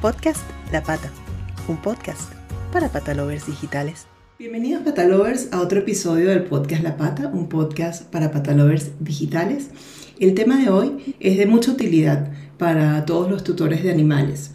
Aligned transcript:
Podcast 0.00 0.38
La 0.70 0.80
Pata, 0.84 1.10
un 1.66 1.76
podcast 1.76 2.32
para 2.72 2.88
patalovers 2.88 3.48
digitales. 3.48 4.06
Bienvenidos 4.38 4.84
patalovers 4.84 5.48
a 5.50 5.60
otro 5.60 5.80
episodio 5.80 6.28
del 6.28 6.44
podcast 6.44 6.84
La 6.84 6.96
Pata, 6.96 7.26
un 7.26 7.48
podcast 7.48 8.04
para 8.04 8.30
patalovers 8.30 8.92
digitales. 9.00 9.70
El 10.20 10.34
tema 10.34 10.56
de 10.56 10.70
hoy 10.70 11.16
es 11.18 11.36
de 11.36 11.46
mucha 11.46 11.72
utilidad 11.72 12.30
para 12.58 13.04
todos 13.06 13.28
los 13.28 13.42
tutores 13.42 13.82
de 13.82 13.90
animales. 13.90 14.52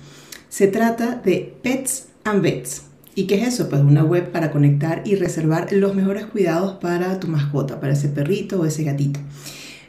Se 0.47 0.67
trata 0.67 1.15
de 1.15 1.53
Pets 1.61 2.07
and 2.23 2.41
Vets. 2.41 2.83
¿Y 3.13 3.27
qué 3.27 3.41
es 3.41 3.49
eso? 3.49 3.67
Pues 3.67 3.81
una 3.81 4.05
web 4.05 4.31
para 4.31 4.49
conectar 4.49 5.01
y 5.03 5.15
reservar 5.15 5.73
los 5.73 5.93
mejores 5.93 6.25
cuidados 6.25 6.75
para 6.75 7.19
tu 7.19 7.27
mascota, 7.27 7.81
para 7.81 7.91
ese 7.91 8.07
perrito 8.07 8.61
o 8.61 8.65
ese 8.65 8.85
gatito. 8.85 9.19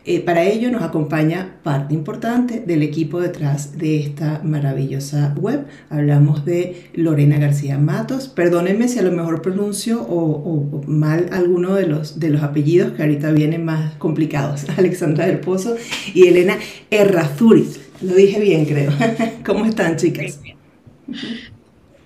Eh, 0.07 0.21
para 0.21 0.45
ello 0.45 0.71
nos 0.71 0.83
acompaña 0.83 1.57
parte 1.63 1.95
importante 1.95 2.61
del 2.61 2.83
equipo 2.83 3.23
detrás 3.23 3.79
de 3.79 4.01
esta 4.01 4.43
maravillosa 4.45 5.35
web. 5.41 5.65
Hablamos 5.89 6.45
de 6.45 6.91
Lorena 6.93 7.39
García 7.39 7.79
Matos. 7.79 8.29
Perdónenme 8.29 8.89
si 8.89 8.99
a 8.99 9.03
lo 9.03 9.13
mejor 9.13 9.41
pronuncio 9.41 10.03
o, 10.03 10.83
mal 10.87 11.31
alguno 11.33 11.75
de 11.75 11.87
los, 11.87 12.21
de 12.21 12.29
los 12.29 12.43
apellidos 12.43 12.93
que 12.93 13.03
ahorita 13.03 13.31
vienen 13.33 13.65
más 13.65 13.95
complicados. 13.95 14.67
Alexandra 14.77 15.27
del 15.27 15.41
Pozo 15.41 15.75
y 16.13 16.27
Elena 16.27 16.59
Errazuriz. 16.91 17.81
Lo 18.03 18.15
dije 18.15 18.41
bien, 18.41 18.67
creo. 18.67 18.93
¿Cómo 19.47 19.65
están, 19.65 19.97
chicas? 19.97 20.39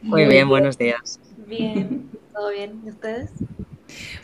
Muy 0.02 0.26
bien, 0.26 0.48
buenos 0.48 0.78
días. 0.78 1.18
Bien, 1.48 2.04
todo 2.32 2.50
bien. 2.50 2.80
¿Y 2.86 2.90
ustedes? 2.90 3.30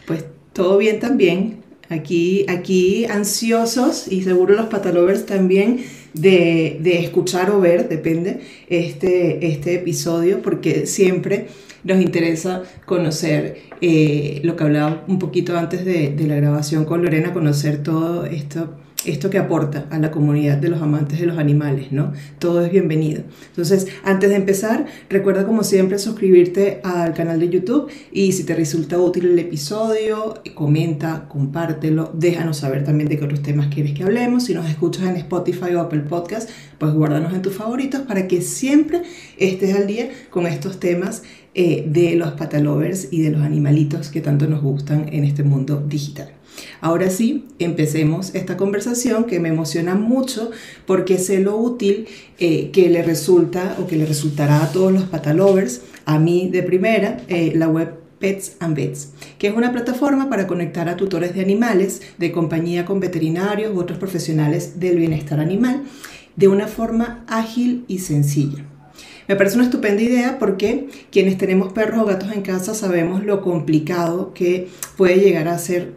Pues 0.07 0.27
todo 0.53 0.79
bien 0.79 1.01
también. 1.01 1.65
Aquí, 1.95 2.45
aquí 2.49 3.05
ansiosos 3.05 4.11
y 4.11 4.23
seguro 4.23 4.55
los 4.55 4.67
patalovers 4.67 5.27
también 5.27 5.85
de, 6.13 6.81
escuchar 7.01 7.51
o 7.51 7.61
ver, 7.61 7.89
depende, 7.89 8.41
este, 8.69 9.47
este 9.47 9.75
episodio 9.75 10.43
porque 10.43 10.87
siempre 10.87 11.47
nos 11.85 12.01
interesa 12.01 12.63
conocer 12.85 13.59
eh, 13.81 14.41
lo 14.43 14.57
que 14.57 14.65
hablaba 14.65 15.05
un 15.07 15.19
poquito 15.19 15.57
antes 15.57 15.85
de, 15.85 16.11
de 16.11 16.27
la 16.27 16.37
grabación 16.37 16.85
con 16.85 17.03
Lorena, 17.03 17.33
conocer 17.33 17.83
todo 17.83 18.25
esto 18.27 18.71
esto 19.05 19.31
que 19.31 19.39
aporta 19.39 19.87
a 19.91 19.99
la 19.99 20.11
comunidad 20.11 20.57
de 20.59 20.69
los 20.69 20.81
amantes 20.83 21.21
de 21.21 21.27
los 21.27 21.39
animales, 21.39 21.93
¿no? 21.93 22.13
Todo 22.39 22.65
es 22.65 22.73
bienvenido. 22.73 23.23
Entonces, 23.49 23.87
antes 24.03 24.31
de 24.31 24.37
empezar, 24.37 24.87
recuerda 25.09 25.47
como 25.47 25.65
siempre 25.65 25.99
suscribirte 25.99 26.81
al 26.83 27.15
canal 27.15 27.41
de 27.41 27.49
YouTube 27.49 27.91
y 28.13 28.33
si 28.33 28.45
te 28.45 28.55
resulta 28.55 28.99
útil 28.99 29.27
el 29.27 29.39
episodio, 29.39 30.43
comenta, 30.55 31.29
compártelo, 31.29 32.11
déjanos 32.15 32.59
saber 32.59 32.85
también 32.85 33.09
de 33.09 33.19
qué 33.19 33.25
otros 33.25 33.43
temas 33.43 33.69
quieres 33.69 33.93
que 33.93 34.05
hablemos. 34.05 34.45
Si 34.45 34.55
nos 34.55 34.69
escuchas 34.69 35.05
en 35.05 35.17
Spotify 35.17 35.75
o 35.75 35.81
Apple 35.81 36.01
Podcast, 36.01 36.51
pues 36.79 36.93
guárdanos 36.93 37.33
en 37.33 37.43
tus 37.43 37.55
favoritos 37.55 38.03
para 38.03 38.27
que 38.29 38.43
siempre 38.43 39.03
estés 39.39 39.75
al 39.75 39.87
día 39.87 40.11
con 40.31 40.47
estos 40.47 40.81
temas 40.81 41.23
eh, 41.55 41.85
de 41.87 42.17
los 42.17 42.33
patalovers 42.33 43.09
y 43.13 43.23
de 43.23 43.31
los 43.31 43.43
animalitos 43.43 44.09
que 44.09 44.21
tanto 44.21 44.47
nos 44.47 44.61
gustan 44.61 45.09
en 45.13 45.25
este 45.25 45.45
mundo 45.45 45.85
digital. 45.87 46.33
Ahora 46.81 47.11
sí, 47.11 47.47
empecemos 47.59 48.35
esta 48.35 48.57
conversación 48.57 49.25
que 49.25 49.41
me 49.41 49.49
emociona 49.49 49.95
mucho 49.95 50.51
porque 50.87 51.19
sé 51.19 51.41
lo 51.41 51.57
útil 51.57 52.07
eh, 52.39 52.71
que 52.73 52.89
le 52.91 53.03
resulta 53.03 53.77
o 53.81 53.87
que 53.87 53.97
le 53.97 54.07
resultará 54.07 54.63
a 54.63 54.73
todos 54.73 54.93
los 54.93 55.05
patalovers, 55.05 55.83
a 56.05 56.19
mí 56.19 56.49
de 56.51 56.63
primera, 56.63 57.19
eh, 57.29 57.53
la 57.55 57.69
web 57.69 57.95
Pets 58.19 58.57
and 58.61 58.77
Vets, 58.77 59.13
que 59.39 59.49
es 59.49 59.55
una 59.55 59.73
plataforma 59.73 60.31
para 60.31 60.47
conectar 60.47 60.89
a 60.89 60.97
tutores 60.97 61.35
de 61.35 61.43
animales 61.43 62.01
de 62.19 62.33
compañía 62.33 62.85
con 62.85 63.01
veterinarios 63.01 63.75
u 63.75 63.81
otros 63.81 63.99
profesionales 63.99 64.81
del 64.81 64.97
bienestar 64.97 65.41
animal 65.41 65.83
de 66.37 66.49
una 66.49 66.67
forma 66.67 67.25
ágil 67.29 67.85
y 67.89 67.99
sencilla. 67.99 68.65
Me 69.27 69.37
parece 69.37 69.57
una 69.57 69.65
estupenda 69.65 70.03
idea 70.03 70.39
porque 70.39 70.89
quienes 71.11 71.39
tenemos 71.39 71.73
perros 71.73 72.01
o 72.01 72.05
gatos 72.05 72.33
en 72.33 72.43
casa 72.43 72.75
sabemos 72.75 73.25
lo 73.25 73.41
complicado 73.41 74.35
que 74.35 74.69
puede 74.97 75.17
llegar 75.17 75.49
a 75.49 75.59
ser 75.59 75.95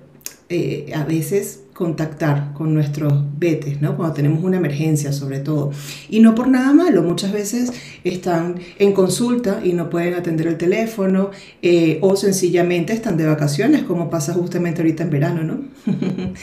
eh, 0.50 0.91
a 0.96 1.03
veces 1.03 1.63
contactar 1.74 2.53
con 2.53 2.74
nuestros 2.74 3.13
vetes, 3.38 3.81
¿no? 3.81 3.97
Cuando 3.97 4.16
tenemos 4.16 4.44
una 4.44 4.58
emergencia 4.58 5.12
sobre 5.12 5.40
todo. 5.40 5.72
Y 6.09 6.22
no 6.22 6.34
por 6.34 6.47
nada 6.47 6.74
malo, 6.74 7.03
muchas 7.03 7.31
veces 7.31 7.72
están 8.03 8.56
en 8.80 8.94
consulta 8.94 9.59
y 9.63 9.74
no 9.74 9.90
pueden 9.90 10.16
atender 10.16 10.47
el 10.47 10.57
teléfono 10.57 11.30
eh, 11.62 12.00
o 12.02 12.16
sencillamente 12.16 12.94
están 12.94 13.16
de 13.18 13.28
vacaciones, 13.28 13.84
como 13.84 14.09
pasa 14.09 14.34
justamente 14.34 14.81
ahorita 14.81 15.03
en 15.03 15.09
verano, 15.12 15.44
¿no? 15.44 15.66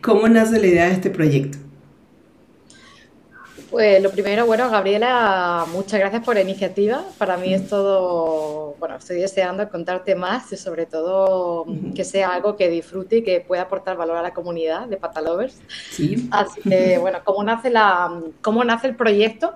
¿Cómo 0.00 0.28
nace 0.28 0.60
la 0.60 0.66
idea 0.66 0.86
de 0.86 0.92
este 0.92 1.10
proyecto? 1.10 1.63
Pues 3.74 4.00
lo 4.00 4.12
primero, 4.12 4.46
bueno, 4.46 4.70
Gabriela, 4.70 5.66
muchas 5.72 5.98
gracias 5.98 6.22
por 6.22 6.36
la 6.36 6.42
iniciativa. 6.42 7.04
Para 7.18 7.36
mí 7.36 7.52
es 7.52 7.68
todo, 7.68 8.76
bueno, 8.78 8.94
estoy 8.94 9.16
deseando 9.16 9.68
contarte 9.68 10.14
más 10.14 10.52
y 10.52 10.56
sobre 10.56 10.86
todo 10.86 11.66
que 11.92 12.04
sea 12.04 12.34
algo 12.34 12.54
que 12.54 12.68
disfrute 12.68 13.16
y 13.16 13.22
que 13.24 13.40
pueda 13.40 13.62
aportar 13.62 13.96
valor 13.96 14.16
a 14.16 14.22
la 14.22 14.32
comunidad 14.32 14.86
de 14.86 14.96
Patalovers. 14.96 15.60
Sí. 15.90 16.28
Así 16.30 16.60
que, 16.60 16.98
bueno, 17.00 17.18
¿cómo 17.24 17.42
nace, 17.42 17.68
la, 17.68 18.22
cómo 18.42 18.62
nace 18.62 18.86
el 18.86 18.94
proyecto? 18.94 19.54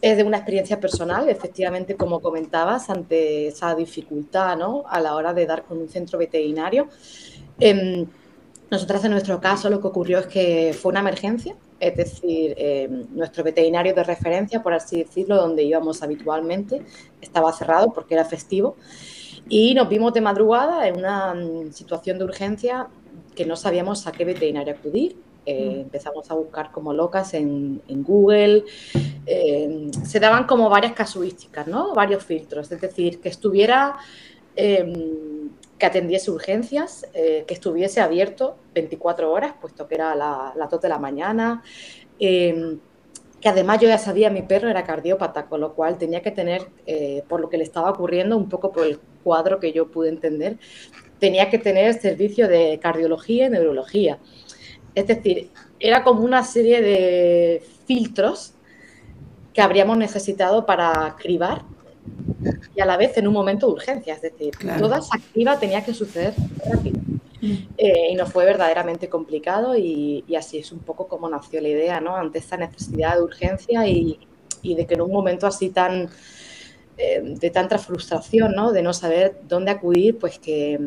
Es 0.00 0.16
de 0.16 0.22
una 0.22 0.36
experiencia 0.36 0.78
personal, 0.78 1.28
efectivamente, 1.28 1.96
como 1.96 2.20
comentabas, 2.20 2.90
ante 2.90 3.48
esa 3.48 3.74
dificultad 3.74 4.56
¿no? 4.56 4.84
a 4.88 5.00
la 5.00 5.16
hora 5.16 5.34
de 5.34 5.46
dar 5.46 5.64
con 5.64 5.78
un 5.78 5.88
centro 5.88 6.16
veterinario. 6.16 6.86
Eh, 7.58 8.06
nosotras 8.72 9.04
en 9.04 9.10
nuestro 9.10 9.38
caso 9.38 9.68
lo 9.68 9.82
que 9.82 9.88
ocurrió 9.88 10.20
es 10.20 10.26
que 10.28 10.74
fue 10.80 10.92
una 10.92 11.00
emergencia, 11.00 11.56
es 11.82 11.96
decir, 11.96 12.54
eh, 12.56 12.88
nuestro 13.10 13.42
veterinario 13.42 13.92
de 13.92 14.04
referencia, 14.04 14.62
por 14.62 14.72
así 14.72 15.02
decirlo, 15.02 15.36
donde 15.36 15.64
íbamos 15.64 16.00
habitualmente, 16.00 16.80
estaba 17.20 17.52
cerrado 17.52 17.92
porque 17.92 18.14
era 18.14 18.24
festivo 18.24 18.76
y 19.48 19.74
nos 19.74 19.88
vimos 19.88 20.14
de 20.14 20.20
madrugada 20.20 20.86
en 20.86 20.98
una 20.98 21.34
mm, 21.34 21.72
situación 21.72 22.18
de 22.18 22.24
urgencia 22.24 22.86
que 23.34 23.44
no 23.44 23.56
sabíamos 23.56 24.06
a 24.06 24.12
qué 24.12 24.24
veterinario 24.24 24.74
acudir. 24.74 25.16
Eh, 25.44 25.74
mm. 25.74 25.80
empezamos 25.80 26.30
a 26.30 26.34
buscar 26.34 26.70
como 26.70 26.92
locas 26.92 27.34
en, 27.34 27.82
Google. 27.88 28.62
Eh, 29.26 29.90
se 30.04 30.20
daban 30.20 30.46
como 30.46 30.70
varias 30.70 30.92
casuísticas, 30.92 31.66
¿no? 31.66 31.94
Varios 31.94 32.22
filtros. 32.22 32.70
Es 32.70 32.80
decir, 32.80 33.20
que 33.20 33.28
estuviera 33.28 33.96
em, 34.54 35.50
que 35.82 35.86
atendiese 35.86 36.30
urgencias, 36.30 37.04
eh, 37.12 37.42
que 37.44 37.54
estuviese 37.54 38.00
abierto 38.00 38.56
24 38.72 39.32
horas, 39.32 39.54
puesto 39.60 39.88
que 39.88 39.96
era 39.96 40.14
la, 40.14 40.52
las 40.54 40.70
2 40.70 40.80
de 40.80 40.88
la 40.88 41.00
mañana, 41.00 41.64
em, 42.20 42.78
que 43.40 43.48
además 43.48 43.80
yo 43.80 43.88
ya 43.88 43.98
sabía, 43.98 44.30
mi 44.30 44.42
perro 44.42 44.68
era 44.68 44.84
cardiópata, 44.84 45.46
con 45.46 45.60
lo 45.60 45.74
cual 45.74 45.98
tenía 45.98 46.22
que 46.22 46.30
tener, 46.30 46.68
eh, 46.86 47.24
por 47.28 47.40
lo 47.40 47.48
que 47.48 47.56
le 47.56 47.64
estaba 47.64 47.90
ocurriendo, 47.90 48.36
un 48.36 48.48
poco 48.48 48.70
por 48.70 48.86
el 48.86 49.00
cuadro 49.24 49.58
que 49.58 49.72
yo 49.72 49.90
pude 49.90 50.08
entender, 50.08 50.56
tenía 51.18 51.50
que 51.50 51.58
tener 51.58 51.94
servicio 51.94 52.46
de 52.46 52.78
cardiología 52.80 53.46
y 53.46 53.50
neurología. 53.50 54.20
Es 54.94 55.08
decir, 55.08 55.50
era 55.80 56.04
como 56.04 56.22
una 56.22 56.44
serie 56.44 56.80
de 56.80 57.60
filtros 57.88 58.54
que 59.52 59.62
habríamos 59.62 59.98
necesitado 59.98 60.64
para 60.64 61.16
cribar 61.18 61.64
y 62.74 62.80
a 62.80 62.86
la 62.86 62.96
vez 62.96 63.16
en 63.16 63.26
un 63.26 63.34
momento 63.34 63.66
de 63.66 63.72
urgencia, 63.74 64.14
es 64.14 64.22
decir, 64.22 64.52
toda 64.78 64.98
esa 64.98 65.16
activa 65.16 65.58
tenía 65.58 65.84
que 65.84 65.94
suceder 65.94 66.34
rápido. 66.70 67.00
Mm. 67.40 67.52
Eh, 67.76 68.08
y 68.12 68.14
nos 68.14 68.32
fue 68.32 68.44
verdaderamente 68.44 69.08
complicado 69.08 69.76
y, 69.76 70.24
así 70.36 70.58
es 70.58 70.72
un 70.72 70.78
poco 70.78 71.08
como 71.08 71.28
nació 71.28 71.60
la 71.60 71.68
idea, 71.68 72.00
¿no? 72.00 72.16
Ante 72.16 72.38
esta 72.38 72.56
necesidad 72.56 73.16
de 73.16 73.22
urgencia 73.22 73.86
y, 73.86 74.18
de 74.62 74.86
que 74.86 74.94
en 74.94 75.00
un 75.00 75.10
momento 75.10 75.46
así 75.46 75.70
tan 75.70 76.08
eh, 76.96 77.20
de 77.24 77.50
tanta 77.50 77.78
frustración, 77.78 78.54
¿no? 78.54 78.70
De 78.70 78.80
no 78.80 78.92
saber 78.92 79.40
dónde 79.48 79.72
acudir, 79.72 80.18
pues 80.18 80.38
que, 80.38 80.78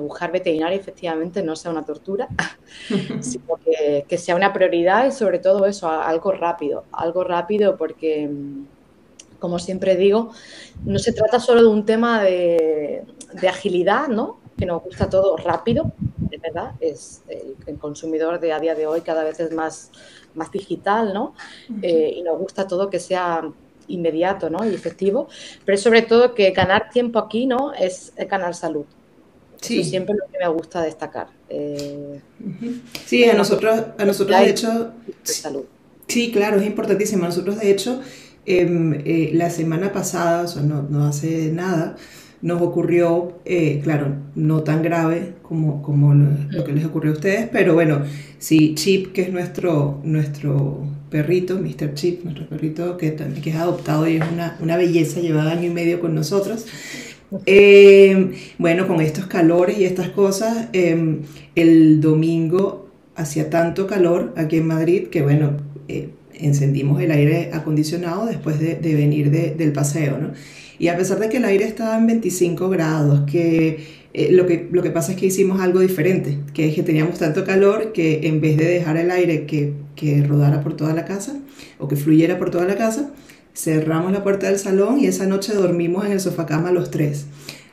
buscar 0.00 0.30
veterinario 0.30 0.78
efectivamente 0.78 1.42
no 1.42 1.56
sea 1.56 1.72
una 1.72 1.84
tortura, 1.84 2.28
sino 3.20 3.56
que, 3.64 4.04
que 4.08 4.18
sea 4.18 4.36
una 4.36 4.52
prioridad 4.52 5.06
y 5.06 5.12
sobre 5.12 5.40
todo 5.40 5.66
eso, 5.66 5.90
algo 5.90 6.30
rápido, 6.30 6.84
algo 6.92 7.24
rápido 7.24 7.76
porque 7.76 8.30
como 9.38 9.58
siempre 9.58 9.96
digo, 9.96 10.32
no 10.84 10.98
se 10.98 11.12
trata 11.12 11.40
solo 11.40 11.62
de 11.62 11.68
un 11.68 11.84
tema 11.84 12.22
de, 12.22 13.04
agilidad, 13.48 14.08
¿no? 14.08 14.40
Que 14.56 14.66
nos 14.66 14.82
gusta 14.82 15.08
todo 15.08 15.36
rápido, 15.36 15.92
de 16.18 16.38
verdad, 16.38 16.72
es 16.80 17.22
el, 17.28 17.78
consumidor 17.78 18.40
de 18.40 18.52
a 18.52 18.60
día 18.60 18.74
de 18.74 18.86
hoy 18.86 19.02
cada 19.02 19.24
vez 19.24 19.38
es 19.40 19.52
más, 19.52 19.90
más 20.34 20.50
digital, 20.50 21.12
¿no? 21.12 21.34
Eh, 21.82 22.14
y 22.16 22.22
nos 22.22 22.38
gusta 22.38 22.66
todo 22.66 22.88
que 22.88 22.98
sea 22.98 23.42
inmediato, 23.88 24.50
¿no? 24.50 24.68
Y 24.68 24.74
efectivo, 24.74 25.28
pero 25.64 25.78
sobre 25.78 26.02
todo 26.02 26.34
que 26.34 26.50
ganar 26.50 26.90
tiempo 26.90 27.18
aquí, 27.18 27.46
¿no? 27.46 27.72
Es 27.74 28.12
ganar 28.16 28.54
salud. 28.54 28.86
Sí. 29.60 29.82
siempre 29.84 30.14
lo 30.14 30.30
que 30.30 30.38
me 30.38 30.48
gusta 30.48 30.82
destacar. 30.82 31.28
Eh, 31.48 32.20
sí, 33.06 33.24
a 33.24 33.34
nosotros, 33.34 33.84
a 33.98 34.04
nosotros 34.04 34.38
de 34.38 34.50
hecho... 34.50 34.92
Salud. 35.22 35.64
Sí, 36.08 36.30
claro, 36.30 36.58
es 36.58 36.66
importantísimo. 36.66 37.24
Nosotros 37.24 37.58
de 37.58 37.70
hecho 37.70 38.00
eh, 38.46 39.30
la 39.34 39.50
semana 39.50 39.92
pasada, 39.92 40.42
o 40.42 40.48
sea, 40.48 40.62
no, 40.62 41.04
hace 41.04 41.50
nada, 41.52 41.96
nos 42.42 42.62
ocurrió, 42.62 43.38
eh, 43.44 43.80
claro, 43.82 44.14
no 44.34 44.62
tan 44.62 44.82
grave 44.82 45.34
como, 45.42 45.82
como 45.82 46.14
lo, 46.14 46.64
que 46.64 46.72
les 46.72 46.84
ocurrió 46.84 47.12
a 47.12 47.14
ustedes, 47.14 47.48
pero 47.50 47.74
bueno, 47.74 48.02
sí, 48.38 48.74
Chip, 48.74 49.12
que 49.12 49.22
es 49.22 49.32
nuestro, 49.32 50.00
nuestro 50.04 50.86
perrito, 51.10 51.58
Mr. 51.58 51.94
Chip, 51.94 52.24
nuestro 52.24 52.48
perrito 52.48 52.96
que, 52.96 53.14
que 53.14 53.50
es 53.50 53.56
adoptado 53.56 54.08
y 54.08 54.16
es 54.16 54.24
una, 54.32 54.56
una 54.60 54.76
belleza, 54.76 55.20
lleva 55.20 55.50
año 55.50 55.66
y 55.66 55.70
medio 55.70 56.00
con 56.00 56.14
nosotros. 56.14 56.66
Eh, 57.44 58.32
bueno, 58.58 58.86
con 58.86 59.00
estos 59.00 59.26
calores 59.26 59.78
y 59.78 59.84
estas 59.84 60.10
cosas, 60.10 60.68
em, 60.72 61.22
el 61.54 62.00
domingo 62.00 62.88
hacía 63.16 63.50
tanto 63.50 63.86
calor 63.86 64.32
aquí 64.36 64.58
en 64.58 64.66
Madrid 64.66 65.08
que, 65.08 65.22
bueno, 65.22 65.56
eh, 65.88 66.10
encendimos 66.40 67.00
el 67.00 67.10
aire 67.10 67.50
acondicionado 67.52 68.26
después 68.26 68.58
de, 68.58 68.76
de 68.76 68.94
venir 68.94 69.30
de, 69.30 69.54
del 69.54 69.72
paseo, 69.72 70.18
¿no? 70.18 70.32
Y 70.78 70.88
a 70.88 70.96
pesar 70.96 71.18
de 71.18 71.28
que 71.28 71.38
el 71.38 71.44
aire 71.44 71.64
estaba 71.64 71.96
en 71.96 72.06
25 72.06 72.68
grados, 72.68 73.30
que, 73.30 73.86
eh, 74.12 74.28
lo, 74.32 74.46
que 74.46 74.68
lo 74.70 74.82
que 74.82 74.90
pasa 74.90 75.12
es 75.12 75.18
que 75.18 75.26
hicimos 75.26 75.60
algo 75.60 75.80
diferente, 75.80 76.38
que 76.52 76.74
que 76.74 76.82
teníamos 76.82 77.18
tanto 77.18 77.44
calor 77.44 77.92
que 77.92 78.26
en 78.26 78.40
vez 78.40 78.56
de 78.58 78.66
dejar 78.66 78.96
el 78.98 79.10
aire 79.10 79.46
que, 79.46 79.72
que 79.94 80.22
rodara 80.22 80.62
por 80.62 80.76
toda 80.76 80.92
la 80.92 81.04
casa 81.04 81.38
o 81.78 81.88
que 81.88 81.96
fluyera 81.96 82.38
por 82.38 82.50
toda 82.50 82.66
la 82.66 82.76
casa, 82.76 83.10
cerramos 83.54 84.12
la 84.12 84.22
puerta 84.22 84.48
del 84.48 84.58
salón 84.58 85.00
y 85.00 85.06
esa 85.06 85.26
noche 85.26 85.54
dormimos 85.54 86.04
en 86.04 86.12
el 86.12 86.20
sofá 86.20 86.44
cama 86.44 86.70
los 86.72 86.90
tres. 86.90 87.26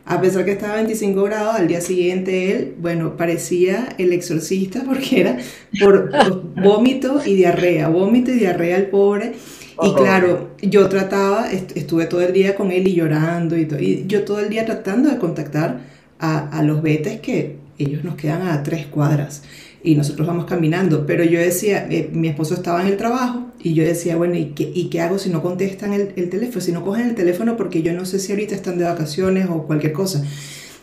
A 0.06 0.20
pesar 0.20 0.44
que 0.44 0.52
estaba 0.52 0.74
a 0.74 0.78
25 0.78 1.24
grados, 1.24 1.56
al 1.56 1.68
día 1.68 1.80
siguiente 1.80 2.52
él, 2.52 2.76
bueno, 2.80 3.16
parecía 3.16 3.88
el 3.98 4.12
exorcista 4.12 4.84
porque 4.86 5.22
era 5.22 5.38
por, 5.80 6.12
vómito 6.56 7.22
y 7.26 7.36
diarrea, 7.36 7.88
vómito 7.88 8.32
y 8.32 8.36
diarrea 8.36 8.78
el 8.78 8.88
pobre. 8.88 9.34
Y 9.82 9.94
claro, 9.94 10.52
yo 10.62 10.88
trataba, 10.88 11.52
estuve 11.52 12.06
todo 12.06 12.22
el 12.22 12.32
día 12.32 12.56
con 12.56 12.72
él 12.72 12.88
y 12.88 12.94
llorando 12.94 13.58
y, 13.58 13.66
todo, 13.66 13.80
y 13.80 14.06
yo 14.08 14.24
todo 14.24 14.40
el 14.40 14.50
día 14.50 14.66
tratando 14.66 15.10
de 15.10 15.18
contactar 15.18 15.80
a, 16.20 16.48
a 16.50 16.62
los 16.62 16.84
betes 16.84 17.20
que 17.22 17.56
ellos 17.80 18.04
nos 18.04 18.16
quedan 18.16 18.48
a 18.48 18.62
tres 18.62 18.86
cuadras 18.86 19.42
y 19.84 19.96
nosotros 19.96 20.28
vamos 20.28 20.46
caminando. 20.46 21.06
Pero 21.06 21.24
yo 21.24 21.40
decía, 21.40 21.88
eh, 21.90 22.10
mi 22.14 22.30
esposo 22.30 22.54
estaba 22.54 22.82
en 22.82 22.88
el 22.88 22.98
trabajo 22.98 23.52
y 23.62 23.74
yo 23.74 23.84
decía, 23.84 24.16
bueno, 24.16 24.36
¿y 24.36 24.54
qué, 24.56 24.72
¿y 24.74 24.90
qué 24.90 25.02
hago 25.02 25.20
si 25.20 25.30
no 25.30 25.42
contestan 25.42 25.94
el, 25.94 26.14
el, 26.16 26.30
teléfono? 26.30 26.62
Si 26.62 26.72
no 26.72 26.84
cogen 26.84 27.10
el 27.10 27.16
teléfono 27.16 27.58
porque 27.58 27.82
yo 27.82 27.94
no 27.94 28.06
sé 28.06 28.20
si 28.20 28.32
ahorita 28.32 28.56
están 28.56 28.78
de 28.78 28.86
vacaciones 28.86 29.50
o 29.50 29.64
cualquier 29.64 29.94
cosa. 29.94 30.24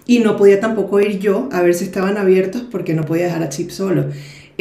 Y 0.06 0.18
no 0.18 0.36
podía 0.36 0.60
tampoco 0.60 1.00
ir 1.00 1.18
yo 1.18 1.48
a 1.52 1.62
ver 1.62 1.74
si 1.74 1.84
estaban 1.84 2.18
abiertos 2.18 2.62
porque 2.70 2.94
no 2.94 3.04
podía 3.04 3.26
dejar 3.26 3.42
a 3.42 3.48
Chip 3.48 3.70
solo. 3.70 4.06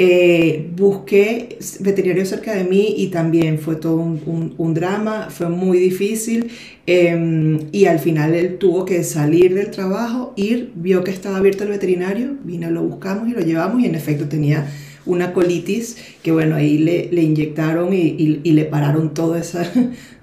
Eh, 0.01 0.69
busqué 0.77 1.57
veterinario 1.81 2.25
cerca 2.25 2.55
de 2.55 2.63
mí 2.63 2.93
y 2.95 3.07
también 3.09 3.59
fue 3.59 3.75
todo 3.75 3.97
un, 3.97 4.73
drama, 4.73 5.27
fue 5.29 5.49
muy 5.49 5.77
difícil 5.77 6.51
eh, 6.87 7.67
y 7.73 7.83
al 7.83 7.99
final 7.99 8.33
él 8.33 8.59
tuvo 8.59 8.85
que 8.85 9.03
salir 9.03 9.53
del 9.53 9.71
trabajo, 9.71 10.31
ir, 10.37 10.71
vio 10.73 11.03
que 11.03 11.11
estaba 11.11 11.35
abierto 11.35 11.65
el 11.65 11.71
veterinario, 11.71 12.37
vino, 12.45 12.71
lo 12.71 12.81
buscamos 12.83 13.27
y 13.27 13.33
lo 13.33 13.41
llevamos 13.41 13.81
y 13.81 13.87
en 13.87 13.95
efecto 13.95 14.29
tenía 14.29 14.71
una 15.05 15.33
colitis 15.33 15.97
que 16.23 16.31
bueno, 16.31 16.55
ahí 16.55 16.77
le, 16.77 17.09
le 17.11 17.21
inyectaron 17.21 17.91
y, 17.91 17.97
y, 17.97 18.39
y, 18.41 18.53
le 18.53 18.63
pararon 18.63 19.13
toda 19.13 19.37
esa, 19.39 19.69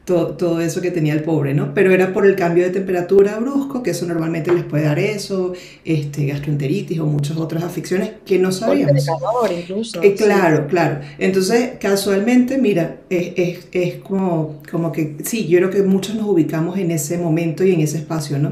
todo, 0.06 0.36
todo, 0.36 0.60
eso 0.60 0.80
que 0.80 0.92
tenía 0.92 1.12
el 1.14 1.24
pobre, 1.24 1.52
¿no? 1.52 1.74
Pero 1.74 1.92
era 1.92 2.12
por 2.12 2.26
el 2.26 2.36
cambio 2.36 2.62
de 2.62 2.70
temperatura 2.70 3.40
brusco, 3.40 3.82
que 3.82 3.90
eso 3.90 4.06
normalmente 4.06 4.52
les 4.52 4.62
puede 4.62 4.84
dar 4.84 5.00
eso, 5.00 5.52
este, 5.84 6.26
gastroenteritis 6.26 7.00
o 7.00 7.06
muchas 7.06 7.36
otras 7.36 7.64
afecciones 7.64 8.12
que 8.24 8.38
no 8.38 8.52
sabíamos. 8.52 9.04
calor 9.04 9.50
incluso. 9.50 10.00
Eh, 10.00 10.14
claro, 10.14 10.58
sí. 10.58 10.62
claro. 10.68 11.00
Entonces, 11.18 11.72
casualmente, 11.80 12.56
mira, 12.56 13.00
es, 13.10 13.32
es, 13.36 13.68
es, 13.72 13.94
como, 13.96 14.62
como 14.70 14.92
que, 14.92 15.16
sí, 15.24 15.48
yo 15.48 15.58
creo 15.58 15.70
que 15.70 15.82
muchos 15.82 16.14
nos 16.14 16.28
ubicamos 16.28 16.78
en 16.78 16.92
ese 16.92 17.18
momento 17.18 17.64
y 17.64 17.72
en 17.72 17.80
ese 17.80 17.98
espacio, 17.98 18.38
¿no? 18.38 18.50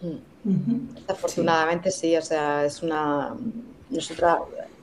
Mm. 0.00 0.08
Uh 0.44 0.50
-huh. 0.50 0.80
Afortunadamente 1.06 1.92
sí. 1.92 2.08
sí, 2.08 2.16
o 2.16 2.22
sea, 2.22 2.64
es 2.64 2.82
una... 2.82 3.36
Nosotros, 3.88 4.32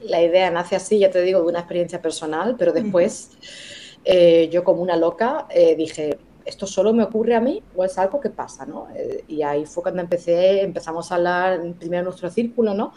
la 0.01 0.23
idea 0.23 0.49
nace 0.49 0.77
así, 0.77 0.97
ya 0.97 1.11
te 1.11 1.21
digo, 1.21 1.41
de 1.41 1.47
una 1.47 1.59
experiencia 1.59 2.01
personal, 2.01 2.55
pero 2.57 2.71
después... 2.71 3.31
Uh 3.33 3.43
-huh 3.43 3.78
eh, 4.11 4.49
yo 4.51 4.63
como 4.63 4.81
una 4.81 4.95
loca 4.95 5.45
eh, 5.51 5.75
dije, 5.75 6.17
¿esto 6.43 6.65
solo 6.65 6.93
me 6.93 7.03
ocurre 7.03 7.35
a 7.35 7.39
mí 7.39 7.61
o 7.75 7.85
es 7.85 7.95
algo 7.99 8.19
que 8.19 8.31
pasa? 8.31 8.65
¿no? 8.65 8.87
Eh, 8.95 9.23
y 9.27 9.43
ahí 9.43 9.67
fue 9.67 9.83
cuando 9.83 10.01
empecé, 10.01 10.63
empezamos 10.63 11.11
a 11.11 11.15
hablar 11.15 11.61
primero 11.77 11.99
en 11.99 12.05
nuestro 12.05 12.31
círculo, 12.31 12.73
¿no? 12.73 12.91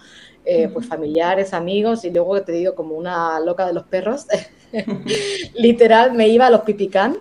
Eh, 0.45 0.71
pues 0.73 0.87
familiares, 0.87 1.53
amigos, 1.53 2.07
y 2.07 2.11
luego 2.11 2.41
te 2.41 2.53
digo, 2.53 2.75
como 2.75 2.95
una 2.95 3.39
loca 3.41 3.67
de 3.67 3.75
los 3.75 3.85
perros, 3.85 4.27
literal 5.55 6.15
me 6.15 6.29
iba 6.29 6.47
a 6.47 6.51
los 6.51 6.63
pipicán 6.63 7.19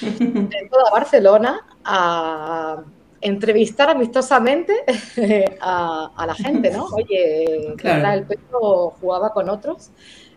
de 0.00 0.68
toda 0.70 0.90
Barcelona 0.90 1.60
a 1.84 2.82
entrevistar 3.20 3.90
amistosamente 3.90 4.72
a, 5.60 6.12
a 6.16 6.26
la 6.26 6.34
gente, 6.34 6.70
¿no? 6.70 6.86
Oye, 6.94 7.74
claro. 7.76 8.20
el 8.20 8.26
perro 8.26 8.90
jugaba 8.98 9.34
con 9.34 9.50
otros, 9.50 9.90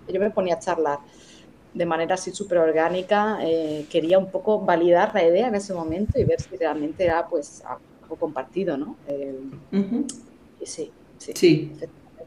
y 0.10 0.14
yo 0.14 0.20
me 0.20 0.30
ponía 0.30 0.56
a 0.56 0.60
charlar 0.60 1.00
de 1.78 1.86
manera 1.86 2.16
así 2.16 2.32
súper 2.32 2.58
orgánica, 2.58 3.40
eh, 3.42 3.86
quería 3.90 4.18
un 4.18 4.32
poco 4.32 4.62
validar 4.62 5.12
la 5.14 5.24
idea 5.24 5.48
en 5.48 5.56
ese 5.56 5.74
momento 5.74 6.20
y 6.20 6.24
ver 6.24 6.42
si 6.42 6.56
realmente 6.58 7.04
era 7.06 7.28
pues 7.28 7.64
algo 8.02 8.16
compartido, 8.16 8.78
¿no? 8.78 8.96
Eh, 9.08 9.36
uh 9.72 9.78
-huh. 9.78 10.06
sí, 10.64 10.92
sí, 11.18 11.32
sí. 11.36 11.72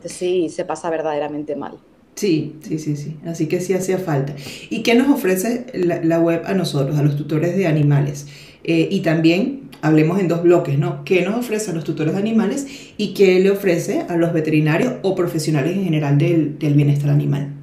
Sí, 0.05 0.49
se 0.49 0.65
pasa 0.65 0.89
verdaderamente 0.89 1.55
mal. 1.57 1.73
Sí, 2.15 2.57
sí, 2.63 2.79
sí, 2.79 2.97
sí. 2.97 3.17
Así 3.27 3.49
que 3.49 3.61
sí 3.61 3.75
hacía 3.75 3.99
falta. 3.99 4.35
¿Y 4.71 4.83
qué 4.83 4.95
nos 4.95 5.09
ofrece 5.09 5.67
la, 5.75 6.03
la 6.03 6.21
web 6.21 6.43
a 6.47 6.55
nosotros, 6.55 6.99
a 6.99 7.03
los 7.03 7.17
tutores 7.17 7.57
de 7.57 7.67
animales? 7.67 8.27
Eh, 8.65 8.89
y 8.91 9.01
también 9.01 9.71
hablemos 9.83 10.19
en 10.21 10.29
dos 10.29 10.43
bloques, 10.43 10.79
¿no? 10.79 11.05
¿Qué 11.05 11.23
nos 11.23 11.35
ofrece 11.37 11.71
a 11.71 11.75
los 11.75 11.85
tutores 11.85 12.15
de 12.15 12.21
animales 12.21 12.67
y 12.97 13.15
qué 13.15 13.41
le 13.41 13.51
ofrece 13.51 14.07
a 14.09 14.17
los 14.17 14.33
veterinarios 14.33 14.95
o 15.03 15.15
profesionales 15.15 15.77
en 15.77 15.85
general 15.85 16.19
del, 16.19 16.59
del 16.59 16.75
bienestar 16.75 17.11
animal? 17.11 17.60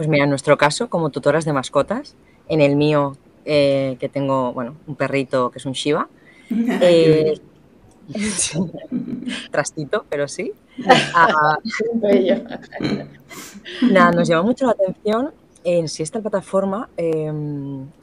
Pues 0.00 0.08
mira, 0.08 0.24
en 0.24 0.30
nuestro 0.30 0.56
caso, 0.56 0.88
como 0.88 1.10
tutoras 1.10 1.44
de 1.44 1.52
mascotas, 1.52 2.14
en 2.48 2.62
el 2.62 2.74
mío, 2.74 3.18
eh, 3.44 3.98
que 4.00 4.08
tengo, 4.08 4.50
bueno, 4.54 4.74
un 4.86 4.96
perrito 4.96 5.50
que 5.50 5.58
es 5.58 5.66
un 5.66 5.74
Shiba, 5.74 6.08
eh, 6.50 7.38
trastito, 9.50 10.06
pero 10.08 10.26
sí. 10.26 10.54
Ah, 11.14 11.58
nada, 13.82 14.12
nos 14.12 14.26
llama 14.26 14.42
mucho 14.42 14.64
la 14.64 14.72
atención 14.72 15.32
en 15.64 15.86
si 15.86 16.02
esta 16.02 16.22
plataforma, 16.22 16.88
eh, 16.96 17.30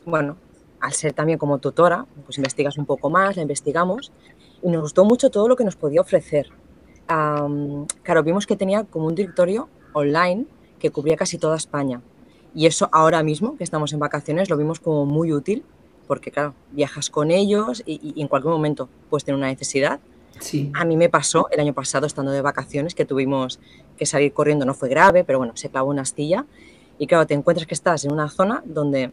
bueno, 0.05 0.37
al 0.79 0.93
ser 0.93 1.13
también 1.13 1.39
como 1.39 1.57
tutora, 1.57 2.05
pues 2.25 2.37
investigas 2.37 2.77
un 2.77 2.85
poco 2.85 3.09
más, 3.09 3.37
la 3.37 3.41
investigamos 3.41 4.11
y 4.61 4.69
nos 4.69 4.83
gustó 4.83 5.03
mucho 5.03 5.31
todo 5.31 5.47
lo 5.47 5.55
que 5.55 5.63
nos 5.63 5.75
podía 5.75 6.01
ofrecer. 6.01 6.51
Um, 7.09 7.87
claro, 8.03 8.21
vimos 8.21 8.45
que 8.45 8.55
tenía 8.55 8.83
como 8.83 9.07
un 9.07 9.15
directorio 9.15 9.67
online 9.93 10.45
que 10.79 10.91
cubría 10.91 11.15
casi 11.15 11.37
toda 11.37 11.55
España. 11.55 12.01
Y 12.55 12.65
eso 12.65 12.89
ahora 12.91 13.23
mismo, 13.23 13.57
que 13.57 13.63
estamos 13.63 13.93
en 13.93 13.99
vacaciones, 13.99 14.49
lo 14.49 14.57
vimos 14.57 14.79
como 14.79 15.05
muy 15.05 15.31
útil, 15.33 15.63
porque 16.07 16.31
claro, 16.31 16.53
viajas 16.71 17.09
con 17.09 17.31
ellos 17.31 17.83
y, 17.85 18.13
y 18.15 18.21
en 18.21 18.27
cualquier 18.27 18.51
momento 18.51 18.89
puedes 19.09 19.25
tener 19.25 19.37
una 19.37 19.47
necesidad. 19.47 19.99
Sí. 20.39 20.71
A 20.75 20.85
mí 20.85 20.97
me 20.97 21.09
pasó 21.09 21.49
el 21.51 21.59
año 21.59 21.73
pasado, 21.73 22.05
estando 22.05 22.31
de 22.31 22.41
vacaciones, 22.41 22.95
que 22.95 23.05
tuvimos 23.05 23.59
que 23.97 24.05
salir 24.05 24.33
corriendo, 24.33 24.65
no 24.65 24.73
fue 24.73 24.89
grave, 24.89 25.23
pero 25.23 25.39
bueno, 25.39 25.53
se 25.55 25.69
clavó 25.69 25.89
una 25.89 26.03
astilla. 26.03 26.45
Y 26.99 27.07
claro, 27.07 27.27
te 27.27 27.33
encuentras 27.33 27.67
que 27.67 27.73
estás 27.73 28.05
en 28.05 28.11
una 28.11 28.29
zona 28.29 28.63
donde 28.65 29.11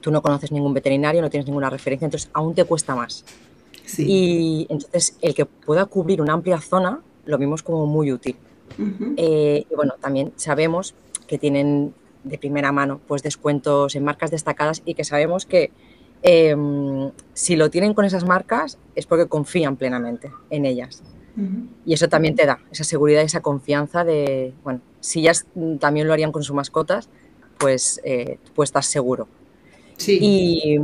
tú 0.00 0.10
no 0.10 0.22
conoces 0.22 0.52
ningún 0.52 0.74
veterinario, 0.74 1.22
no 1.22 1.30
tienes 1.30 1.46
ninguna 1.46 1.70
referencia, 1.70 2.06
entonces 2.06 2.30
aún 2.32 2.54
te 2.54 2.64
cuesta 2.64 2.94
más. 2.94 3.24
Sí. 3.84 4.04
Y 4.06 4.66
entonces 4.68 5.16
el 5.20 5.34
que 5.34 5.44
pueda 5.46 5.84
cubrir 5.86 6.20
una 6.20 6.32
amplia 6.32 6.60
zona 6.60 7.00
lo 7.26 7.38
vimos 7.38 7.62
como 7.62 7.86
muy 7.86 8.12
útil. 8.12 8.36
Uh 8.78 8.82
-huh. 8.82 9.14
eh, 9.16 9.66
y 9.70 9.74
bueno, 9.74 9.94
también 10.00 10.32
sabemos 10.36 10.94
que 11.26 11.38
tienen 11.38 11.94
de 12.24 12.38
primera 12.38 12.72
mano 12.72 13.00
pues 13.06 13.22
descuentos 13.22 13.94
en 13.94 14.04
marcas 14.04 14.30
destacadas 14.30 14.82
y 14.84 14.94
que 14.94 15.04
sabemos 15.04 15.46
que 15.46 15.70
eh, 16.22 16.56
si 17.34 17.54
lo 17.54 17.70
tienen 17.70 17.92
con 17.92 18.04
esas 18.06 18.24
marcas 18.24 18.78
es 18.94 19.06
porque 19.06 19.26
confían 19.28 19.76
plenamente 19.76 20.32
en 20.50 20.64
ellas. 20.64 21.02
Uh 21.36 21.40
-huh. 21.40 21.68
Y 21.84 21.92
eso 21.92 22.08
también 22.08 22.34
te 22.34 22.46
da 22.46 22.60
esa 22.70 22.84
seguridad 22.84 23.22
y 23.22 23.26
esa 23.26 23.40
confianza 23.40 24.04
de, 24.04 24.54
bueno, 24.62 24.80
si 25.00 25.20
ellas 25.20 25.46
también 25.80 26.06
lo 26.06 26.14
harían 26.14 26.32
con 26.32 26.42
sus 26.42 26.56
mascotas, 26.56 27.10
pues, 27.58 28.00
eh, 28.04 28.38
pues 28.54 28.68
estás 28.68 28.86
seguro. 28.86 29.28
Sí. 29.96 30.18
Y, 30.20 30.80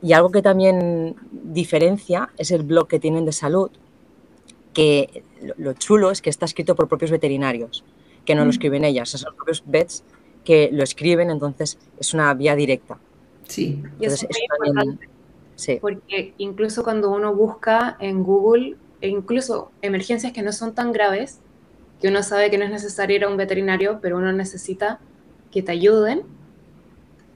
y, 0.00 0.12
algo 0.12 0.30
que 0.30 0.42
también 0.42 1.16
diferencia 1.30 2.30
es 2.38 2.50
el 2.50 2.62
blog 2.62 2.88
que 2.88 2.98
tienen 2.98 3.24
de 3.24 3.32
salud, 3.32 3.70
que 4.78 5.24
lo 5.56 5.72
chulo 5.72 6.12
es 6.12 6.22
que 6.22 6.30
está 6.30 6.44
escrito 6.44 6.76
por 6.76 6.86
propios 6.86 7.10
veterinarios, 7.10 7.84
que 8.24 8.36
no 8.36 8.42
mm. 8.42 8.44
lo 8.44 8.50
escriben 8.50 8.84
ellas, 8.84 9.08
son 9.08 9.22
los 9.24 9.34
propios 9.34 9.64
vets 9.66 10.04
que 10.44 10.70
lo 10.72 10.84
escriben, 10.84 11.30
entonces 11.30 11.80
es 11.98 12.14
una 12.14 12.32
vía 12.34 12.54
directa. 12.54 12.96
Sí. 13.48 13.82
Y 13.98 14.04
eso 14.06 14.14
es 14.14 14.38
muy 14.38 14.68
importante, 14.68 15.08
sí. 15.56 15.78
porque 15.80 16.32
incluso 16.38 16.84
cuando 16.84 17.10
uno 17.10 17.34
busca 17.34 17.96
en 17.98 18.22
Google, 18.22 18.76
e 19.00 19.08
incluso 19.08 19.72
emergencias 19.82 20.32
que 20.32 20.42
no 20.42 20.52
son 20.52 20.76
tan 20.76 20.92
graves, 20.92 21.40
que 22.00 22.06
uno 22.06 22.22
sabe 22.22 22.48
que 22.48 22.56
no 22.58 22.64
es 22.64 22.70
necesario 22.70 23.16
ir 23.16 23.24
a 23.24 23.28
un 23.28 23.36
veterinario, 23.36 23.98
pero 24.00 24.16
uno 24.16 24.32
necesita 24.32 25.00
que 25.50 25.60
te 25.64 25.72
ayuden, 25.72 26.22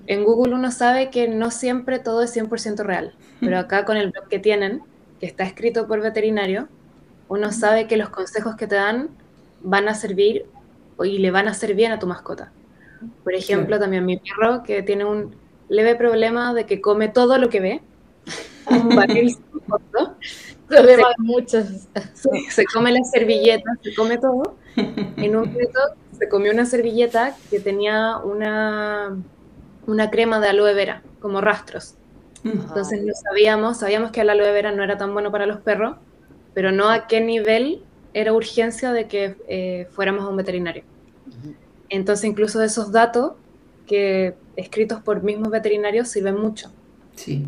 en 0.07 0.23
Google 0.23 0.55
uno 0.55 0.71
sabe 0.71 1.11
que 1.11 1.27
no 1.27 1.51
siempre 1.51 1.99
todo 1.99 2.23
es 2.23 2.37
100% 2.37 2.85
real, 2.85 3.17
pero 3.41 3.59
acá 3.59 3.85
con 3.85 3.97
el 3.97 4.13
blog 4.13 4.29
que 4.29 4.39
tienen, 4.39 4.83
que 5.19 5.27
está 5.27 5.43
escrito 5.43 5.89
por 5.89 6.01
veterinario, 6.03 6.69
uno 7.33 7.51
sabe 7.51 7.87
que 7.87 7.97
los 7.97 8.11
consejos 8.11 8.57
que 8.57 8.67
te 8.67 8.75
dan 8.75 9.09
van 9.63 9.89
a 9.89 9.95
servir 9.95 10.45
y 11.03 11.17
le 11.17 11.31
van 11.31 11.49
a 11.49 11.53
hacer 11.53 11.75
bien 11.75 11.91
a 11.91 11.99
tu 11.99 12.07
mascota. 12.07 12.53
Por 13.25 13.33
ejemplo, 13.35 13.79
también 13.81 14.05
mi 14.05 14.19
perro 14.19 14.63
que 14.63 14.83
tiene 14.83 15.07
un 15.07 15.35
leve 15.71 15.95
problema 15.95 16.53
de 16.53 16.67
que 16.67 16.83
come 16.83 17.09
todo 17.09 17.39
lo 17.39 17.49
que 17.49 17.61
ve. 17.61 17.81
un 18.71 18.95
barril 18.95 19.35
Problema 20.69 21.09
de 21.09 21.15
muchos. 21.25 21.65
Se, 22.51 22.67
come 22.67 22.93
las 22.93 23.11
servilletas, 23.11 23.79
se 23.83 23.95
come 23.95 24.19
todo. 24.19 24.57
En 25.17 25.35
un 25.37 25.49
momento 25.51 25.81
se 26.19 26.29
comió 26.29 26.53
una 26.53 26.67
servilleta 26.67 27.35
que 27.51 27.61
tenía 27.61 28.19
una, 28.19 29.17
una 29.87 30.11
crema 30.11 30.39
de 30.39 30.49
aloe 30.49 30.75
vera, 30.75 31.03
como 31.21 31.41
rastros. 31.41 31.95
Entonces 32.45 33.03
no 33.03 33.13
sabíamos, 33.15 33.79
sabíamos 33.79 34.11
que 34.11 34.21
el 34.21 34.31
aloe 34.31 34.53
vera 34.53 34.73
no 34.73 34.83
era 34.83 34.99
tan 34.99 35.15
bueno 35.15 35.31
para 35.31 35.47
los 35.47 35.61
perros, 35.61 35.97
pero 36.55 36.73
no 36.73 36.89
a 36.91 37.07
qué 37.07 37.21
nivel 37.21 37.83
era 38.15 38.33
urgencia 38.33 38.93
de 38.93 39.07
que 39.07 39.37
eh, 39.49 39.87
fuéramos 39.91 40.25
a 40.25 40.29
un 40.29 40.37
veterinario. 40.37 40.85
Entonces 41.89 42.25
incluso 42.25 42.63
esos 42.63 42.93
datos 42.93 43.33
que 43.87 44.35
escritos 44.57 45.01
por 45.01 45.23
mismos 45.23 45.51
veterinarios 45.51 46.09
sirven 46.09 46.37
mucho. 46.37 46.71
Sí, 47.17 47.45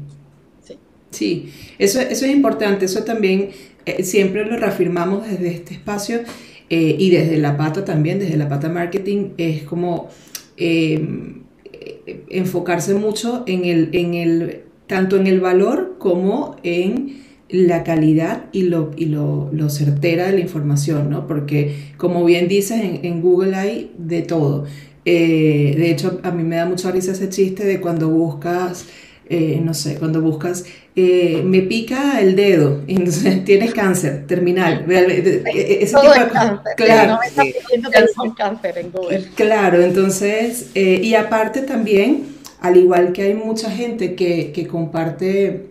sí, 0.62 0.78
sí. 1.10 1.52
Eso, 1.78 2.00
eso 2.00 2.24
es 2.24 2.32
importante, 2.32 2.86
eso 2.86 3.04
también 3.04 3.50
eh, 3.86 4.02
siempre 4.04 4.44
lo 4.44 4.56
reafirmamos 4.56 5.26
desde 5.26 5.48
este 5.48 5.74
espacio 5.74 6.20
eh, 6.70 6.96
y 6.98 7.10
desde 7.10 7.38
la 7.38 7.56
pata 7.56 7.84
también, 7.84 8.18
desde 8.18 8.36
la 8.36 8.48
pata 8.48 8.68
marketing, 8.68 9.30
es 9.36 9.64
como 9.64 10.08
enfocarse 12.06 12.94
mucho 12.94 13.42
en 13.46 13.64
el, 13.64 13.90
en 13.92 14.14
el 14.14 14.64
tanto 14.86 15.16
en 15.16 15.26
el 15.26 15.40
valor 15.40 15.96
como 15.98 16.56
en 16.62 17.24
la 17.48 17.84
calidad 17.84 18.44
y 18.52 18.62
lo, 18.62 18.90
y 18.96 19.06
lo, 19.06 19.50
certera 19.70 20.26
de 20.26 20.32
la 20.32 20.40
información, 20.40 21.10
¿no? 21.10 21.26
Porque 21.26 21.92
como 21.96 22.24
bien 22.24 22.48
dices, 22.48 22.80
en, 23.02 23.20
Google 23.22 23.54
hay 23.54 23.92
de 23.98 24.22
todo. 24.22 24.64
Eh, 25.04 25.74
de 25.76 25.90
hecho, 25.90 26.20
a 26.22 26.30
mí 26.30 26.42
me 26.42 26.56
da 26.56 26.66
mucha 26.66 26.90
risa 26.90 27.12
ese 27.12 27.28
chiste 27.28 27.64
de 27.64 27.80
cuando 27.80 28.08
buscas, 28.08 28.86
eh, 29.28 29.60
no 29.62 29.74
sé, 29.74 29.96
cuando 29.96 30.20
buscas, 30.20 30.64
eh, 30.96 31.42
me 31.44 31.60
pica 31.60 32.20
el 32.20 32.36
dedo, 32.36 32.82
y 32.86 32.96
entonces 32.96 33.44
tienes 33.44 33.74
cáncer 33.74 34.26
terminal. 34.26 34.86
Ese 34.90 35.96
tipo 35.96 36.12
de 36.12 36.28
cáncer, 36.32 36.74
claro. 36.76 37.18
No 38.16 38.34
cáncer 38.34 38.78
en 38.78 38.90
Google. 38.90 39.24
Claro, 39.34 39.82
entonces, 39.82 40.70
y 40.74 41.14
aparte 41.14 41.60
también 41.62 42.34
al 42.64 42.78
igual 42.78 43.12
que 43.12 43.20
hay 43.20 43.34
mucha 43.34 43.70
gente 43.70 44.14
que, 44.14 44.66
comparte 44.70 45.66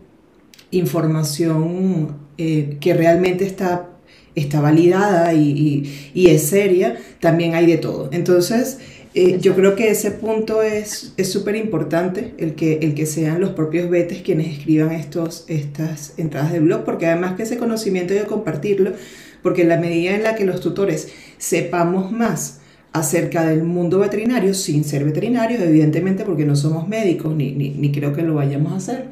información 0.77 2.17
eh, 2.37 2.77
que 2.79 2.93
realmente 2.93 3.45
está, 3.45 3.89
está 4.35 4.61
validada 4.61 5.33
y, 5.33 5.89
es 6.15 6.43
seria, 6.43 6.97
también 7.19 7.55
hay 7.55 7.65
de 7.65 7.77
todo. 7.77 8.09
Entonces, 8.11 8.79
eh, 9.13 9.37
yo 9.39 9.55
creo 9.55 9.75
que 9.75 9.89
ese 9.89 10.11
punto 10.11 10.61
es 10.61 11.13
súper 11.23 11.55
importante, 11.55 12.33
el 12.37 12.55
que, 12.55 12.79
el 12.81 12.95
que 12.95 13.05
sean 13.05 13.39
los 13.39 13.51
propios 13.51 13.89
vetes 13.89 14.21
quienes 14.21 14.47
escriban 14.47 14.91
estos, 14.91 15.45
estas 15.47 16.13
entradas 16.17 16.51
de 16.51 16.59
blog, 16.59 16.83
porque 16.83 17.07
además 17.07 17.35
que 17.35 17.43
ese 17.43 17.57
conocimiento 17.57 18.13
hay 18.13 18.21
que 18.21 18.25
compartirlo, 18.25 18.93
porque 19.41 19.63
en 19.63 19.69
la 19.69 19.77
medida 19.77 20.15
en 20.15 20.23
la 20.23 20.35
que 20.35 20.45
los 20.45 20.61
tutores 20.61 21.09
sepamos 21.37 22.11
más, 22.11 22.59
acerca 22.93 23.43
del 23.45 23.63
mundo 23.63 23.99
veterinario 23.99 24.53
sin 24.53 24.83
ser 24.83 25.03
veterinarios, 25.03 25.61
evidentemente 25.61 26.23
porque 26.23 26.45
no 26.45 26.55
somos 26.55 26.87
médicos 26.87 27.35
ni, 27.35 27.51
ni, 27.51 27.91
creo 27.91 28.13
que 28.13 28.21
lo 28.21 28.35
vayamos 28.35 28.71
a 28.71 28.75
hacer. 28.75 29.09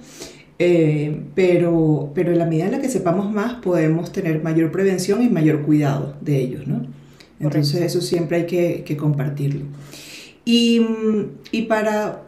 Eh, 0.64 1.24
pero, 1.34 2.12
pero 2.14 2.32
en 2.32 2.38
la 2.38 2.46
medida 2.46 2.66
en 2.66 2.74
la 2.74 2.82
que 2.82 2.88
sepamos 2.88 3.32
más 3.32 3.56
podemos 3.56 4.12
tener 4.12 4.44
mayor 4.44 4.72
prevención 4.72 5.24
y 5.24 5.28
mayor 5.28 5.64
cuidado 5.64 6.16
de 6.22 6.38
ellos, 6.38 6.68
¿no? 6.68 6.86
Entonces 7.40 7.82
eso 7.82 8.00
siempre 8.00 8.38
hay 8.38 8.46
que, 8.46 8.84
que 8.84 8.96
compartirlo. 8.96 9.66
Y, 10.46 10.86
y, 11.52 11.64
para, 11.64 12.26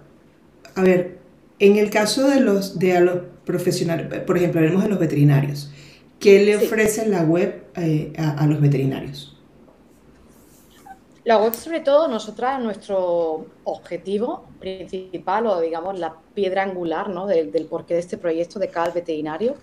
a 0.73 0.81
ver, 0.81 1.19
en 1.59 1.77
el 1.77 1.91
caso 1.91 2.27
de 2.27 2.39
los, 2.39 2.79
de 2.79 2.97
a 2.97 3.01
los 3.01 3.19
profesionales, 3.45 4.07
por 4.25 4.37
ejemplo, 4.37 4.61
hablemos 4.61 4.81
de 4.81 4.89
los 4.89 4.97
veterinarios, 4.97 5.71
¿qué 6.19 6.43
le 6.43 6.57
ofrece 6.57 7.07
la 7.07 7.21
web 7.21 7.65
eh, 7.75 8.13
a, 8.17 8.31
a 8.31 8.47
los 8.47 8.59
veterinarios? 8.59 9.32
La 11.25 11.37
web, 11.37 11.53
sobre 11.53 11.79
todo, 11.79 12.09
nosotras, 12.09 12.61
nuestro 12.61 13.45
objetivo 13.63 14.45
principal 14.59 15.47
o, 15.47 15.61
digamos, 15.61 15.97
la 15.97 16.17
piedra 16.33 16.63
angular 16.63 17.09
¿no? 17.09 17.27
del, 17.27 17.65
porqué 17.69 17.93
de 17.93 18.01
este 18.01 18.17
proyecto 18.17 18.59
de 18.59 18.67
CAL 18.67 18.91
Veterinario. 18.91 19.55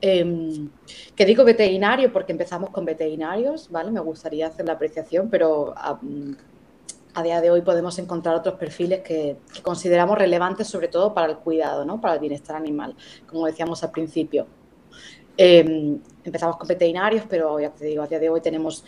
Em, 0.00 0.70
que 1.14 1.24
digo 1.24 1.44
veterinario 1.44 2.12
porque 2.12 2.32
empezamos 2.32 2.70
con 2.70 2.84
veterinarios, 2.84 3.70
¿vale? 3.70 3.90
Me 3.90 4.00
gustaría 4.00 4.48
hacer 4.48 4.66
la 4.66 4.74
apreciación, 4.74 5.30
pero 5.30 5.72
a, 5.76 5.98
día 7.22 7.40
de 7.40 7.50
hoy 7.50 7.62
podemos 7.62 7.98
encontrar 7.98 8.34
otros 8.34 8.56
perfiles 8.56 9.00
que, 9.00 9.36
consideramos 9.62 10.18
relevantes, 10.18 10.66
sobre 10.68 10.88
todo 10.88 11.14
para 11.14 11.32
el 11.32 11.38
cuidado, 11.38 11.84
¿no? 11.84 12.00
Para 12.00 12.14
el 12.14 12.20
bienestar 12.20 12.56
animal, 12.56 12.94
como 13.26 13.46
decíamos 13.46 13.82
al 13.82 13.92
principio. 13.92 14.46
Em, 15.36 16.00
empezamos 16.22 16.56
con 16.56 16.68
veterinarios, 16.68 17.24
pero 17.28 17.58
ya 17.58 17.70
te 17.70 17.86
digo, 17.86 18.02
a 18.02 18.06
día 18.06 18.18
de 18.18 18.28
hoy 18.28 18.40
tenemos 18.40 18.84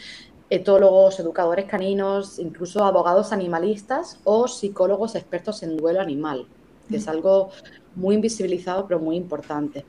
etólogos, 0.49 1.19
educadores 1.19 1.67
caninos, 1.67 2.39
incluso 2.39 2.85
abogados 2.85 3.33
animalistas 3.33 4.21
o 4.25 4.47
psicólogos 4.47 5.15
expertos 5.15 5.63
en 5.63 5.77
duelo 5.77 6.01
animal, 6.01 6.47
que 6.89 6.97
es 6.97 7.09
algo 7.09 7.51
muy 7.97 8.15
invisibilizado 8.15 8.87
pero 8.87 9.01
muy 9.01 9.17
importante. 9.17 9.85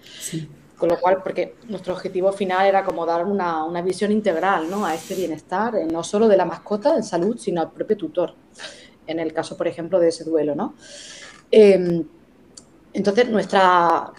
Con 0.78 0.90
lo 0.90 1.00
cual, 1.00 1.24
porque 1.24 1.56
nuestro 1.68 1.94
objetivo 1.94 2.32
final 2.32 2.68
era 2.68 2.84
como 2.84 3.06
dar 3.06 3.26
una, 3.26 3.82
visión 3.82 4.12
integral 4.12 4.70
¿no? 4.70 4.86
a 4.86 4.94
este 4.94 5.16
bienestar, 5.16 5.76
eh, 5.76 5.86
no 5.86 6.04
solo 6.04 6.28
de 6.28 6.38
la 6.38 6.46
mascota 6.46 6.96
en 6.96 7.04
salud, 7.04 7.38
sino 7.38 7.62
al 7.62 7.72
propio 7.72 7.98
tutor, 7.98 8.36
en 9.08 9.20
el 9.20 9.34
caso, 9.34 9.58
por 9.58 9.68
ejemplo, 9.68 10.00
de 10.00 10.10
ese 10.10 10.24
duelo. 10.24 10.54
¿no? 10.54 10.76
Em, 11.50 12.06
entonces, 12.94 13.28
nuestra, 13.28 14.12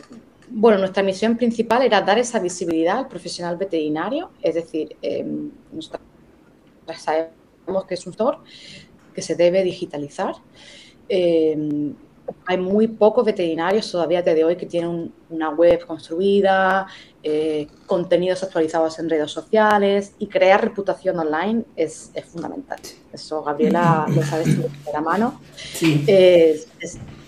bueno, 0.50 0.78
nuestra 0.78 1.02
misión 1.04 1.36
principal 1.36 1.82
era 1.82 2.00
dar 2.00 2.18
esa 2.18 2.40
visibilidad 2.40 2.98
al 2.98 3.08
profesional 3.08 3.56
veterinario, 3.56 4.30
es 4.42 4.56
decir, 4.56 4.96
em, 5.00 5.52
nuestra 5.72 6.00
sabemos 6.94 7.84
que 7.88 7.94
es 7.94 8.06
un 8.06 8.12
sector 8.12 8.38
que 9.14 9.22
se 9.22 9.34
debe 9.34 9.62
digitalizar. 9.62 10.34
Eh, 11.08 11.92
hay 12.46 12.58
muy 12.58 12.88
pocos 12.88 13.24
veterinarios 13.24 13.90
todavía 13.90 14.22
de 14.22 14.44
hoy 14.44 14.56
que 14.56 14.66
tienen 14.66 15.12
una 15.30 15.50
web 15.50 15.84
construida, 15.86 16.86
eh, 17.22 17.68
contenidos 17.86 18.42
actualizados 18.42 18.98
en 18.98 19.08
redes 19.08 19.30
sociales 19.30 20.12
y 20.18 20.26
crear 20.26 20.62
reputación 20.62 21.18
online 21.18 21.64
es, 21.76 22.12
fundamental. 22.30 22.78
Eso 23.12 23.42
Gabriela 23.42 24.06
lo 24.08 24.22
sabe 24.22 24.44
de 24.44 24.70
la 24.92 25.00
mano. 25.00 25.40
es, 25.80 26.68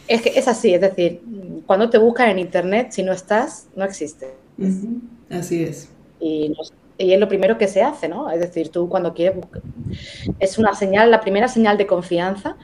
que 0.07 0.33
es 0.38 0.49
así, 0.49 0.75
es 0.75 0.81
decir, 0.81 1.23
cuando 1.67 1.88
te 1.88 1.99
buscan 1.99 2.31
en 2.31 2.38
internet, 2.38 2.88
si 2.90 3.02
no 3.02 3.12
estás, 3.12 3.69
no 3.76 3.85
existe. 3.85 4.35
Así 5.31 5.62
es. 5.62 5.88
Y 6.19 6.50
nos, 6.50 6.73
y 7.00 7.14
es 7.14 7.21
lo 7.21 7.28
primero 7.28 7.57
que 7.57 7.66
se 7.66 7.83
hace, 7.83 8.09
¿no? 8.09 8.30
Es 8.30 8.40
decir, 8.40 8.69
tú 8.69 8.88
cuando 8.88 9.14
quieres 9.14 9.37
buscar, 9.37 9.62
es 10.38 10.59
una 10.59 10.75
señal, 10.75 11.11
la 11.11 11.21
primera 11.21 11.49
señal 11.49 11.78
de 11.78 11.87
confianza 11.87 12.57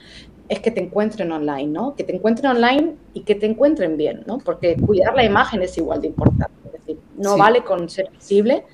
es 0.49 0.61
que 0.61 0.71
te 0.71 0.81
encuentren 0.81 1.33
online, 1.33 1.69
¿no? 1.69 1.97
Que 1.97 2.05
te 2.05 2.15
encuentren 2.15 2.53
online 2.53 2.97
y 3.15 3.23
que 3.23 3.35
te 3.35 3.47
encuentren 3.47 3.97
bien, 3.97 4.25
¿no? 4.27 4.39
Porque 4.39 4.77
cuidar 4.77 5.15
la 5.15 5.25
imagen 5.25 5.63
es 5.63 5.77
igual 5.79 6.03
de 6.03 6.09
importante, 6.09 6.55
es 6.67 6.73
decir, 6.73 6.99
no 7.17 7.39
vale 7.39 7.65
con 7.65 7.89
ser 7.89 8.11
visible, 8.11 8.67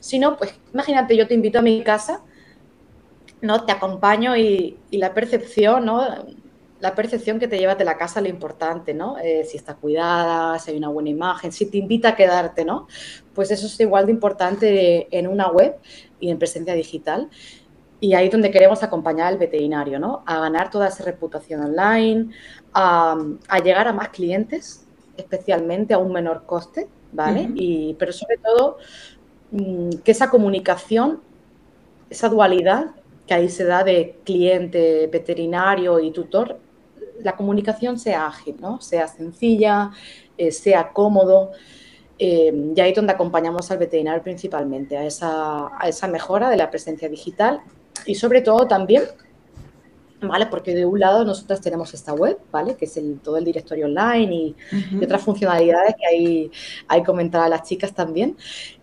sino, 0.00 0.36
pues, 0.36 0.60
imagínate, 0.72 1.16
yo 1.16 1.26
te 1.26 1.34
invito 1.34 1.58
a 1.58 1.62
mi 1.62 1.82
casa, 1.82 2.22
¿no? 3.40 3.64
Te 3.64 3.72
acompaño 3.72 4.36
y, 4.36 4.76
y 4.90 4.98
la 4.98 5.14
percepción, 5.14 5.86
¿no? 5.86 6.02
La 6.80 6.94
percepción 6.94 7.38
que 7.38 7.48
te 7.48 7.58
llevas 7.58 7.78
de 7.78 7.84
la 7.84 7.96
casa 7.96 8.20
lo 8.20 8.28
importante, 8.28 8.92
¿no? 8.92 9.16
Eh, 9.18 9.44
si 9.44 9.56
está 9.56 9.74
cuidada, 9.74 10.58
si 10.58 10.72
hay 10.72 10.76
una 10.76 10.88
buena 10.88 11.08
imagen, 11.08 11.52
si 11.52 11.66
te 11.66 11.78
invita 11.78 12.10
a 12.10 12.16
quedarte, 12.16 12.64
¿no? 12.64 12.86
Pues 13.34 13.50
eso 13.50 13.66
es 13.66 13.80
igual 13.80 14.06
de 14.06 14.12
importante 14.12 15.08
en 15.16 15.26
una 15.26 15.48
web 15.48 15.76
y 16.20 16.30
en 16.30 16.38
presencia 16.38 16.74
digital. 16.74 17.30
Y 17.98 18.12
ahí 18.14 18.26
es 18.26 18.32
donde 18.32 18.50
queremos 18.50 18.82
acompañar 18.82 19.28
al 19.28 19.38
veterinario, 19.38 19.98
¿no? 19.98 20.22
A 20.26 20.38
ganar 20.40 20.70
toda 20.70 20.88
esa 20.88 21.02
reputación 21.04 21.62
online, 21.62 22.30
a, 22.74 23.16
llegar 23.64 23.88
a 23.88 23.94
más 23.94 24.10
clientes, 24.10 24.86
especialmente 25.16 25.94
a 25.94 25.98
un 25.98 26.12
menor 26.12 26.44
coste, 26.44 26.88
¿vale? 27.12 27.48
y, 27.54 27.94
pero 27.98 28.12
sobre 28.12 28.36
todo 28.36 28.76
mm, 29.50 29.90
que 30.04 30.10
esa 30.10 30.28
comunicación, 30.28 31.22
esa 32.10 32.28
dualidad 32.28 32.94
que 33.26 33.32
ahí 33.32 33.48
se 33.48 33.64
da 33.64 33.82
de 33.82 34.18
cliente, 34.24 35.08
veterinario 35.10 35.98
y 35.98 36.10
tutor, 36.10 36.58
la 37.22 37.36
comunicación 37.36 37.98
sea 37.98 38.26
ágil, 38.26 38.56
¿no? 38.60 38.80
sea 38.80 39.08
sencilla, 39.08 39.90
eh, 40.36 40.50
sea 40.50 40.92
cómodo. 40.92 41.52
Eh, 42.18 42.72
y 42.74 42.80
ahí 42.80 42.90
es 42.90 42.96
donde 42.96 43.12
acompañamos 43.12 43.70
al 43.70 43.78
veterinario 43.78 44.22
principalmente, 44.22 44.96
a 44.96 45.04
esa, 45.04 45.68
a 45.78 45.88
esa 45.88 46.08
mejora 46.08 46.48
de 46.48 46.56
la 46.56 46.70
presencia 46.70 47.08
digital 47.08 47.60
y 48.06 48.14
sobre 48.14 48.40
todo 48.40 48.66
también, 48.66 49.02
¿vale? 50.22 50.46
Porque 50.46 50.74
de 50.74 50.86
un 50.86 50.98
lado 50.98 51.24
nosotros 51.24 51.60
tenemos 51.60 51.92
esta 51.92 52.14
web, 52.14 52.38
¿vale? 52.50 52.76
Que 52.76 52.86
es 52.86 52.96
el, 52.96 53.20
todo 53.20 53.36
el 53.36 53.44
directorio 53.44 53.86
online 53.86 54.34
y, 54.34 54.56
otras 55.02 55.22
funcionalidades 55.22 55.94
que 55.96 56.06
hay, 56.06 56.50
hay 56.88 57.02
comentar 57.02 57.42
a 57.42 57.48
las 57.48 57.62
chicas 57.62 57.92
también. 57.92 58.36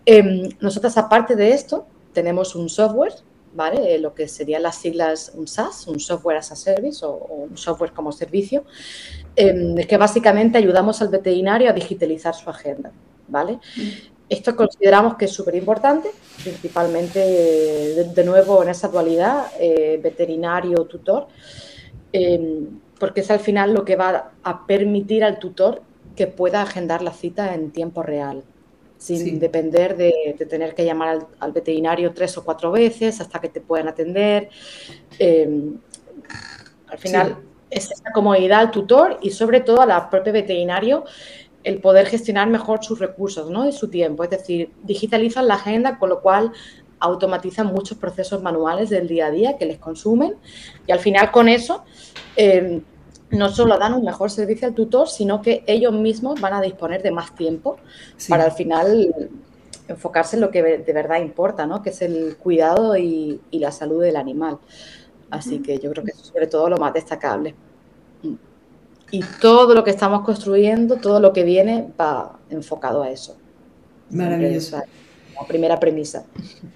Eh, 0.06 0.48
nosotras, 0.60 0.96
aparte 0.96 1.34
de 1.34 1.52
esto, 1.52 1.86
tenemos 2.12 2.54
un 2.54 2.68
software 2.68 3.14
¿vale? 3.54 3.98
Lo 3.98 4.14
que 4.14 4.28
serían 4.28 4.62
las 4.62 4.76
siglas 4.76 5.32
un 5.34 5.46
SaaS, 5.46 5.86
un 5.86 6.00
Software 6.00 6.38
as 6.38 6.52
a 6.52 6.56
Service 6.56 7.04
o, 7.04 7.12
un 7.14 7.56
software 7.56 7.92
como 7.92 8.12
servicio, 8.12 8.64
es 9.36 9.86
que 9.86 9.96
básicamente 9.96 10.58
ayudamos 10.58 11.00
al 11.00 11.08
veterinario 11.08 11.70
a 11.70 11.72
digitalizar 11.72 12.34
su 12.34 12.50
agenda, 12.50 12.92
¿vale? 13.28 13.58
Esto 14.28 14.56
consideramos 14.56 15.16
que 15.16 15.26
es 15.26 15.32
súper 15.32 15.54
importante, 15.54 16.10
principalmente, 16.42 17.18
de, 17.20 18.24
nuevo, 18.24 18.62
en 18.62 18.70
esa 18.70 18.88
actualidad, 18.88 19.46
eh, 19.60 20.00
veterinario, 20.02 20.84
tutor, 20.84 21.28
em, 22.12 22.80
porque 22.98 23.20
es 23.20 23.30
al 23.30 23.40
final 23.40 23.74
lo 23.74 23.84
que 23.84 23.96
va 23.96 24.32
a 24.42 24.66
permitir 24.66 25.24
al 25.24 25.38
tutor 25.38 25.82
que 26.16 26.26
pueda 26.26 26.62
agendar 26.62 27.02
la 27.02 27.12
cita 27.12 27.54
en 27.54 27.70
tiempo 27.70 28.02
real, 28.02 28.44
sin 29.04 29.38
depender 29.38 29.96
de, 29.96 30.34
tener 30.48 30.74
que 30.74 30.84
llamar 30.84 31.26
al, 31.38 31.52
veterinario 31.52 32.12
tres 32.14 32.36
o 32.38 32.44
cuatro 32.44 32.72
veces 32.72 33.20
hasta 33.20 33.38
que 33.40 33.48
te 33.48 33.60
puedan 33.60 33.88
atender. 33.88 34.48
Em, 35.18 35.76
al 36.88 36.98
final, 36.98 37.36
es 37.70 37.90
esa 37.90 38.12
comodidad 38.12 38.60
al 38.60 38.70
tutor 38.70 39.18
y 39.20 39.30
sobre 39.30 39.60
todo 39.60 39.82
al 39.82 40.08
propio 40.08 40.32
veterinario 40.32 41.04
el 41.64 41.80
poder 41.80 42.06
gestionar 42.06 42.48
mejor 42.48 42.84
sus 42.84 42.98
recursos 42.98 43.50
¿no? 43.50 43.68
y 43.68 43.72
su 43.72 43.88
tiempo. 43.88 44.24
Es 44.24 44.30
decir, 44.30 44.70
digitalizan 44.82 45.48
la 45.48 45.54
agenda, 45.54 45.98
con 45.98 46.08
lo 46.08 46.20
cual 46.20 46.52
automatizan 47.00 47.66
muchos 47.66 47.98
procesos 47.98 48.42
manuales 48.42 48.88
del 48.88 49.08
día 49.08 49.26
a 49.26 49.30
día 49.30 49.58
que 49.58 49.66
les 49.66 49.78
consumen 49.78 50.36
y 50.86 50.92
al 50.92 51.00
final 51.00 51.30
con 51.30 51.48
eso 51.48 51.84
em, 52.36 52.82
no 53.34 53.50
solo 53.50 53.78
dan 53.78 53.94
un 53.94 54.04
mejor 54.04 54.30
servicio 54.30 54.68
al 54.68 54.74
tutor, 54.74 55.08
sino 55.08 55.42
que 55.42 55.64
ellos 55.66 55.92
mismos 55.92 56.40
van 56.40 56.54
a 56.54 56.60
disponer 56.60 57.02
de 57.02 57.10
más 57.10 57.34
tiempo 57.34 57.76
para 58.28 58.44
al 58.44 58.52
final 58.52 59.14
enfocarse 59.88 60.36
en 60.36 60.42
lo 60.42 60.50
que 60.50 60.62
de 60.62 60.92
verdad 60.92 61.20
importa, 61.20 61.66
¿no? 61.66 61.82
que 61.82 61.90
es 61.90 62.02
el 62.02 62.36
cuidado 62.36 62.96
y, 62.96 63.40
la 63.52 63.70
salud 63.70 64.02
del 64.02 64.16
animal. 64.16 64.58
Así 65.30 65.60
que 65.60 65.78
yo 65.78 65.90
creo 65.90 66.04
que 66.04 66.12
eso 66.12 66.22
es 66.22 66.28
sobre 66.28 66.46
todo 66.46 66.68
lo 66.68 66.78
más 66.78 66.94
destacable. 66.94 67.54
Y 69.10 69.22
todo 69.40 69.74
lo 69.74 69.84
que 69.84 69.90
estamos 69.90 70.24
construyendo, 70.24 70.96
todo 70.96 71.20
lo 71.20 71.32
que 71.32 71.44
viene, 71.44 71.92
va 72.00 72.38
enfocado 72.50 73.02
a 73.02 73.10
eso. 73.10 73.36
Maravilloso. 74.10 74.82
La 75.40 75.46
primera 75.46 75.78
premisa. 75.78 76.24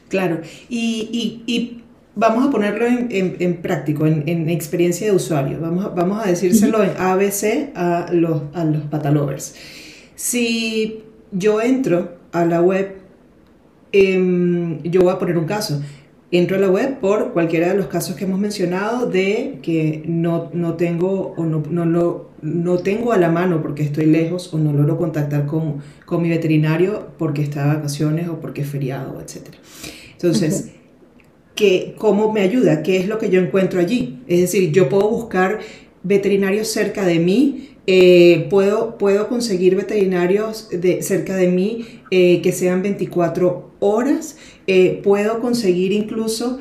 Claro. 0.08 0.40
y 0.68 1.82
vamos 2.18 2.48
a 2.48 2.50
ponerlo 2.50 2.84
en, 2.86 3.56
práctico, 3.62 4.04
en, 4.04 4.48
experiencia 4.50 5.06
de 5.06 5.14
usuario. 5.14 5.60
Vamos 5.60 5.86
a, 5.86 5.88
vamos 5.90 6.24
a 6.24 6.28
decírselo 6.28 6.82
en 6.82 6.90
ABC 6.98 7.70
a 7.76 8.08
los, 8.12 8.42
a 8.54 8.64
los 8.64 8.82
patalovers. 8.82 9.54
Si 10.16 11.04
yo 11.30 11.62
entro 11.62 12.18
a 12.32 12.44
la 12.44 12.60
web, 12.60 12.96
em, 13.92 14.82
yo 14.82 15.02
voy 15.02 15.12
a 15.12 15.18
poner 15.18 15.38
un 15.38 15.44
caso. 15.44 15.80
Entro 16.32 16.56
a 16.56 16.60
la 16.60 16.68
web 16.68 16.98
por 16.98 17.32
cualquiera 17.32 17.68
de 17.68 17.74
los 17.76 17.86
casos 17.86 18.16
que 18.16 18.24
hemos 18.24 18.40
mencionado 18.40 19.06
de 19.06 19.60
que 19.62 20.02
no, 20.04 20.50
no 20.52 20.74
tengo 20.74 21.34
o 21.36 21.44
no, 21.44 21.62
no, 21.70 21.86
lo, 21.86 22.30
no 22.42 22.78
tengo 22.78 23.12
a 23.12 23.16
la 23.16 23.30
mano 23.30 23.62
porque 23.62 23.84
estoy 23.84 24.06
lejos 24.06 24.52
o 24.52 24.58
no 24.58 24.72
logro 24.72 24.98
contactar 24.98 25.46
con, 25.46 25.76
con 26.04 26.20
mi 26.20 26.28
veterinario 26.28 27.10
porque 27.16 27.42
está 27.42 27.68
de 27.68 27.76
vacaciones 27.76 28.28
o 28.28 28.40
porque 28.40 28.62
es 28.62 28.68
feriado, 28.68 29.20
etc. 29.20 29.54
Entonces, 30.12 30.72
que, 31.58 31.96
cómo 31.98 32.32
me 32.32 32.42
ayuda, 32.42 32.84
qué 32.84 32.98
es 32.98 33.08
lo 33.08 33.18
que 33.18 33.30
yo 33.30 33.40
encuentro 33.40 33.80
allí. 33.80 34.20
Es 34.28 34.40
decir, 34.40 34.70
yo 34.70 34.88
puedo 34.88 35.08
buscar 35.08 35.58
veterinarios 36.04 36.68
cerca 36.68 37.04
de 37.04 37.18
mí, 37.18 37.70
eh, 37.88 38.46
puedo, 38.48 38.96
puedo 38.96 39.28
conseguir 39.28 39.74
veterinarios 39.74 40.68
de, 40.70 41.02
cerca 41.02 41.34
de 41.34 41.48
mí 41.48 41.84
eh, 42.12 42.40
que 42.42 42.52
sean 42.52 42.80
24 42.82 43.72
horas, 43.80 44.36
eh, 44.68 45.00
puedo 45.02 45.40
conseguir 45.40 45.90
incluso 45.90 46.60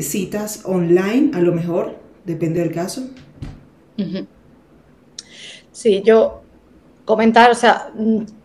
citas 0.00 0.62
online, 0.64 1.30
a 1.32 1.40
lo 1.40 1.52
mejor, 1.52 1.96
depende 2.24 2.58
del 2.60 2.72
caso. 2.72 3.08
Sí, 5.70 6.02
yo 6.04 6.42
comentar, 7.04 7.52
o 7.52 7.54
sea, 7.54 7.92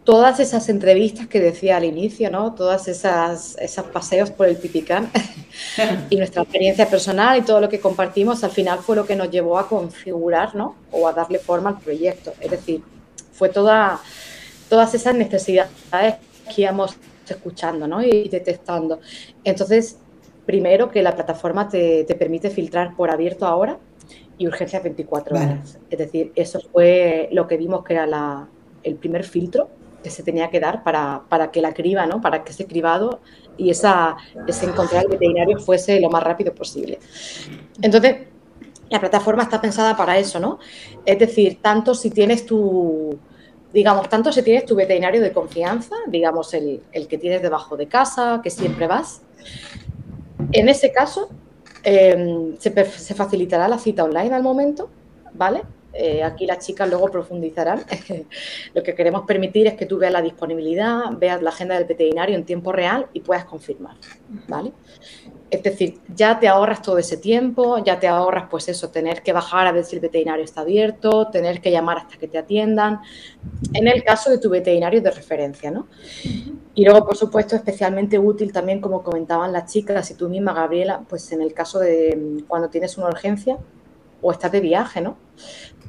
todas 0.09 0.39
esas 0.39 0.69
entrevistas 0.69 1.27
que 1.27 1.39
decía 1.39 1.77
al 1.77 1.83
inicio, 1.83 2.31
¿no? 2.31 2.55
Todas 2.55 2.87
esas 2.87 3.55
esos 3.59 3.85
paseos 3.85 4.31
por 4.31 4.47
el 4.47 4.55
Piticán 4.55 5.07
y 6.09 6.15
nuestra 6.15 6.41
experiencia 6.41 6.89
personal 6.89 7.37
y 7.37 7.43
todo 7.43 7.61
lo 7.61 7.69
que 7.69 7.79
compartimos 7.79 8.43
al 8.43 8.49
final 8.49 8.79
fue 8.79 8.95
lo 8.95 9.05
que 9.05 9.15
nos 9.15 9.29
llevó 9.29 9.59
a 9.59 9.67
configurar, 9.67 10.55
¿no? 10.55 10.75
O 10.91 11.07
a 11.07 11.13
darle 11.13 11.37
forma 11.37 11.69
al 11.69 11.77
proyecto. 11.77 12.33
Es 12.41 12.49
decir, 12.49 12.81
fue 13.33 13.49
toda, 13.49 14.01
todas 14.67 14.95
esas 14.95 15.13
necesidades 15.13 16.15
que 16.55 16.63
íbamos 16.63 16.95
escuchando, 17.27 17.87
¿no? 17.87 18.01
Y 18.01 18.29
detectando. 18.29 19.01
Entonces, 19.43 19.97
primero 20.47 20.89
que 20.89 21.03
la 21.03 21.13
plataforma 21.13 21.69
te, 21.69 22.03
te 22.05 22.15
permite 22.15 22.49
filtrar 22.49 22.95
por 22.95 23.11
abierto 23.11 23.45
ahora 23.45 23.77
y 24.39 24.47
urgencia 24.47 24.79
24 24.79 25.35
horas. 25.35 25.77
Es 25.87 25.99
decir, 25.99 26.31
eso 26.33 26.59
fue 26.71 27.29
lo 27.31 27.47
que 27.47 27.57
vimos 27.57 27.83
que 27.83 27.93
era 27.93 28.07
la, 28.07 28.47
el 28.81 28.95
primer 28.95 29.23
filtro 29.23 29.69
que 30.03 30.09
se 30.09 30.23
tenía 30.23 30.49
que 30.49 30.59
dar 30.59 30.83
para, 30.83 31.23
para, 31.29 31.51
que 31.51 31.61
la 31.61 31.73
criba, 31.73 32.05
¿no? 32.05 32.21
Para 32.21 32.43
que 32.43 32.51
ese 32.51 32.65
cribado 32.65 33.19
y 33.57 33.69
esa, 33.69 34.17
ese 34.47 34.65
encontrar 34.65 35.05
al 35.05 35.11
veterinario 35.11 35.59
fuese 35.59 35.99
lo 35.99 36.09
más 36.09 36.23
rápido 36.23 36.53
posible. 36.53 36.99
Entonces, 37.81 38.27
la 38.89 38.99
plataforma 38.99 39.43
está 39.43 39.61
pensada 39.61 39.95
para 39.95 40.17
eso, 40.17 40.39
¿no? 40.39 40.59
Es 41.05 41.19
decir, 41.19 41.59
tanto 41.61 41.93
si 41.93 42.09
tienes 42.09 42.45
tu, 42.45 43.17
digamos, 43.73 44.09
tanto 44.09 44.31
si 44.31 44.41
tienes 44.41 44.65
tu 44.65 44.75
veterinario 44.75 45.21
de 45.21 45.31
confianza, 45.31 45.95
digamos, 46.07 46.53
el, 46.53 46.81
el 46.91 47.07
que 47.07 47.17
tienes 47.17 47.41
debajo 47.41 47.77
de 47.77 47.87
casa, 47.87 48.39
que 48.43 48.49
siempre 48.49 48.87
vas, 48.87 49.21
en 50.51 50.69
ese 50.69 50.91
caso, 50.91 51.29
se, 51.83 52.85
se 52.85 53.15
facilitará 53.15 53.67
la 53.67 53.77
cita 53.77 54.03
online 54.03 54.33
al 54.33 54.43
momento, 54.43 54.89
¿vale? 55.33 55.63
Eh, 55.93 56.23
aquí 56.23 56.45
las 56.45 56.65
chicas 56.65 56.87
luego 56.87 57.07
profundizarán. 57.09 57.83
Lo 58.73 58.83
que 58.83 58.93
queremos 58.93 59.23
permitir 59.25 59.67
es 59.67 59.73
que 59.73 59.85
tú 59.85 59.97
veas 59.97 60.13
la 60.13 60.21
disponibilidad, 60.21 61.05
veas 61.17 61.41
la 61.41 61.49
agenda 61.49 61.75
del 61.75 61.85
veterinario 61.85 62.35
en 62.35 62.45
tiempo 62.45 62.71
real 62.71 63.07
y 63.13 63.21
puedas 63.21 63.45
confirmar, 63.45 63.95
¿vale? 64.47 64.71
Es 65.49 65.63
decir, 65.63 65.99
ya 66.15 66.39
te 66.39 66.47
ahorras 66.47 66.83
todo 66.83 66.99
ese 66.99 67.17
tiempo, 67.17 67.83
ya 67.83 67.99
te 67.99 68.07
ahorras 68.07 68.45
pues 68.51 68.69
eso, 68.69 68.89
tener 68.89 69.23
que 69.23 69.33
bajar 69.33 69.65
a 69.65 69.71
ver 69.71 69.83
si 69.83 69.95
el 69.95 70.01
veterinario 70.01 70.45
está 70.45 70.61
abierto, 70.61 71.27
tener 71.31 71.59
que 71.59 71.71
llamar 71.71 71.97
hasta 71.97 72.17
que 72.17 72.27
te 72.27 72.37
atiendan, 72.37 72.99
en 73.73 73.87
el 73.87 74.03
caso 74.03 74.29
de 74.29 74.37
tu 74.37 74.51
veterinario 74.51 75.01
de 75.01 75.09
referencia, 75.09 75.71
¿no? 75.71 75.87
Y 76.75 76.85
luego, 76.85 77.03
por 77.03 77.17
supuesto, 77.17 77.55
especialmente 77.55 78.19
útil 78.19 78.53
también, 78.53 78.79
como 78.79 79.01
comentaban 79.01 79.51
las 79.51 79.71
chicas 79.71 80.11
y 80.11 80.13
tú 80.13 80.29
misma, 80.29 80.53
Gabriela, 80.53 81.03
pues 81.09 81.31
en 81.31 81.41
el 81.41 81.51
caso 81.53 81.79
de 81.79 82.15
mm, 82.15 82.47
cuando 82.47 82.69
tienes 82.69 82.95
una 82.99 83.07
urgencia 83.07 83.57
o 84.21 84.31
estás 84.31 84.51
de 84.51 84.59
viaje, 84.59 85.01
¿no? 85.01 85.17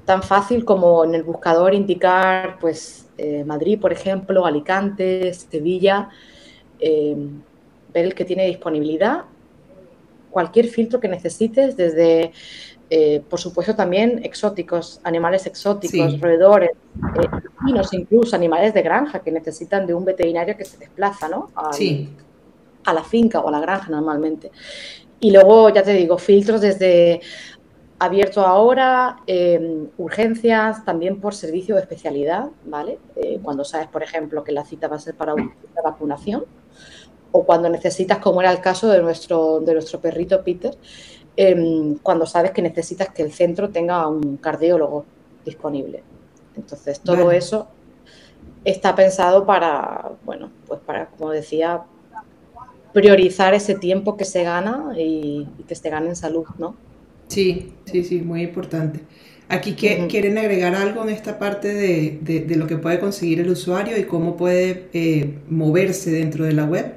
Tan 0.04 0.22
fácil 0.22 0.64
como 0.64 1.04
en 1.04 1.14
el 1.14 1.22
buscador 1.22 1.74
indicar 1.74 2.58
pues 2.60 3.08
eh, 3.18 3.44
Madrid, 3.44 3.78
por 3.78 3.92
ejemplo, 3.92 4.46
Alicante, 4.46 5.32
Sevilla, 5.34 6.08
eh, 6.78 7.16
ver 7.92 8.04
el 8.06 8.14
que 8.14 8.24
tiene 8.24 8.46
disponibilidad, 8.46 9.24
cualquier 10.30 10.68
filtro 10.68 11.00
que 11.00 11.08
necesites, 11.08 11.76
desde, 11.76 12.32
eh, 12.88 13.22
por 13.28 13.38
supuesto, 13.38 13.74
también 13.74 14.24
exóticos, 14.24 15.00
animales 15.04 15.46
exóticos, 15.46 16.18
roedores, 16.20 16.70
incluso 17.92 18.36
animales 18.36 18.72
de 18.72 18.82
granja 18.82 19.20
que 19.20 19.30
necesitan 19.30 19.86
de 19.86 19.92
un 19.92 20.04
veterinario 20.04 20.56
que 20.56 20.64
se 20.64 20.78
desplaza 20.78 21.28
¿no? 21.28 21.50
a 21.54 22.94
la 22.94 23.04
finca 23.04 23.40
o 23.40 23.48
a 23.48 23.52
la 23.52 23.60
granja 23.60 23.90
normalmente. 23.90 24.50
Y 25.20 25.30
luego, 25.30 25.68
ya 25.68 25.82
te 25.82 25.92
digo, 25.92 26.16
filtros 26.16 26.62
desde 26.62 27.20
abierto 28.00 28.46
ahora, 28.46 29.18
em, 29.26 29.88
urgencias 29.98 30.86
también 30.86 31.20
por 31.20 31.34
servicio 31.34 31.74
de 31.74 31.82
especialidad, 31.82 32.46
¿vale? 32.64 32.98
Eh, 33.14 33.38
cuando 33.42 33.62
sabes, 33.62 33.88
por 33.88 34.02
ejemplo, 34.02 34.42
que 34.42 34.52
la 34.52 34.64
cita 34.64 34.88
va 34.88 34.96
a 34.96 34.98
ser 34.98 35.14
para 35.14 35.34
una 35.34 35.52
vacunación 35.84 36.46
o 37.30 37.44
cuando 37.44 37.68
necesitas, 37.68 38.18
como 38.18 38.40
era 38.40 38.50
el 38.50 38.60
caso 38.62 38.88
de 38.88 39.02
nuestro, 39.02 39.60
de 39.60 39.74
nuestro 39.74 40.00
perrito 40.00 40.42
Peter, 40.42 40.74
em, 41.36 41.98
cuando 41.98 42.24
sabes 42.24 42.52
que 42.52 42.62
necesitas 42.62 43.10
que 43.10 43.22
el 43.22 43.32
centro 43.32 43.68
tenga 43.68 44.08
un 44.08 44.38
cardiólogo 44.38 45.04
disponible. 45.44 46.02
Entonces, 46.56 47.00
todo 47.00 47.30
eso 47.30 47.68
está 48.64 48.94
pensado 48.94 49.44
para, 49.44 50.12
bueno, 50.24 50.50
pues 50.66 50.80
para, 50.80 51.06
como 51.06 51.30
decía, 51.32 51.82
priorizar 52.94 53.52
ese 53.52 53.74
tiempo 53.74 54.16
que 54.16 54.24
se 54.24 54.42
gana 54.42 54.94
y, 54.96 55.46
y 55.58 55.62
que 55.64 55.74
se 55.74 55.90
gane 55.90 56.08
en 56.08 56.16
salud, 56.16 56.46
¿no? 56.58 56.74
Sí, 57.30 57.72
sí, 57.84 58.02
sí, 58.02 58.20
muy 58.22 58.42
importante. 58.42 59.00
Aquí 59.48 59.74
quieren 59.74 60.36
agregar 60.36 60.74
algo 60.74 61.02
en 61.02 61.10
esta 61.10 61.38
parte 61.38 61.72
de, 61.74 62.56
lo 62.56 62.66
que 62.66 62.76
puede 62.76 62.98
conseguir 63.00 63.40
el 63.40 63.50
usuario 63.50 63.96
y 63.96 64.04
cómo 64.04 64.36
puede 64.36 64.88
eh, 64.92 65.38
moverse 65.48 66.10
dentro 66.10 66.44
de 66.44 66.52
la 66.52 66.64
web. 66.64 66.94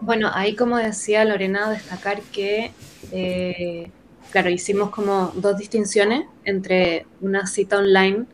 Bueno, 0.00 0.30
ahí 0.32 0.56
como 0.56 0.78
decía 0.78 1.24
Lorena, 1.24 1.70
destacar 1.70 2.20
que, 2.32 2.72
eh, 3.12 3.90
claro, 4.30 4.50
hicimos 4.50 4.90
como 4.90 5.32
dos 5.36 5.58
distinciones 5.58 6.24
entre 6.44 7.06
una 7.20 7.46
cita 7.46 7.78
online 7.78 8.24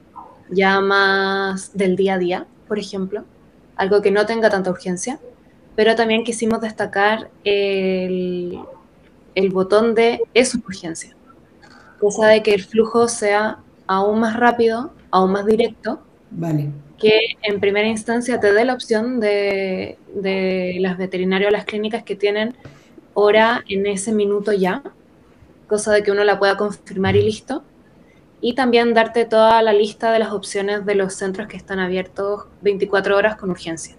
ya 0.51 0.81
más 0.81 1.77
del 1.77 1.97
día 1.97 2.15
a 2.15 2.19
día, 2.19 2.47
por 2.69 2.79
ejemplo, 2.79 3.25
algo 3.77 4.03
que 4.03 4.11
no 4.11 4.25
tenga 4.25 4.51
tanta 4.51 4.71
urgencia, 4.71 5.19
pero 5.77 5.95
también 5.95 6.25
quisimos 6.25 6.61
destacar 6.61 7.31
el, 7.45 8.61
el 9.35 9.51
botón 9.51 9.95
de 9.95 10.21
es 10.35 10.55
urgencia, 10.55 11.15
cosa 11.99 12.29
de 12.29 12.43
que 12.43 12.55
el 12.55 12.65
flujo 12.65 13.09
sea 13.09 13.59
aún 13.87 14.21
más 14.21 14.37
rápido, 14.37 14.93
aún 15.11 15.33
más 15.33 15.47
directo. 15.47 16.01
Vale. 16.31 16.71
Que 16.99 17.19
en 17.43 17.61
primera 17.61 17.87
instancia 17.87 18.41
te 18.41 18.53
dé 18.53 18.65
la 18.65 18.75
opción 18.75 19.21
de, 19.21 19.99
de 20.15 20.77
las 20.81 20.99
veterinarios 20.99 21.49
o 21.49 21.53
las 21.53 21.65
clínicas 21.65 22.03
que 22.03 22.17
tienen 22.17 22.55
hora 23.15 23.65
en 23.69 23.87
ese 23.87 24.13
minuto 24.13 24.53
ya, 24.53 24.83
cosa 25.69 25.93
de 25.93 26.03
que 26.03 26.11
uno 26.11 26.25
la 26.25 26.39
pueda 26.39 26.57
confirmar 26.57 27.17
y 27.17 27.23
listo. 27.23 27.63
Y 28.41 28.55
también 28.55 28.95
darte 28.95 29.25
toda 29.25 29.61
la 29.63 29.73
lista 29.73 30.13
de 30.13 30.21
las 30.21 30.33
opciones 30.33 30.87
de 30.87 30.95
los 30.95 31.15
centros 31.15 31.49
que 31.49 31.57
están 31.57 31.81
abiertos 31.81 32.45
24 32.63 33.17
horas 33.17 33.37
con 33.37 33.51
urgencia. 33.51 33.97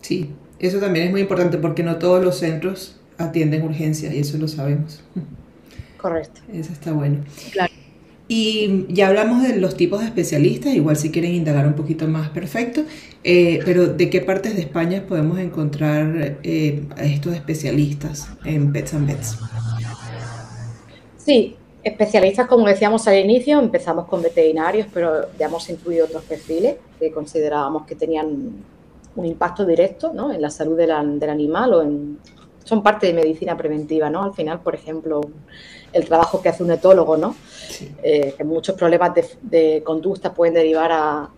Sí, 0.00 0.32
eso 0.60 0.78
también 0.78 1.06
es 1.06 1.10
muy 1.10 1.22
importante 1.22 1.58
porque 1.58 1.82
no 1.82 1.98
todos 1.98 2.24
los 2.24 2.38
centros 2.38 2.99
atienden 3.24 3.62
urgencia 3.62 4.12
y 4.14 4.18
eso 4.18 4.38
lo 4.38 4.48
sabemos. 4.48 5.02
Correcto. 5.96 6.40
Eso 6.52 6.72
está 6.72 6.92
bueno. 6.92 7.18
Claro. 7.52 7.72
Y 8.32 8.86
ya 8.88 9.08
hablamos 9.08 9.42
de 9.42 9.56
los 9.56 9.76
tipos 9.76 9.98
de 10.00 10.06
especialistas, 10.06 10.72
igual 10.72 10.96
si 10.96 11.10
quieren 11.10 11.34
indagar 11.34 11.66
un 11.66 11.74
poquito 11.74 12.06
más, 12.06 12.28
perfecto. 12.28 12.82
Eh, 13.24 13.58
pero 13.64 13.88
¿de 13.88 14.08
qué 14.08 14.20
partes 14.20 14.54
de 14.54 14.62
España 14.62 15.04
podemos 15.08 15.40
encontrar 15.40 16.38
eh, 16.44 16.84
a 16.96 17.04
estos 17.04 17.34
especialistas 17.34 18.28
en 18.44 18.72
Pets 18.72 18.94
and 18.94 19.08
Vets? 19.08 19.36
Sí, 21.16 21.56
especialistas, 21.82 22.46
como 22.46 22.68
decíamos 22.68 23.08
al 23.08 23.18
inicio, 23.18 23.58
empezamos 23.58 24.06
con 24.06 24.22
veterinarios, 24.22 24.86
pero 24.94 25.36
ya 25.36 25.46
hemos 25.46 25.68
incluido 25.68 26.06
otros 26.06 26.22
perfiles 26.22 26.76
que 27.00 27.10
considerábamos 27.10 27.84
que 27.84 27.96
tenían 27.96 28.62
un 29.16 29.26
impacto 29.26 29.66
directo 29.66 30.12
¿no? 30.12 30.32
en 30.32 30.40
la 30.40 30.50
salud 30.50 30.76
del 30.76 30.92
animal 30.92 31.74
o 31.74 31.82
en, 31.82 32.18
son 32.64 32.82
parte 32.82 33.06
de 33.06 33.14
medicina 33.14 33.56
preventiva, 33.56 34.10
¿no? 34.10 34.22
Al 34.22 34.34
final, 34.34 34.60
por 34.60 34.74
ejemplo, 34.74 35.20
el 35.92 36.04
trabajo 36.04 36.40
que 36.40 36.48
hace 36.48 36.62
un 36.62 36.70
etólogo, 36.70 37.16
¿no? 37.16 37.34
Eh, 38.02 38.34
que 38.36 38.44
muchos 38.44 38.76
problemas 38.76 39.12
de, 39.42 39.82
conducta 39.84 40.32
pueden 40.32 40.54
derivar 40.54 40.90
a, 40.92 41.30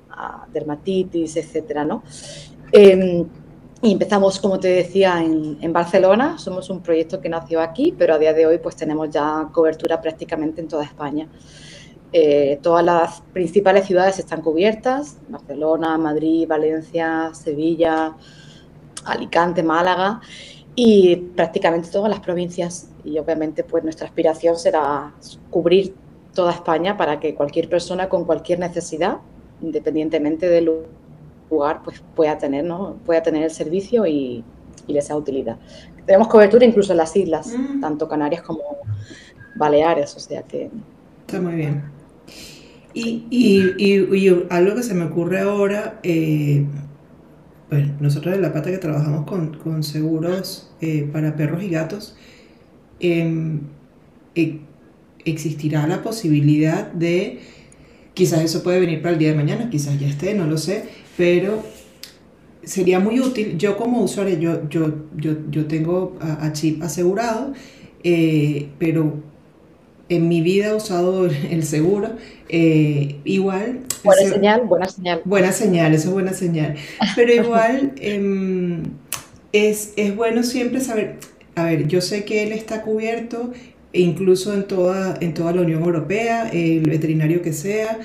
dermatitis, 0.52 1.36
etcétera, 1.36 1.84
¿no? 1.84 2.02
Em, 2.70 3.26
y 3.80 3.92
empezamos, 3.92 4.38
como 4.38 4.60
te 4.60 4.68
decía, 4.68 5.20
en, 5.22 5.72
Barcelona. 5.72 6.38
Somos 6.38 6.68
un 6.70 6.80
proyecto 6.82 7.20
que 7.20 7.28
nació 7.28 7.60
aquí, 7.60 7.94
pero 7.96 8.14
a 8.14 8.18
día 8.18 8.32
de 8.32 8.46
hoy 8.46 8.58
pues 8.58 8.76
tenemos 8.76 9.10
ya 9.10 9.48
cobertura 9.52 10.00
prácticamente 10.00 10.60
en 10.60 10.68
toda 10.68 10.84
España. 10.84 11.28
Eh, 12.12 12.58
todas 12.62 12.84
las 12.84 13.22
principales 13.32 13.86
ciudades 13.86 14.18
están 14.18 14.42
cubiertas, 14.42 15.16
Barcelona, 15.28 15.96
Madrid, 15.96 16.46
Valencia, 16.46 17.30
Sevilla, 17.32 18.14
Alicante, 19.06 19.62
Málaga 19.62 20.20
y 20.74 21.16
prácticamente 21.16 21.90
todas 21.90 22.10
las 22.10 22.20
provincias. 22.20 22.88
Y 23.04 23.18
obviamente 23.18 23.64
pues 23.64 23.84
nuestra 23.84 24.06
aspiración 24.06 24.56
será 24.56 25.12
cubrir 25.50 25.94
toda 26.34 26.52
España 26.52 26.96
para 26.96 27.20
que 27.20 27.34
cualquier 27.34 27.68
persona 27.68 28.08
con 28.08 28.24
cualquier 28.24 28.58
necesidad, 28.58 29.18
independientemente 29.60 30.48
del 30.48 30.70
lugar, 31.50 31.82
pues 31.84 32.02
pueda 32.14 32.38
tener, 32.38 32.64
¿no? 32.64 32.96
pueda 33.04 33.22
tener 33.22 33.42
el 33.42 33.50
servicio 33.50 34.06
y, 34.06 34.44
y 34.86 34.92
le 34.92 35.02
sea 35.02 35.16
utilidad. 35.16 35.58
Tenemos 36.06 36.28
cobertura 36.28 36.64
incluso 36.64 36.92
en 36.92 36.98
las 36.98 37.14
islas, 37.16 37.48
mm. 37.48 37.80
tanto 37.80 38.08
Canarias 38.08 38.42
como 38.42 38.62
Baleares, 39.54 40.16
o 40.16 40.20
sea 40.20 40.42
que... 40.42 40.70
Está 41.26 41.40
muy 41.40 41.54
bien. 41.54 41.82
Y, 42.94 43.26
y, 43.30 44.46
algo 44.50 44.74
que 44.74 44.82
se 44.82 44.92
me 44.92 45.06
ocurre 45.06 45.40
ahora, 45.40 45.98
eh, 46.02 46.66
bueno, 47.72 47.94
nosotros 48.00 48.34
en 48.34 48.42
La 48.42 48.52
Pata 48.52 48.70
que 48.70 48.76
trabajamos 48.76 49.24
con, 49.24 49.82
seguros 49.82 50.70
eh, 50.82 51.08
para 51.10 51.36
perros 51.36 51.62
y 51.62 51.70
gatos, 51.70 52.14
em, 53.00 53.60
e, 54.34 54.60
existirá 55.24 55.86
la 55.86 56.02
posibilidad 56.02 56.92
de, 56.92 57.38
quizás 58.12 58.42
eso 58.42 58.62
puede 58.62 58.78
venir 58.78 59.00
para 59.00 59.14
el 59.14 59.18
día 59.18 59.30
de 59.30 59.36
mañana, 59.36 59.70
quizás 59.70 59.98
ya 59.98 60.06
esté, 60.06 60.34
no 60.34 60.46
lo 60.46 60.58
sé, 60.58 60.84
pero 61.16 61.62
sería 62.62 63.00
muy 63.00 63.20
útil, 63.20 63.56
yo 63.56 63.78
como 63.78 64.02
usuario, 64.02 64.38
yo, 64.38 64.68
yo, 64.68 65.06
yo, 65.16 65.32
yo 65.50 65.64
tengo 65.64 66.18
a, 66.20 66.52
Chip 66.52 66.82
asegurado, 66.82 67.54
eh, 68.04 68.68
pero 68.78 69.31
en 70.16 70.28
mi 70.28 70.40
vida 70.40 70.68
he 70.68 70.74
usado 70.74 71.26
el 71.50 71.64
seguro. 71.64 72.10
Eh, 72.48 73.16
igual. 73.24 73.80
Buena 74.04 74.28
señal, 74.30 74.62
buena 74.66 74.88
señal. 74.88 75.22
Buena 75.24 75.52
señal, 75.52 75.94
eso 75.94 76.08
es 76.08 76.14
buena 76.14 76.32
señal. 76.32 76.76
Pero 77.16 77.34
igual 77.42 77.92
em, 77.96 78.82
es, 79.52 79.92
es, 79.96 80.14
bueno 80.14 80.42
siempre 80.42 80.80
saber. 80.80 81.16
A 81.54 81.64
ver, 81.64 81.86
yo 81.88 82.00
sé 82.00 82.24
que 82.24 82.42
él 82.42 82.52
está 82.52 82.82
cubierto, 82.82 83.52
incluso 83.92 84.54
en 84.54 84.64
toda, 84.64 85.16
en 85.20 85.34
toda 85.34 85.52
la 85.52 85.62
Unión 85.62 85.82
Europea, 85.82 86.48
el 86.48 86.82
veterinario 86.82 87.42
que 87.42 87.52
sea. 87.52 87.98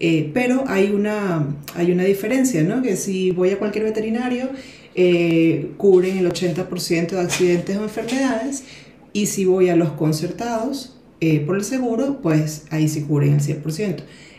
Eh, 0.00 0.30
pero 0.32 0.64
hay 0.68 0.90
una, 0.92 1.56
hay 1.74 1.90
una 1.90 2.04
diferencia, 2.04 2.62
¿no? 2.62 2.82
Que 2.82 2.96
si 2.96 3.32
voy 3.32 3.50
a 3.50 3.58
cualquier 3.58 3.84
veterinario, 3.84 4.50
eh, 4.94 5.70
cubren 5.76 6.18
el 6.18 6.28
80% 6.28 7.10
de 7.10 7.20
accidentes 7.20 7.76
o 7.76 7.82
enfermedades, 7.82 8.64
y 9.12 9.26
si 9.26 9.44
voy 9.44 9.68
a 9.68 9.76
los 9.76 9.92
concertados, 9.92 10.97
eh, 11.20 11.40
por 11.40 11.56
el 11.56 11.64
seguro, 11.64 12.20
pues 12.22 12.66
ahí 12.70 12.88
se 12.88 13.02
cubren 13.02 13.34
el 13.34 13.40
100%. 13.40 13.96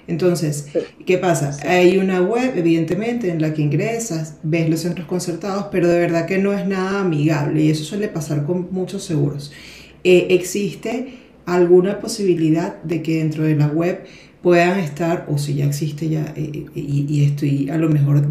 Entonces, 0.07 0.67
¿qué 1.05 1.17
pasa? 1.17 1.55
Hay 1.69 1.97
una 1.97 2.21
web, 2.21 2.53
evidentemente, 2.55 3.29
en 3.29 3.41
la 3.41 3.53
que 3.53 3.61
ingresas, 3.61 4.37
ves 4.43 4.69
los 4.69 4.79
centros 4.79 5.05
concertados, 5.05 5.65
pero 5.71 5.87
de 5.87 5.99
verdad 5.99 6.25
que 6.25 6.39
no 6.39 6.53
es 6.53 6.65
nada 6.65 7.01
amigable 7.01 7.63
y 7.63 7.69
eso 7.69 7.83
suele 7.83 8.07
pasar 8.07 8.45
con 8.45 8.69
muchos 8.71 9.03
seguros. 9.03 9.51
Eh, 10.03 10.27
¿Existe 10.31 11.19
alguna 11.45 11.99
posibilidad 11.99 12.81
de 12.81 13.03
que 13.03 13.17
dentro 13.17 13.43
de 13.43 13.55
la 13.55 13.67
web 13.67 14.03
puedan 14.41 14.79
estar, 14.79 15.27
o 15.29 15.37
si 15.37 15.55
ya 15.55 15.65
existe 15.65 16.09
ya, 16.09 16.33
eh, 16.35 16.65
y, 16.73 17.23
estoy 17.25 17.69
a 17.69 17.77
lo 17.77 17.89
mejor 17.89 18.23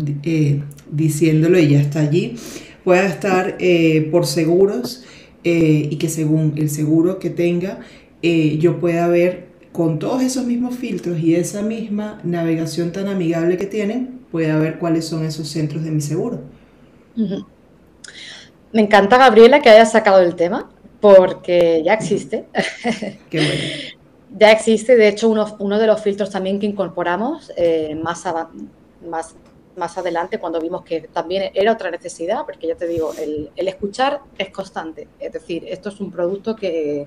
diciéndolo 0.90 1.60
y 1.60 1.68
ya 1.68 1.80
está 1.80 2.00
allí, 2.00 2.36
pueda 2.82 3.06
estar 3.06 3.58
por 4.10 4.26
seguros 4.26 5.04
y 5.44 5.96
que 5.96 6.08
según 6.08 6.54
el 6.56 6.70
seguro 6.70 7.18
que 7.18 7.30
tenga, 7.30 7.80
eh, 8.22 8.58
yo 8.58 8.80
pueda 8.80 9.08
ver 9.08 9.48
con 9.72 9.98
todos 9.98 10.22
esos 10.22 10.44
mismos 10.44 10.76
filtros 10.76 11.18
y 11.20 11.36
esa 11.36 11.62
misma 11.62 12.20
navegación 12.24 12.90
tan 12.92 13.06
amigable 13.06 13.56
que 13.56 13.66
tienen, 13.66 14.20
pueda 14.30 14.58
ver 14.58 14.78
cuáles 14.78 15.06
son 15.06 15.24
esos 15.24 15.48
centros 15.48 15.84
de 15.84 15.90
mi 15.90 16.00
seguro. 16.00 16.40
Me 18.72 18.82
encanta, 18.82 19.18
Gabriela, 19.18 19.60
que 19.62 19.70
hayas 19.70 19.92
sacado 19.92 20.20
el 20.20 20.34
tema, 20.34 20.70
porque 21.00 21.82
ya 21.84 21.94
existe. 21.94 22.46
Qué 23.30 23.38
bueno. 23.38 23.98
ya 24.38 24.50
existe, 24.50 24.96
de 24.96 25.08
hecho, 25.08 25.28
uno, 25.28 25.56
uno, 25.58 25.78
de 25.78 25.86
los 25.86 26.02
filtros 26.02 26.30
también 26.30 26.58
que 26.58 26.66
incorporamos 26.66 27.52
eh, 27.56 27.98
más, 28.02 28.24
más, 29.08 29.36
más 29.76 29.96
adelante, 29.98 30.38
cuando 30.38 30.60
vimos 30.60 30.82
que 30.82 31.02
también 31.02 31.50
era 31.54 31.72
otra 31.72 31.90
necesidad, 31.90 32.44
porque 32.44 32.66
ya 32.66 32.74
te 32.74 32.86
digo, 32.86 33.12
el, 33.18 33.50
el 33.56 33.68
escuchar 33.68 34.20
es 34.36 34.50
constante. 34.50 35.08
Es 35.18 35.32
decir, 35.32 35.64
esto 35.68 35.88
es 35.88 36.00
un 36.00 36.10
producto 36.10 36.56
que 36.56 37.06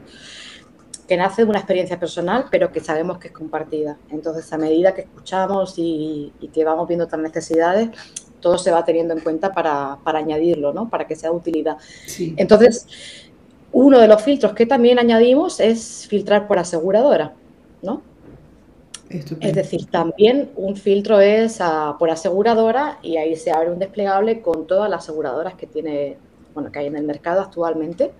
que 1.12 1.17
nace 1.17 1.43
de 1.43 1.50
una 1.50 1.60
experiencia 1.60 2.00
personal, 2.00 2.45
pero 2.50 2.71
que 2.71 2.80
sabemos 2.80 3.17
que 3.17 3.28
es 3.28 3.34
compartida. 3.34 3.97
Entonces, 4.12 4.54
a 4.54 4.58
medida 4.58 4.93
que 4.93 5.02
escuchamos 5.02 5.74
y, 5.76 6.32
que 6.54 6.63
vamos 6.63 6.88
viendo 6.88 7.04
otras 7.04 7.21
necesidades, 7.21 7.89
todo 8.39 8.58
se 8.58 8.71
va 8.71 8.86
teniendo 8.86 9.13
en 9.13 9.19
cuenta 9.19 9.52
para, 9.52 9.97
añadirlo, 10.06 10.71
¿no? 10.71 10.88
Para 10.88 11.06
que 11.06 11.17
sea 11.17 11.32
de 11.32 11.36
utilidad. 11.36 11.76
Entonces, 12.38 12.88
uno 13.74 14.00
de 14.00 14.08
los 14.08 14.21
filtros 14.21 14.54
que 14.54 14.65
también 14.65 15.00
añadimos 15.00 15.60
es 15.60 16.08
filtrar 16.08 16.47
por 16.47 16.60
aseguradora, 16.60 17.34
¿no? 17.82 18.02
Es 19.10 19.54
decir, 19.54 19.88
también 19.88 20.52
un 20.56 20.78
filtro 20.78 21.19
es 21.19 21.60
por 22.00 22.10
aseguradora 22.10 23.00
y 23.02 23.17
ahí 23.17 23.36
se 23.36 23.52
abre 23.52 23.69
un 23.69 23.80
desplegable 23.80 24.41
con 24.41 24.65
todas 24.65 24.89
las 24.89 25.04
aseguradoras 25.04 25.56
que 25.56 25.67
tiene, 25.67 26.15
bueno, 26.54 26.71
que 26.71 26.80
hay 26.80 26.88
en 26.88 26.95
el 26.95 27.04
mercado 27.04 27.41
actualmente 27.41 28.13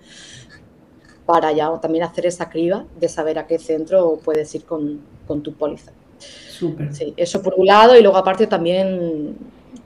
para 1.32 1.50
ya 1.50 1.72
también 1.80 2.04
hacer 2.04 2.26
esa 2.26 2.50
criba 2.50 2.84
de 3.00 3.08
saber 3.08 3.38
a 3.38 3.46
qué 3.46 3.58
centro 3.58 4.18
puedes 4.22 4.54
ir 4.54 4.66
con, 4.66 5.00
tu 5.42 5.54
póliza. 5.54 5.90
Súper. 6.18 6.94
Sí, 6.94 7.14
eso 7.16 7.42
por 7.42 7.54
un 7.56 7.64
lado 7.64 7.96
y 7.96 8.02
luego 8.02 8.18
aparte 8.18 8.46
también 8.46 9.34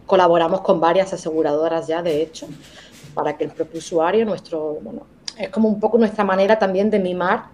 colaboramos 0.07 0.63
con 0.63 0.81
varias 0.81 1.13
aseguradoras 1.13 1.87
ya, 1.87 2.03
de 2.03 2.21
hecho, 2.21 2.49
para 3.15 3.37
que 3.37 3.45
el 3.45 3.51
propio 3.53 3.79
usuario, 3.79 4.25
nuestro, 4.27 4.79
bueno, 4.83 5.07
es 5.39 5.49
como 5.51 5.69
un 5.69 5.79
poco 5.79 5.99
nuestra 5.99 6.25
manera 6.25 6.59
también 6.59 6.91
de 6.91 6.99
mimar 6.99 7.45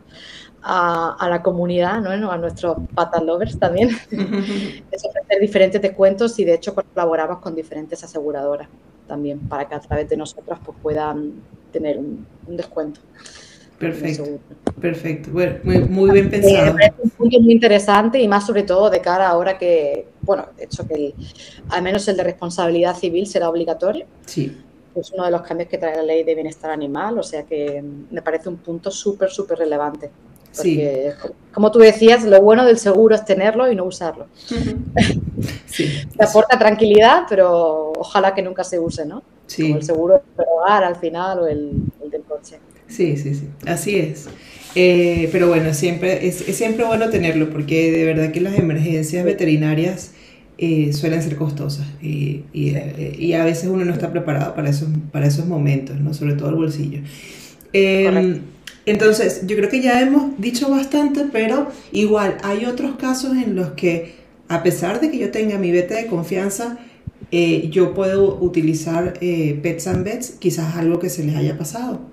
a, 0.62 1.28
la 1.28 1.42
comunidad, 1.42 2.00
¿no? 2.00 2.30
a 2.30 2.38
nuestros 2.38 2.78
patas 2.94 3.22
lovers 3.22 3.58
también, 3.58 3.90
es 4.90 5.04
ofrecer 5.04 5.38
diferentes 5.38 5.82
descuentos 5.82 6.38
y 6.38 6.46
de 6.46 6.54
hecho 6.54 6.74
colaboramos 6.74 7.40
con 7.40 7.54
diferentes 7.54 8.02
aseguradoras 8.02 8.68
también 9.06 9.38
para 9.40 9.68
que 9.68 9.74
a 9.74 9.80
través 9.80 10.08
de 10.08 10.16
nosotros 10.16 10.58
pues, 10.64 10.78
puedan 10.80 11.34
tener 11.70 11.98
un 11.98 12.26
descuento. 12.56 12.98
Perfecto, 13.82 14.38
perfecto. 14.80 15.30
Bueno, 15.32 15.58
muy, 15.88 16.12
bien 16.12 16.30
pensado. 16.30 16.78
es 16.78 16.92
un 17.02 17.10
punto 17.10 17.40
muy 17.40 17.52
interesante 17.52 18.20
y 18.20 18.28
más 18.28 18.46
sobre 18.46 18.62
todo 18.62 18.88
de 18.88 19.00
cara 19.00 19.28
ahora 19.28 19.58
que, 19.58 20.06
bueno, 20.20 20.46
de 20.56 20.64
hecho 20.64 20.86
que 20.86 21.12
al 21.68 21.82
menos 21.82 22.06
el 22.06 22.16
de 22.16 22.22
responsabilidad 22.22 22.96
civil 22.96 23.26
será 23.26 23.50
obligatorio. 23.50 24.06
Sí. 24.24 24.56
es 24.94 25.10
uno 25.10 25.24
de 25.24 25.32
los 25.32 25.42
cambios 25.42 25.68
que 25.68 25.78
trae 25.78 25.96
la 25.96 26.04
ley 26.04 26.22
de 26.22 26.32
bienestar 26.32 26.70
animal, 26.70 27.18
o 27.18 27.24
sea 27.24 27.42
que 27.42 27.82
me 28.08 28.22
parece 28.22 28.48
un 28.48 28.58
punto 28.58 28.88
súper, 28.92 29.30
súper 29.30 29.58
relevante. 29.58 30.12
Porque, 30.56 31.14
como 31.52 31.72
tú 31.72 31.80
decías, 31.80 32.22
lo 32.22 32.40
bueno 32.40 32.64
del 32.64 32.78
seguro 32.78 33.16
es 33.16 33.24
tenerlo 33.24 33.70
y 33.70 33.74
no 33.74 33.84
usarlo. 33.84 34.26
Sí. 35.66 36.06
Te 36.16 36.24
aporta 36.24 36.56
tranquilidad, 36.56 37.22
pero 37.28 37.92
ojalá 37.96 38.32
que 38.32 38.42
nunca 38.42 38.62
se 38.62 38.78
use, 38.78 39.06
¿no? 39.06 39.22
Sí. 39.46 39.62
Como 39.62 39.76
el 39.76 39.82
seguro 39.82 40.22
del 40.36 40.46
hogar 40.54 40.84
al 40.84 40.96
final 40.96 41.40
o 41.40 41.46
el, 41.46 41.72
del 42.10 42.22
coche. 42.22 42.60
Sí, 42.94 43.16
sí, 43.16 43.34
sí, 43.34 43.44
así 43.66 43.96
es. 43.96 44.28
Eh, 44.74 45.28
pero 45.32 45.48
bueno, 45.48 45.74
siempre 45.74 46.26
es, 46.26 46.36
siempre 46.36 46.84
bueno 46.84 47.10
tenerlo 47.10 47.50
porque 47.50 47.92
de 47.92 48.04
verdad 48.04 48.32
que 48.32 48.40
las 48.40 48.58
emergencias 48.58 49.24
veterinarias 49.24 50.12
eh, 50.56 50.92
suelen 50.92 51.22
ser 51.22 51.36
costosas 51.36 51.86
y, 52.00 52.44
eh, 52.54 53.16
y, 53.18 53.32
a 53.34 53.44
veces 53.44 53.68
uno 53.68 53.84
no 53.84 53.92
está 53.92 54.10
preparado 54.10 54.54
para 54.54 54.70
esos, 54.70 54.88
para 55.10 55.26
esos 55.26 55.46
momentos, 55.46 55.98
¿no? 56.00 56.14
sobre 56.14 56.34
todo 56.34 56.50
el 56.50 56.54
bolsillo. 56.54 57.00
Em, 57.72 58.40
entonces, 58.86 59.42
yo 59.46 59.56
creo 59.56 59.68
que 59.68 59.80
ya 59.80 60.00
hemos 60.00 60.38
dicho 60.38 60.68
bastante, 60.70 61.24
pero 61.32 61.68
igual 61.92 62.36
hay 62.42 62.64
otros 62.64 62.96
casos 62.96 63.32
en 63.36 63.54
los 63.54 63.72
que, 63.72 64.14
a 64.48 64.62
pesar 64.62 65.00
de 65.00 65.10
que 65.10 65.18
yo 65.18 65.30
tenga 65.30 65.58
mi 65.58 65.70
vete 65.70 65.94
de 65.94 66.06
confianza, 66.06 66.78
eh, 67.30 67.68
yo 67.70 67.94
puedo 67.94 68.38
utilizar 68.40 69.14
Pets 69.18 69.86
and 69.86 70.04
Bets, 70.04 70.30
quizás 70.38 70.76
algo 70.76 70.98
que 70.98 71.08
se 71.08 71.24
les 71.24 71.36
haya 71.36 71.56
pasado. 71.56 72.11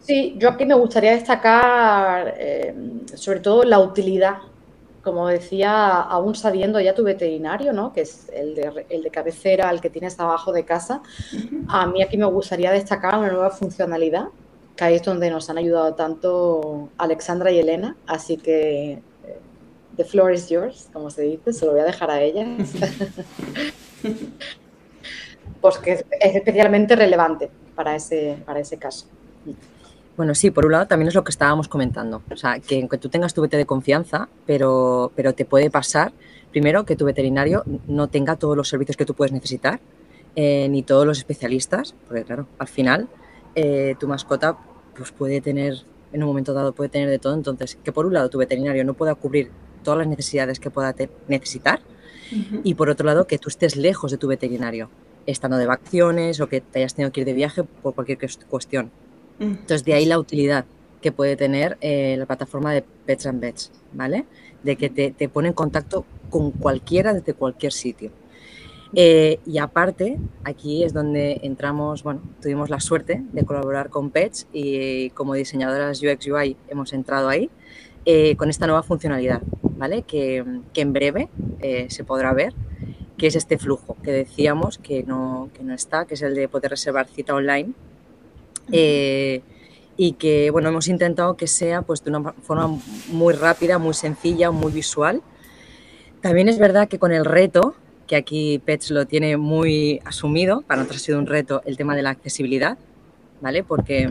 Sí, 0.00 0.34
yo 0.38 0.50
aquí 0.50 0.66
me 0.66 0.74
gustaría 0.74 1.12
destacar 1.12 2.34
eh, 2.36 2.74
sobre 3.14 3.40
todo 3.40 3.62
la 3.64 3.78
utilidad, 3.78 4.38
como 5.02 5.28
decía, 5.28 6.00
aún 6.00 6.34
sabiendo 6.34 6.80
ya 6.80 6.94
tu 6.94 7.04
veterinario, 7.04 7.72
¿no? 7.72 7.92
que 7.92 8.00
es 8.02 8.28
el 8.34 8.54
de, 8.54 8.86
el 8.88 9.02
de 9.02 9.10
cabecera, 9.10 9.70
el 9.70 9.80
que 9.80 9.88
tienes 9.88 10.18
abajo 10.18 10.52
de 10.52 10.64
casa. 10.64 11.02
A 11.68 11.86
mí 11.86 12.02
aquí 12.02 12.18
me 12.18 12.26
gustaría 12.26 12.72
destacar 12.72 13.18
una 13.18 13.30
nueva 13.30 13.50
funcionalidad, 13.50 14.28
que 14.76 14.84
ahí 14.84 14.96
es 14.96 15.02
donde 15.02 15.30
nos 15.30 15.48
han 15.48 15.58
ayudado 15.58 15.94
tanto 15.94 16.88
Alexandra 16.98 17.50
y 17.52 17.58
Elena, 17.60 17.96
así 18.06 18.36
que 18.36 18.92
eh, 18.92 19.00
the 19.96 20.04
floor 20.04 20.32
is 20.32 20.48
yours, 20.48 20.88
como 20.92 21.10
se 21.10 21.22
dice, 21.22 21.52
se 21.52 21.64
lo 21.66 21.72
voy 21.72 21.82
a 21.82 21.84
dejar 21.84 22.10
a 22.10 22.20
ellas. 22.20 22.48
pues 25.60 25.78
que 25.78 25.92
es 25.92 26.04
especialmente 26.34 26.96
relevante 26.96 27.50
para 27.74 27.96
ese, 27.96 28.38
para 28.44 28.60
ese 28.60 28.76
caso. 28.76 29.06
Bueno, 30.16 30.34
sí, 30.34 30.50
por 30.50 30.66
un 30.66 30.72
lado 30.72 30.86
también 30.86 31.08
es 31.08 31.14
lo 31.14 31.24
que 31.24 31.30
estábamos 31.30 31.68
comentando. 31.68 32.22
O 32.30 32.36
sea, 32.36 32.60
que 32.60 32.78
aunque 32.80 32.98
tú 32.98 33.08
tengas 33.08 33.32
tu 33.32 33.40
vete 33.40 33.56
de 33.56 33.64
confianza, 33.64 34.28
pero, 34.46 35.12
pero 35.16 35.32
te 35.32 35.44
puede 35.44 35.70
pasar, 35.70 36.12
primero, 36.50 36.84
que 36.84 36.96
tu 36.96 37.06
veterinario 37.06 37.64
no 37.86 38.08
tenga 38.08 38.36
todos 38.36 38.56
los 38.56 38.68
servicios 38.68 38.96
que 38.96 39.06
tú 39.06 39.14
puedes 39.14 39.32
necesitar, 39.32 39.80
eh, 40.36 40.68
ni 40.68 40.82
todos 40.82 41.06
los 41.06 41.18
especialistas, 41.18 41.94
porque 42.06 42.24
claro, 42.24 42.46
al 42.58 42.68
final 42.68 43.08
eh, 43.54 43.96
tu 43.98 44.06
mascota 44.06 44.58
pues 44.96 45.10
puede 45.10 45.40
tener, 45.40 45.82
en 46.12 46.22
un 46.22 46.28
momento 46.28 46.52
dado 46.52 46.72
puede 46.72 46.90
tener 46.90 47.08
de 47.08 47.18
todo, 47.18 47.34
entonces 47.34 47.78
que 47.82 47.90
por 47.90 48.06
un 48.06 48.14
lado 48.14 48.28
tu 48.28 48.38
veterinario 48.38 48.84
no 48.84 48.94
pueda 48.94 49.14
cubrir 49.14 49.50
todas 49.82 49.98
las 49.98 50.06
necesidades 50.06 50.60
que 50.60 50.70
pueda 50.70 50.94
necesitar 51.26 51.80
y 52.62 52.74
por 52.74 52.90
otro 52.90 53.06
lado 53.06 53.26
que 53.26 53.38
tú 53.38 53.48
estés 53.48 53.74
lejos 53.76 54.12
de 54.12 54.18
tu 54.18 54.28
veterinario, 54.28 54.88
estando 55.26 55.56
de 55.56 55.66
vacaciones 55.66 56.40
o 56.40 56.48
que 56.48 56.60
te 56.60 56.80
hayas 56.80 56.94
tenido 56.94 57.12
que 57.12 57.20
ir 57.20 57.26
de 57.26 57.34
viaje 57.34 57.64
por 57.64 57.94
cualquier 57.94 58.18
cuestión. 58.48 58.90
Entonces, 59.38 59.84
de 59.84 59.94
ahí 59.94 60.04
la 60.04 60.18
utilidad 60.18 60.66
que 61.00 61.12
puede 61.12 61.36
tener 61.36 61.78
eh, 61.80 62.16
la 62.18 62.26
plataforma 62.26 62.72
de 62.72 62.82
Pets 62.82 63.26
and 63.26 63.40
Bets, 63.40 63.72
¿vale? 63.92 64.26
De 64.62 64.76
que 64.76 64.90
te, 64.90 65.28
pone 65.28 65.48
en 65.48 65.54
contacto 65.54 66.04
con 66.28 66.50
cualquiera 66.50 67.14
desde 67.14 67.34
cualquier 67.34 67.72
sitio. 67.72 68.10
Eh, 68.94 69.38
y 69.46 69.58
aparte, 69.58 70.18
aquí 70.44 70.82
es 70.82 70.92
donde 70.92 71.40
entramos, 71.42 72.02
bueno, 72.02 72.20
tuvimos 72.42 72.70
la 72.70 72.80
suerte 72.80 73.22
de 73.32 73.44
colaborar 73.44 73.88
con 73.88 74.10
Pets 74.10 74.48
y 74.52 75.10
como 75.10 75.34
diseñadoras 75.34 76.02
UX 76.02 76.26
UI 76.26 76.56
hemos 76.68 76.92
entrado 76.92 77.28
ahí 77.28 77.50
eh, 78.04 78.34
con 78.36 78.50
esta 78.50 78.66
nueva 78.66 78.82
funcionalidad, 78.82 79.42
¿vale? 79.62 80.02
Que, 80.02 80.44
en 80.74 80.92
breve 80.92 81.28
se 81.88 82.04
podrá 82.04 82.32
ver, 82.32 82.52
que 83.20 83.26
es 83.26 83.36
este 83.36 83.58
flujo 83.58 83.98
que 84.02 84.12
decíamos 84.12 84.78
que 84.78 85.02
no, 85.02 85.50
que 85.52 85.62
no 85.62 85.74
está, 85.74 86.06
que 86.06 86.14
es 86.14 86.22
el 86.22 86.34
de 86.34 86.48
poder 86.48 86.70
reservar 86.70 87.06
cita 87.06 87.34
online 87.34 87.74
eh, 88.72 89.42
y 89.98 90.12
que 90.12 90.50
bueno, 90.50 90.70
hemos 90.70 90.88
intentado 90.88 91.36
que 91.36 91.46
sea 91.46 91.82
pues, 91.82 92.02
de 92.02 92.12
una 92.12 92.32
forma 92.32 92.78
muy 93.08 93.34
rápida, 93.34 93.76
muy 93.76 93.92
sencilla, 93.92 94.50
muy 94.50 94.72
visual. 94.72 95.20
También 96.22 96.48
es 96.48 96.58
verdad 96.58 96.88
que 96.88 96.98
con 96.98 97.12
el 97.12 97.26
reto, 97.26 97.74
que 98.06 98.16
aquí 98.16 98.58
Pets 98.58 98.90
lo 98.90 99.06
tiene 99.06 99.36
muy 99.36 100.00
asumido, 100.06 100.62
para 100.62 100.78
nosotros 100.78 101.02
ha 101.02 101.04
sido 101.04 101.18
un 101.18 101.26
reto 101.26 101.60
el 101.66 101.76
tema 101.76 101.94
de 101.94 102.00
la 102.00 102.08
accesibilidad, 102.08 102.78
¿vale? 103.42 103.62
Porque 103.64 104.10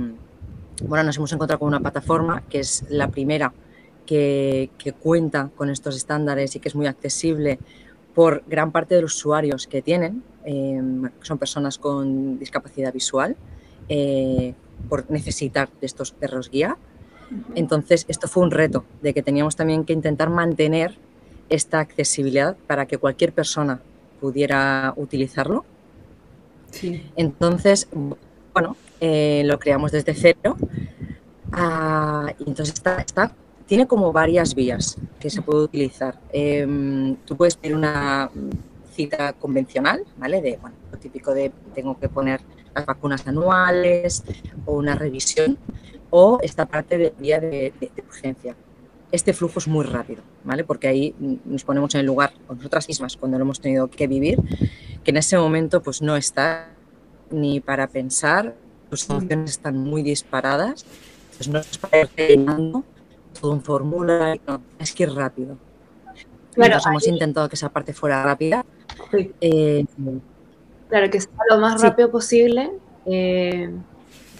bueno, 0.83 1.03
nos 1.03 1.17
hemos 1.17 1.33
encontrado 1.33 1.57
con 1.57 1.69
una 1.69 1.79
plataforma 1.79 2.43
que 2.47 2.59
es 2.59 2.85
la 2.89 3.07
primera 3.07 3.53
que, 4.05 4.69
que 4.77 4.93
cuenta 4.93 5.49
con 5.55 5.71
estos 5.71 5.95
estándares 5.95 6.55
y 6.55 6.59
que 6.59 6.67
es 6.67 6.75
muy 6.75 6.85
accesible 6.85 7.57
por 8.19 8.43
gran 8.47 8.73
parte 8.73 8.95
de 8.95 9.01
los 9.01 9.15
usuarios 9.15 9.65
que 9.65 9.81
tienen, 9.81 10.23
eh, 10.43 10.81
son 11.21 11.37
personas 11.37 11.77
con 11.77 12.37
discapacidad 12.37 12.91
visual, 12.91 13.37
eh, 13.87 14.55
por 14.89 15.09
necesitar 15.09 15.69
de 15.79 15.85
estos 15.85 16.11
perros 16.11 16.49
guía. 16.49 16.77
Entonces, 17.55 18.03
esto 18.09 18.27
fue 18.27 18.43
un 18.43 18.51
reto 18.51 18.83
de 19.01 19.13
que 19.13 19.23
teníamos 19.23 19.55
también 19.55 19.85
que 19.85 19.93
intentar 19.93 20.29
mantener 20.29 20.97
esta 21.47 21.79
accesibilidad 21.79 22.57
para 22.67 22.87
que 22.87 22.97
cualquier 22.97 23.31
persona 23.31 23.79
pudiera 24.19 24.93
utilizarlo. 24.97 25.63
Entonces, 27.15 27.87
bueno, 28.53 28.75
eh, 28.99 29.43
lo 29.45 29.59
creamos 29.59 29.93
desde 29.93 30.13
cero. 30.13 30.57
Ah, 31.53 32.33
y 32.37 32.49
entonces 32.49 32.75
está, 32.75 33.33
tiene 33.69 33.85
como 33.85 34.11
varias 34.11 34.55
vías 34.55 34.97
que 35.19 35.29
se 35.29 35.43
puede 35.43 35.61
utilizar. 35.61 36.19
Em, 36.33 37.15
tú 37.17 37.37
puedes 37.37 37.55
tener 37.55 37.77
una 37.77 38.31
cita 38.95 39.33
convencional, 39.33 40.03
¿vale? 40.17 40.41
De, 40.41 40.57
bueno, 40.59 40.75
lo 40.91 40.97
típico 40.97 41.35
de 41.35 41.51
tengo 41.75 41.97
que 41.99 42.09
poner 42.09 42.41
las 42.73 42.87
vacunas 42.87 43.27
anuales 43.27 44.23
o 44.65 44.73
una 44.73 44.95
revisión, 44.95 45.59
o 46.09 46.39
esta 46.41 46.65
parte 46.65 46.97
de 46.97 47.13
vía 47.19 47.39
de, 47.39 47.71
urgencia. 48.07 48.55
Este 49.11 49.33
flujo 49.33 49.59
es 49.59 49.67
muy 49.67 49.85
rápido, 49.85 50.23
¿vale? 50.43 50.63
Porque 50.63 50.87
ahí 50.87 51.15
nos 51.45 51.63
ponemos 51.63 51.93
en 51.93 52.01
el 52.01 52.07
lugar 52.07 52.33
con 52.47 52.57
nosotras 52.57 52.87
mismas 52.87 53.17
cuando 53.17 53.37
lo 53.37 53.43
hemos 53.43 53.61
tenido 53.61 53.87
que 53.87 54.07
vivir, 54.07 54.39
que 55.03 55.11
en 55.11 55.17
ese 55.17 55.37
momento 55.37 55.83
pues 55.83 56.01
no 56.01 56.15
está 56.15 56.69
ni 57.29 57.59
para 57.59 57.85
pensar, 57.85 58.55
tus 58.89 59.07
emociones 59.07 59.51
están 59.51 59.77
muy 59.77 60.01
disparadas, 60.01 60.87
entonces 61.33 61.47
no 61.49 61.59
es 61.59 61.77
para 61.77 62.01
ir 62.01 62.09
todo 63.39 63.51
un 63.51 63.61
formulario, 63.61 64.41
no, 64.47 64.61
es 64.79 64.93
que 64.93 65.03
ir 65.03 65.13
rápido. 65.13 65.57
Claro, 66.53 66.77
hemos 66.85 67.07
intentado 67.07 67.47
que 67.47 67.55
esa 67.55 67.69
parte 67.69 67.93
fuera 67.93 68.23
rápida. 68.23 68.65
Eh, 69.39 69.85
Claro, 70.89 71.09
que 71.11 71.21
sea 71.21 71.31
lo 71.51 71.59
más 71.59 71.81
rápido 71.81 72.09
posible. 72.09 72.71
Eh, 73.05 73.69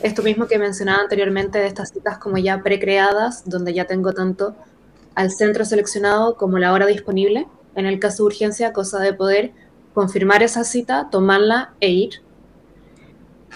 esto 0.01 0.23
mismo 0.23 0.47
que 0.47 0.57
mencionaba 0.57 1.03
anteriormente 1.03 1.59
de 1.59 1.67
estas 1.67 1.91
citas 1.91 2.17
como 2.17 2.37
ya 2.37 2.63
precreadas, 2.63 3.47
donde 3.47 3.73
ya 3.73 3.85
tengo 3.85 4.13
tanto 4.13 4.55
al 5.13 5.29
centro 5.31 5.63
seleccionado 5.63 6.37
como 6.37 6.57
la 6.57 6.73
hora 6.73 6.87
disponible. 6.87 7.47
En 7.75 7.85
el 7.85 7.99
caso 7.99 8.23
de 8.23 8.27
urgencia, 8.27 8.73
cosa 8.73 8.99
de 8.99 9.13
poder 9.13 9.51
confirmar 9.93 10.41
esa 10.41 10.63
cita, 10.63 11.09
tomarla 11.11 11.73
e 11.79 11.91
ir. 11.91 12.21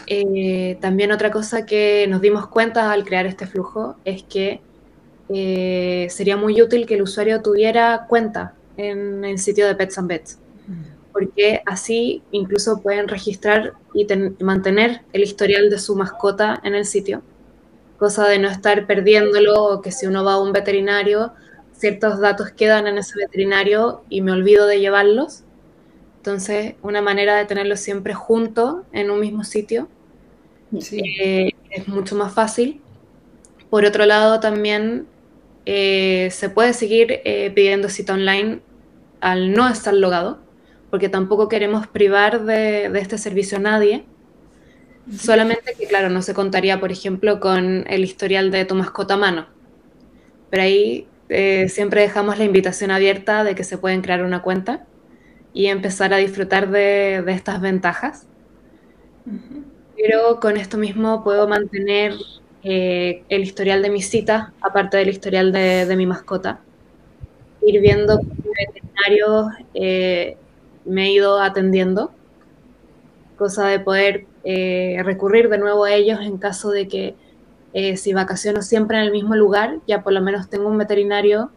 Eh, 0.06 0.78
también 0.80 1.12
otra 1.12 1.32
cosa 1.32 1.66
que 1.66 2.06
nos 2.08 2.22
dimos 2.22 2.48
cuenta 2.48 2.92
al 2.92 3.06
crear 3.06 3.26
este 3.26 3.48
flujo 3.48 3.96
es 4.06 4.22
que 4.24 4.62
eh, 5.30 6.08
sería 6.10 6.38
muy 6.38 6.62
útil 6.62 6.86
que 6.86 6.96
el 6.96 7.02
usuario 7.02 7.42
tuviera 7.42 8.06
cuenta 8.08 8.54
en 8.78 9.24
el 9.24 9.40
sitio 9.40 9.68
de 9.68 9.76
Pets 9.76 9.98
and 9.98 10.08
Bets 10.08 10.40
porque 11.14 11.62
así 11.66 12.24
incluso 12.32 12.82
pueden 12.82 13.08
registrar 13.08 13.74
y 13.94 14.08
mantener 14.44 15.02
el 15.14 15.22
historial 15.22 15.70
de 15.70 15.78
su 15.78 15.96
mascota 15.96 16.60
en 16.64 16.74
el 16.74 16.86
sitio, 16.86 17.22
cosa 18.00 18.28
de 18.28 18.40
no 18.40 18.50
estar 18.50 18.88
perdiéndolo 18.88 19.64
o 19.64 19.82
que 19.82 19.92
si 19.92 20.08
uno 20.08 20.24
va 20.24 20.34
a 20.34 20.42
un 20.42 20.52
veterinario, 20.52 21.32
ciertos 21.72 22.20
datos 22.20 22.52
quedan 22.52 22.88
en 22.88 22.98
ese 22.98 23.14
veterinario 23.18 24.04
y 24.10 24.22
me 24.22 24.32
olvido 24.32 24.66
de 24.66 24.80
llevarlos. 24.80 25.44
Entonces, 26.18 26.76
una 26.82 27.02
manera 27.02 27.36
de 27.36 27.46
tenerlos 27.46 27.80
siempre 27.80 28.16
juntos 28.16 28.78
en 28.92 29.12
un 29.12 29.20
mismo 29.20 29.44
sitio 29.44 29.88
eh, 30.92 31.52
es 31.70 31.88
mucho 31.88 32.16
más 32.16 32.34
fácil. 32.34 32.82
Por 33.70 33.86
otro 33.86 34.06
lado, 34.06 34.40
también 34.40 35.06
eh, 35.66 36.30
se 36.32 36.50
puede 36.50 36.74
seguir 36.74 37.22
eh, 37.24 37.52
pidiendo 37.56 37.90
cita 37.90 38.14
online 38.14 38.62
al 39.22 39.54
no 39.54 39.68
estar 39.70 39.94
logado 39.94 40.44
porque 40.94 41.10
tampoco 41.10 41.48
queremos 41.48 41.88
privar 41.88 42.44
de, 42.46 42.86
este 43.00 43.18
servicio 43.18 43.58
a 43.58 43.62
nadie. 43.62 44.06
Solamente 45.12 45.74
que, 45.76 45.88
claro, 45.88 46.12
no 46.12 46.22
se 46.22 46.36
contaría, 46.36 46.80
por 46.80 46.92
ejemplo, 46.92 47.40
con 47.40 47.84
el 47.88 48.04
historial 48.04 48.52
de 48.52 48.64
tu 48.66 48.76
mascota 48.76 49.16
a 49.16 49.18
mano. 49.18 49.48
Pero 50.52 50.62
ahí 50.62 51.08
eh, 51.30 51.68
siempre 51.68 52.02
dejamos 52.02 52.38
la 52.38 52.44
invitación 52.44 52.92
abierta 52.92 53.44
de 53.44 53.56
que 53.56 53.64
se 53.64 53.80
pueden 53.80 54.04
crear 54.04 54.24
una 54.24 54.44
cuenta 54.44 54.86
y 55.52 55.66
empezar 55.66 56.14
a 56.14 56.18
disfrutar 56.18 56.70
de, 56.70 57.24
estas 57.26 57.60
ventajas. 57.60 58.28
Pero 59.98 60.40
con 60.40 60.58
esto 60.58 60.78
mismo 60.78 61.24
puedo 61.24 61.48
mantener 61.48 62.14
eh, 62.64 63.24
el 63.28 63.42
historial 63.42 63.82
de 63.82 63.90
mis 63.90 64.10
citas, 64.10 64.52
aparte 64.62 64.98
del 64.98 65.10
historial 65.10 65.52
de, 65.52 65.94
mi 65.98 66.06
mascota. 66.06 66.62
Ir 67.62 67.82
viendo 67.82 68.20
qué 68.20 68.50
veterinario 68.68 69.50
eh, 69.74 70.38
me 70.86 71.08
he 71.08 71.12
ido 71.12 71.42
atendiendo, 71.42 72.12
cosa 73.38 73.68
de 73.68 73.80
poder 73.80 74.26
eh, 74.46 75.02
recurrir 75.04 75.50
de 75.50 75.58
nuevo 75.58 75.84
a 75.84 75.94
ellos 75.94 76.20
en 76.22 76.38
caso 76.38 76.72
de 76.72 76.88
que 76.88 77.16
si 77.98 78.14
vacaciono 78.14 78.62
siempre 78.62 78.98
en 78.98 79.06
el 79.06 79.12
mismo 79.12 79.36
lugar, 79.36 79.80
ya 79.88 80.04
por 80.04 80.14
lo 80.14 80.22
menos 80.22 80.48
tengo 80.48 80.68
un 80.70 80.78
veterinario 80.78 81.50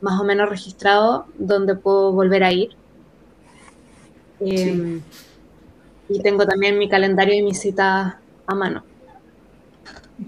más 0.00 0.18
o 0.18 0.24
menos 0.24 0.48
registrado 0.48 1.26
donde 1.36 1.74
puedo 1.74 2.12
volver 2.12 2.42
a 2.42 2.52
ir. 2.52 2.70
Em, 4.40 5.02
y 6.08 6.22
tengo 6.22 6.46
también 6.46 6.78
mi 6.78 6.88
calendario 6.88 7.34
y 7.34 7.42
mis 7.42 7.60
citas 7.60 8.14
a 8.46 8.54
mano. 8.54 8.87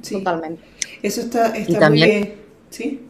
Totalmente. 0.08 0.62
Eso 1.02 1.22
está, 1.22 1.52
muy 1.88 2.02
bien. 2.02 2.34
¿Sí? 2.70 3.00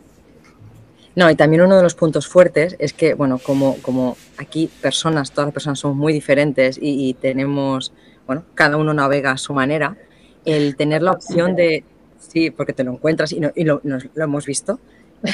No, 1.16 1.31
y 1.31 1.35
también 1.35 1.62
uno 1.62 1.77
de 1.77 1.83
los 1.83 1.95
puntos 1.95 2.29
fuertes 2.29 2.77
es 2.79 2.93
que, 2.93 3.14
bueno, 3.14 3.38
como, 3.38 3.77
como 3.83 4.16
aquí 4.38 4.71
personas, 4.81 5.33
todas 5.33 5.49
las 5.49 5.55
personas 5.55 5.79
somos 5.79 5.97
muy 5.97 6.12
diferentes 6.12 6.79
y, 6.81 7.14
tenemos, 7.14 7.93
bueno, 8.27 8.45
cada 8.55 8.77
uno 8.77 8.95
navega 8.95 9.33
a 9.33 9.37
su 9.37 9.53
manera, 9.53 9.97
el 10.45 10.77
tener 10.77 11.03
la 11.03 11.12
opción 11.12 11.57
de, 11.57 11.85
sí, 12.19 12.51
porque 12.51 12.73
te 12.73 12.85
lo 12.85 12.93
encuentras 12.93 13.33
y, 13.33 13.40
lo, 13.64 13.83
hemos 14.16 14.47
visto, 14.47 14.79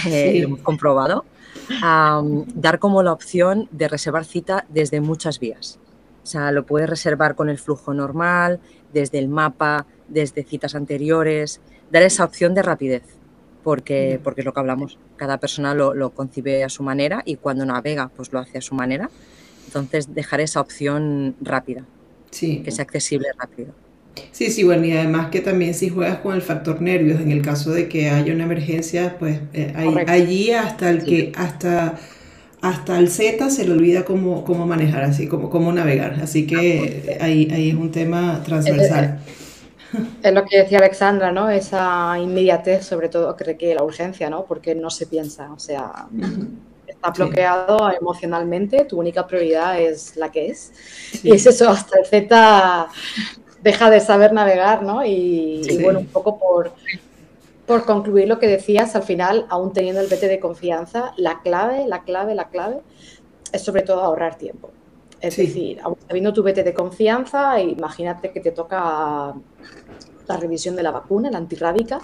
eh, 0.06 0.38
lo 0.40 0.48
hemos 0.48 0.60
comprobado, 0.60 1.24
dar 2.54 2.78
como 2.78 3.02
la 3.02 3.12
opción 3.12 3.68
de 3.70 3.88
reservar 3.88 4.24
cita 4.24 4.64
desde 4.70 5.00
muchas 5.00 5.38
vías. 5.38 5.78
O 6.22 6.26
sea, 6.26 6.50
lo 6.50 6.66
puedes 6.66 6.90
reservar 6.90 7.36
con 7.36 7.48
el 7.48 7.58
flujo 7.58 7.94
normal, 7.94 8.58
desde 8.92 9.18
el 9.18 9.28
mapa, 9.28 9.86
desde 10.08 10.44
citas 10.44 10.74
anteriores, 10.74 11.60
dar 11.90 12.02
esa 12.02 12.24
opción 12.24 12.54
de 12.54 12.62
rapidez, 12.62 13.02
porque, 13.62 14.20
porque 14.22 14.42
es 14.42 14.44
lo 14.44 14.52
que 14.52 14.60
hablamos. 14.60 14.98
Cada 15.16 15.38
persona 15.38 15.74
lo, 15.74 16.10
concibe 16.10 16.64
a 16.64 16.68
su 16.68 16.82
manera 16.82 17.22
y 17.24 17.36
cuando 17.36 17.64
navega, 17.64 18.10
pues 18.14 18.32
lo 18.32 18.38
hace 18.38 18.58
a 18.58 18.62
su 18.62 18.74
manera. 18.74 19.10
Entonces, 19.66 20.14
dejar 20.14 20.40
esa 20.40 20.60
opción 20.60 21.34
rápida, 21.40 21.84
sí. 22.30 22.62
que 22.64 22.70
sea 22.70 22.84
accesible 22.84 23.28
rápido. 23.36 23.74
Sí, 24.30 24.50
sí, 24.50 24.64
bueno, 24.64 24.86
y 24.86 24.92
además 24.92 25.28
que 25.30 25.40
también 25.40 25.74
si 25.74 25.90
juegas 25.90 26.18
con 26.20 26.34
el 26.34 26.40
factor 26.40 26.80
nervios, 26.80 27.20
en 27.20 27.30
el 27.30 27.42
caso 27.42 27.72
de 27.72 27.88
que 27.88 28.08
haya 28.08 28.32
una 28.32 28.44
emergencia, 28.44 29.18
pues 29.18 29.40
eh, 29.52 29.74
allí 30.06 30.52
hasta 30.52 30.88
el 30.88 31.04
que, 31.04 31.32
hasta 31.36 31.98
hasta 32.62 32.98
el 32.98 33.08
Z 33.08 33.50
se 33.50 33.64
le 33.64 33.72
olvida 33.72 34.04
cómo, 34.04 34.44
cómo 34.44 34.66
manejar, 34.66 35.04
así 35.04 35.28
como 35.28 35.50
cómo 35.50 35.72
navegar. 35.72 36.18
Así 36.22 36.46
que 36.46 37.16
ahí, 37.20 37.48
ahí 37.52 37.70
es 37.70 37.74
un 37.74 37.90
tema 37.90 38.42
transversal. 38.44 39.20
Es, 40.22 40.32
lo 40.32 40.44
que 40.44 40.58
decía 40.58 40.78
Alexandra, 40.78 41.32
¿no? 41.32 41.48
Esa 41.50 42.18
inmediatez, 42.18 42.84
sobre 42.84 43.08
todo, 43.08 43.34
que 43.36 43.44
requiere 43.44 43.74
la 43.74 43.82
urgencia, 43.82 44.30
¿no? 44.30 44.44
Porque 44.44 44.74
no 44.74 44.90
se 44.90 45.06
piensa, 45.06 45.52
o 45.52 45.58
sea, 45.58 46.08
está 46.86 47.10
bloqueado 47.10 47.90
emocionalmente, 47.92 48.84
tu 48.84 48.98
única 48.98 49.26
prioridad 49.26 49.80
es 49.80 50.16
la 50.16 50.30
que 50.30 50.48
es. 50.48 50.72
Y 51.22 51.34
es 51.34 51.46
eso, 51.46 51.70
hasta 51.70 51.98
el 51.98 52.06
Z 52.06 52.88
deja 53.62 53.90
de 53.90 54.00
saber 54.00 54.32
navegar, 54.32 54.82
¿no? 54.82 55.04
y 55.04 55.78
bueno, 55.82 55.98
un 56.00 56.06
poco 56.06 56.38
por 56.38 56.72
por 57.66 57.84
concluir 57.84 58.28
lo 58.28 58.38
que 58.38 58.46
decías, 58.46 58.94
al 58.94 59.02
final, 59.02 59.46
aún 59.48 59.72
teniendo 59.72 60.00
el 60.00 60.06
vete 60.06 60.28
de 60.28 60.38
confianza, 60.38 61.12
la 61.16 61.40
clave, 61.42 61.86
la 61.86 62.04
clave, 62.04 62.34
la 62.34 62.48
clave 62.48 62.80
es 63.52 63.62
sobre 63.62 63.82
todo 63.82 64.02
ahorrar 64.02 64.38
tiempo. 64.38 64.70
Es 65.20 65.36
decir, 65.36 65.80
aún 65.82 65.96
teniendo 66.06 66.32
tu 66.32 66.42
vete 66.42 66.62
de 66.62 66.72
confianza, 66.72 67.60
imagínate 67.60 68.30
que 68.30 68.40
te 68.40 68.52
toca 68.52 69.34
la 70.28 70.36
revisión 70.36 70.76
de 70.76 70.82
la 70.82 70.90
vacuna, 70.90 71.30
la 71.30 71.38
antirrábica, 71.38 72.00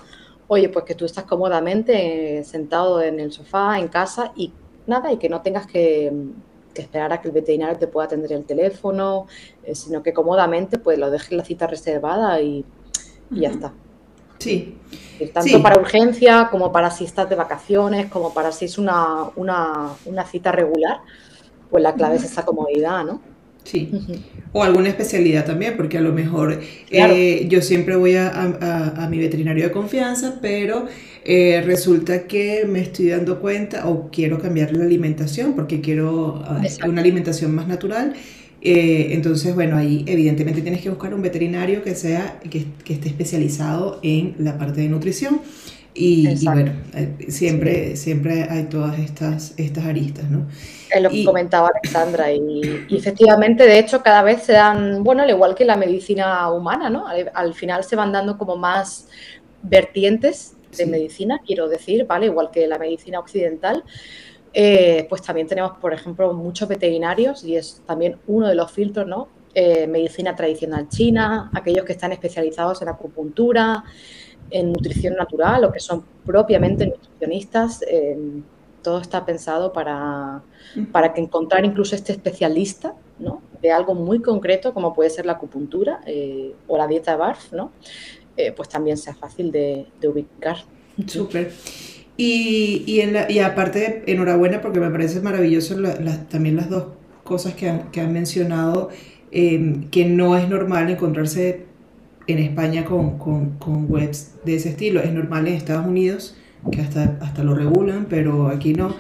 oye, 0.49 0.69
pues 0.69 0.85
que 0.85 0.95
tú 0.95 1.05
estás 1.05 1.25
cómodamente 1.25 2.43
sentado 2.45 3.01
en 3.01 3.21
el 3.21 3.33
sofá, 3.33 3.79
en 3.79 3.89
casa 3.89 4.33
y 4.37 4.53
nada, 4.87 5.13
y 5.13 5.17
que 5.17 5.29
no 5.29 5.41
tengas 5.41 5.67
que, 5.67 6.13
esperar 6.75 7.13
a 7.13 7.21
que 7.21 7.29
el 7.29 7.35
veterinario 7.35 7.77
te 7.79 7.87
pueda 7.87 8.07
atender 8.07 8.33
el 8.33 8.45
teléfono, 8.45 9.27
eh, 9.63 9.75
sino 9.75 10.03
que 10.03 10.15
cómodamente 10.15 10.79
pues 10.79 10.99
lo 10.99 11.11
dejes 11.11 11.33
la 11.33 11.45
cita 11.45 11.67
reservada 11.67 12.41
y, 12.41 12.65
y 13.31 13.41
ya 13.41 13.51
está. 13.51 13.75
Sí. 14.43 14.77
Tanto 15.33 15.63
para 15.63 15.81
urgencia 15.81 16.49
como 16.51 16.73
para 16.73 16.91
si 16.91 17.05
estás 17.05 17.29
de 17.29 17.37
vacaciones, 17.37 18.11
como 18.11 18.35
para 18.35 18.51
si 18.51 18.65
es 18.65 18.77
una, 18.77 19.31
cita 20.31 20.51
regular, 20.51 21.01
pues 21.71 21.83
la 21.83 21.95
clave 21.95 22.17
es 22.17 22.25
esa 22.25 22.45
comodidad, 22.45 23.05
¿no? 23.05 23.21
Sí. 23.65 23.91
O 24.53 24.63
alguna 24.63 24.89
especialidad 24.89 25.47
también, 25.47 25.77
porque 25.77 25.99
a 25.99 26.01
lo 26.01 26.13
mejor 26.13 26.61
eh, 26.91 27.47
yo 27.49 27.63
siempre 27.63 27.97
voy 27.97 28.17
a, 28.17 29.09
mi 29.11 29.19
veterinario 29.19 29.65
de 29.65 29.71
confianza, 29.71 30.39
pero 30.43 30.87
eh, 31.25 31.63
resulta 31.65 32.27
que 32.27 32.67
me 32.69 32.81
estoy 32.81 33.09
dando 33.09 33.41
cuenta 33.41 33.89
o 33.89 34.11
quiero 34.11 34.41
cambiar 34.41 34.77
la 34.77 34.85
alimentación 34.85 35.55
porque 35.55 35.81
quiero 35.81 36.43
ah, 36.45 36.61
una 36.87 37.01
alimentación 37.01 37.55
más 37.55 37.69
natural 37.69 38.15
eh, 38.65 39.09
entonces, 39.11 39.55
bueno, 39.57 39.77
ahí 39.77 40.05
evidentemente 40.07 40.63
tienes 40.63 40.83
que 40.83 40.89
buscar 40.89 41.13
un 41.15 41.21
veterinario 41.21 41.83
que 41.83 41.97
sea, 41.97 42.39
que, 42.49 42.65
esté 42.89 43.09
especializado 43.09 43.99
en 44.03 44.37
la 44.39 44.57
parte 44.57 44.83
de 44.83 44.89
nutrición. 44.89 45.41
Y, 45.95 46.45
bueno, 46.47 46.73
eh, 46.95 47.27
siempre, 47.29 47.97
siempre 47.97 48.45
hay 48.49 48.65
todas 48.65 48.99
estas, 48.99 49.53
estas 49.59 49.85
aristas, 49.85 50.31
¿no? 50.31 50.47
Es 50.91 51.03
lo 51.03 51.11
que 51.11 51.25
comentaba 51.25 51.69
Alexandra. 51.69 52.33
Y, 52.33 52.87
efectivamente, 52.91 53.65
de 53.65 53.79
hecho, 53.79 54.03
cada 54.03 54.23
vez 54.23 54.43
se 54.43 54.53
dan, 54.53 55.05
bueno, 55.05 55.23
al 55.23 55.31
igual 55.31 55.55
que 55.55 55.67
la 55.67 55.77
medicina 55.77 56.51
humana, 56.51 56.89
¿no? 56.89 57.07
Al, 57.07 57.55
final 57.55 57.85
se 57.85 57.97
van 57.97 58.11
dando 58.11 58.39
como 58.39 58.57
más 58.57 59.09
vertientes 59.63 60.57
de 60.77 60.87
medicina, 60.87 61.41
quiero 61.45 61.69
decir, 61.69 62.07
¿vale? 62.07 62.27
Igual 62.27 62.51
que 62.51 62.67
la 62.67 62.79
medicina 62.79 63.19
occidental. 63.19 63.85
Eh, 64.55 65.07
pues 65.09 65.23
también 65.23 65.47
tenemos, 65.47 65.79
por 65.79 65.93
ejemplo, 65.93 66.33
muchos 66.33 66.69
veterinarios 66.69 67.45
y 67.45 67.57
es 67.57 67.83
también 67.87 68.19
uno 68.27 68.49
de 68.49 68.55
los 68.55 68.71
filtros, 68.71 69.07
¿no? 69.07 69.29
Eh, 69.55 69.87
medicina 69.87 70.35
tradicional 70.35 70.89
china, 70.89 71.51
aquellos 71.53 71.85
que 71.85 71.93
están 71.93 72.13
especializados 72.13 72.81
en 72.81 72.89
acupuntura, 72.89 73.85
en 74.51 74.73
nutrición 74.73 75.15
natural 75.15 75.65
o 75.65 75.73
que 75.73 75.81
son 75.81 76.05
propiamente 76.25 76.87
nutricionistas. 76.87 77.83
Eh, 77.89 78.17
todo 78.83 79.01
está 79.01 79.25
pensado 79.25 79.73
para, 79.73 80.43
para, 80.91 81.15
que 81.15 81.21
encontrar 81.21 81.65
incluso 81.65 81.95
este 81.95 82.13
especialista 82.13 82.95
¿no? 83.21 83.41
de 83.61 83.71
algo 83.71 83.95
muy 83.95 84.21
concreto 84.21 84.75
como 84.75 84.93
puede 84.93 85.09
ser 85.09 85.25
la 85.25 85.35
acupuntura 85.35 86.01
o 86.67 86.77
la 86.77 86.89
dieta 86.89 87.15
BARF, 87.15 87.53
¿no? 87.53 87.71
pues 88.57 88.69
también 88.69 88.97
sea 88.97 89.15
fácil 89.15 89.53
de, 89.53 89.87
de 90.01 90.09
ubicar. 90.09 90.57
Súper. 91.07 91.53
Y, 92.17 92.83
y, 92.87 93.01
en 93.01 93.13
la, 93.13 93.31
y 93.31 93.39
aparte, 93.39 94.03
enhorabuena 94.07 94.61
porque 94.61 94.81
me 94.81 94.91
parece 94.91 95.21
maravilloso 95.21 95.77
también 96.29 96.57
las 96.57 96.69
dos 96.69 96.87
cosas 97.25 97.55
que 97.55 97.69
han, 97.69 97.91
que 97.91 98.01
han 98.01 98.13
mencionado, 98.13 98.91
que 99.31 100.05
no 100.09 100.37
es 100.37 100.49
normal 100.49 100.91
encontrarse 100.91 101.65
en 102.27 102.39
España 102.39 102.85
con, 102.85 103.19
con, 103.19 103.59
con, 103.59 103.91
webs 103.91 104.33
de 104.45 104.57
ese 104.57 104.71
estilo. 104.71 105.01
Es 105.01 105.13
normal 105.13 105.49
en 105.49 105.55
Estados 105.55 105.87
Unidos, 105.87 106.37
que 106.71 106.81
hasta, 106.81 107.19
hasta 107.21 107.43
lo 107.43 107.55
regulan, 107.55 108.07
pero 108.09 108.49
aquí 108.49 108.75
no, 108.75 108.95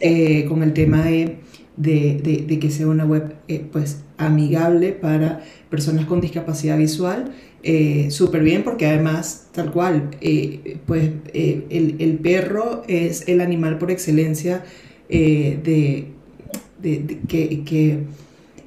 eh, 0.00 0.44
con 0.46 0.62
el 0.62 0.72
tema 0.72 1.02
de, 1.02 1.38
de, 1.76 2.44
de, 2.46 2.58
que 2.58 2.70
sea 2.70 2.88
una 2.88 3.04
web 3.04 3.36
eh, 3.48 3.64
pues 3.70 4.02
amigable 4.18 4.92
para 4.92 5.42
personas 5.70 6.06
con 6.06 6.20
discapacidad 6.20 6.78
visual 6.78 7.32
eh, 7.66 8.10
súper 8.10 8.42
bien 8.42 8.62
porque 8.62 8.84
además, 8.84 9.48
tal 9.52 9.72
cual, 9.72 10.10
eh, 10.20 10.76
pues 10.86 11.12
eh, 11.32 11.64
el, 11.70 12.18
perro 12.18 12.82
es 12.88 13.26
el 13.26 13.40
animal 13.40 13.78
por 13.78 13.90
excelencia 13.90 14.62
de, 15.08 16.08
que, 17.26 18.04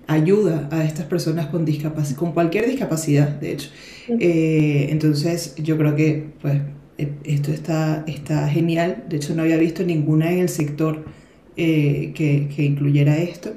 ayuda 0.07 0.67
a 0.71 0.83
estas 0.83 1.05
personas 1.05 1.47
con 1.47 1.65
discapacidad, 1.65 2.17
con 2.17 2.31
cualquier 2.31 2.65
discapacidad, 2.65 3.27
de 3.27 3.51
hecho. 3.51 3.69
entonces, 4.07 5.55
yo 5.57 5.77
creo 5.77 5.95
que 5.95 6.27
pues 6.41 6.61
esto 7.23 7.51
está, 7.51 8.03
está 8.07 8.47
genial. 8.47 9.03
De 9.09 9.17
hecho, 9.17 9.35
no 9.35 9.43
había 9.43 9.57
visto 9.57 9.83
ninguna 9.83 10.31
en 10.31 10.39
el 10.39 10.49
sector 10.49 11.05
que, 11.55 12.13
que 12.55 12.63
incluyera 12.63 13.17
esto. 13.17 13.53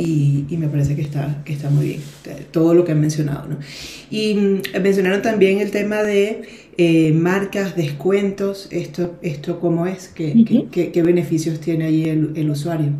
Y, 0.00 0.46
me 0.56 0.68
parece 0.68 0.94
que 0.94 1.02
está, 1.02 1.42
que 1.44 1.52
está 1.52 1.68
muy 1.68 1.86
bien, 1.86 2.00
todo 2.50 2.74
lo 2.74 2.84
que 2.84 2.92
han 2.92 3.00
mencionado. 3.00 3.48
¿no? 3.48 3.58
Y 4.10 4.34
mm, 4.34 4.82
mencionaron 4.82 5.22
también 5.22 5.60
el 5.60 5.70
tema 5.70 6.02
de 6.02 6.42
eh, 6.78 7.12
marcas, 7.12 7.76
descuentos, 7.76 8.68
esto, 8.70 9.16
esto 9.22 9.60
cómo 9.60 9.86
es, 9.86 10.08
¿Qué, 10.08 10.68
qué, 10.70 11.02
beneficios 11.02 11.60
tiene 11.60 11.84
ahí 11.86 12.04
el, 12.04 12.32
el, 12.36 12.50
usuario. 12.50 12.92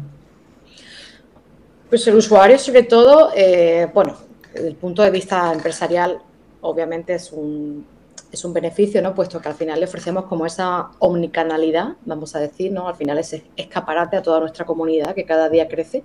Pues 1.93 2.07
el 2.07 2.15
usuario 2.15 2.59
sobre 2.59 2.85
todo, 2.85 3.33
eh, 3.37 3.87
bueno, 3.93 4.17
desde 4.55 4.69
el 4.69 4.77
punto 4.77 5.03
de 5.03 5.11
vista 5.11 5.53
empresarial, 5.53 6.23
obviamente 6.63 7.13
es 7.13 7.31
un, 7.31 7.87
es 8.33 8.43
un 8.47 8.55
beneficio, 8.55 9.03
¿no? 9.03 9.15
Puesto 9.15 9.43
que 9.43 9.49
al 9.51 9.55
final 9.55 9.79
le 9.79 9.85
ofrecemos 9.85 10.25
como 10.25 10.47
esa 10.47 10.89
omnicanalidad, 11.01 11.97
vamos 12.07 12.35
a 12.35 12.41
decir, 12.41 12.73
¿no? 12.73 12.89
Al 12.89 12.95
final 12.95 13.19
es 13.19 13.37
escaparate 13.59 14.17
a 14.17 14.23
toda 14.23 14.41
nuestra 14.41 14.65
comunidad 14.65 15.15
que 15.15 15.27
cada 15.27 15.51
día 15.51 15.69
crece. 15.69 16.03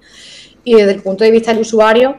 Y 0.66 0.76
desde 0.76 0.92
el 0.92 1.02
punto 1.02 1.24
de 1.24 1.32
vista 1.32 1.54
del 1.54 1.62
usuario, 1.62 2.18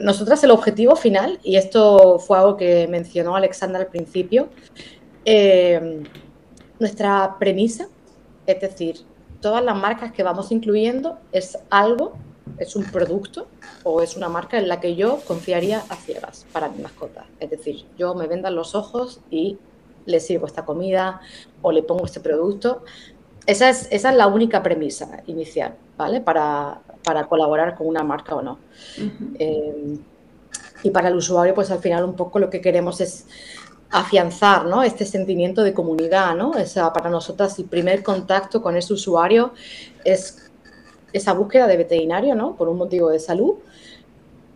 nosotras 0.00 0.44
el 0.44 0.52
objetivo 0.52 0.94
final, 0.94 1.40
y 1.42 1.56
esto 1.56 2.20
fue 2.20 2.38
algo 2.38 2.56
que 2.56 2.86
mencionó 2.86 3.34
Alexandra 3.34 3.80
al 3.80 3.88
principio, 3.88 4.48
eh, 5.24 6.04
nuestra 6.78 7.34
premisa, 7.40 7.88
es 8.46 8.60
decir, 8.60 8.98
todas 9.40 9.64
las 9.64 9.76
marcas 9.76 10.12
que 10.12 10.22
vamos 10.22 10.52
incluyendo 10.52 11.18
es 11.32 11.58
algo, 11.68 12.12
es 12.58 12.76
un 12.76 12.84
producto 12.84 13.46
o 13.84 14.02
es 14.02 14.16
una 14.16 14.28
marca 14.28 14.58
en 14.58 14.68
la 14.68 14.80
que 14.80 14.96
yo 14.96 15.20
confiaría 15.26 15.82
a 15.88 15.96
ciegas 15.96 16.46
para 16.52 16.68
mi 16.68 16.82
mascota. 16.82 17.26
Es 17.40 17.50
decir, 17.50 17.86
yo 17.98 18.14
me 18.14 18.26
vendan 18.26 18.54
los 18.54 18.74
ojos 18.74 19.20
y 19.30 19.58
le 20.06 20.20
sirvo 20.20 20.46
esta 20.46 20.64
comida 20.64 21.20
o 21.62 21.72
le 21.72 21.82
pongo 21.82 22.04
este 22.04 22.20
producto. 22.20 22.84
Esa 23.46 23.68
es, 23.68 23.88
esa 23.90 24.10
es 24.10 24.16
la 24.16 24.26
única 24.26 24.62
premisa 24.62 25.22
inicial, 25.26 25.74
¿vale? 25.96 26.20
Para, 26.20 26.80
para 27.04 27.26
colaborar 27.26 27.76
con 27.76 27.86
una 27.86 28.02
marca 28.02 28.34
o 28.34 28.42
no. 28.42 28.58
Eh, 29.38 29.98
y 30.82 30.90
para 30.90 31.08
el 31.08 31.16
usuario, 31.16 31.54
pues 31.54 31.70
al 31.70 31.78
final 31.78 32.04
un 32.04 32.14
poco 32.14 32.38
lo 32.38 32.50
que 32.50 32.60
queremos 32.60 33.00
es 33.00 33.26
afianzar 33.90 34.66
¿no? 34.66 34.82
este 34.82 35.04
sentimiento 35.04 35.62
de 35.62 35.72
comunidad, 35.72 36.34
¿no? 36.34 36.54
Esa, 36.56 36.92
para 36.92 37.08
nosotras 37.08 37.58
el 37.58 37.66
primer 37.66 38.02
contacto 38.02 38.60
con 38.60 38.76
ese 38.76 38.92
usuario 38.92 39.52
es 40.04 40.45
esa 41.16 41.32
búsqueda 41.32 41.66
de 41.66 41.76
veterinario, 41.76 42.34
¿no? 42.34 42.56
Por 42.56 42.68
un 42.68 42.78
motivo 42.78 43.10
de 43.10 43.18
salud, 43.18 43.54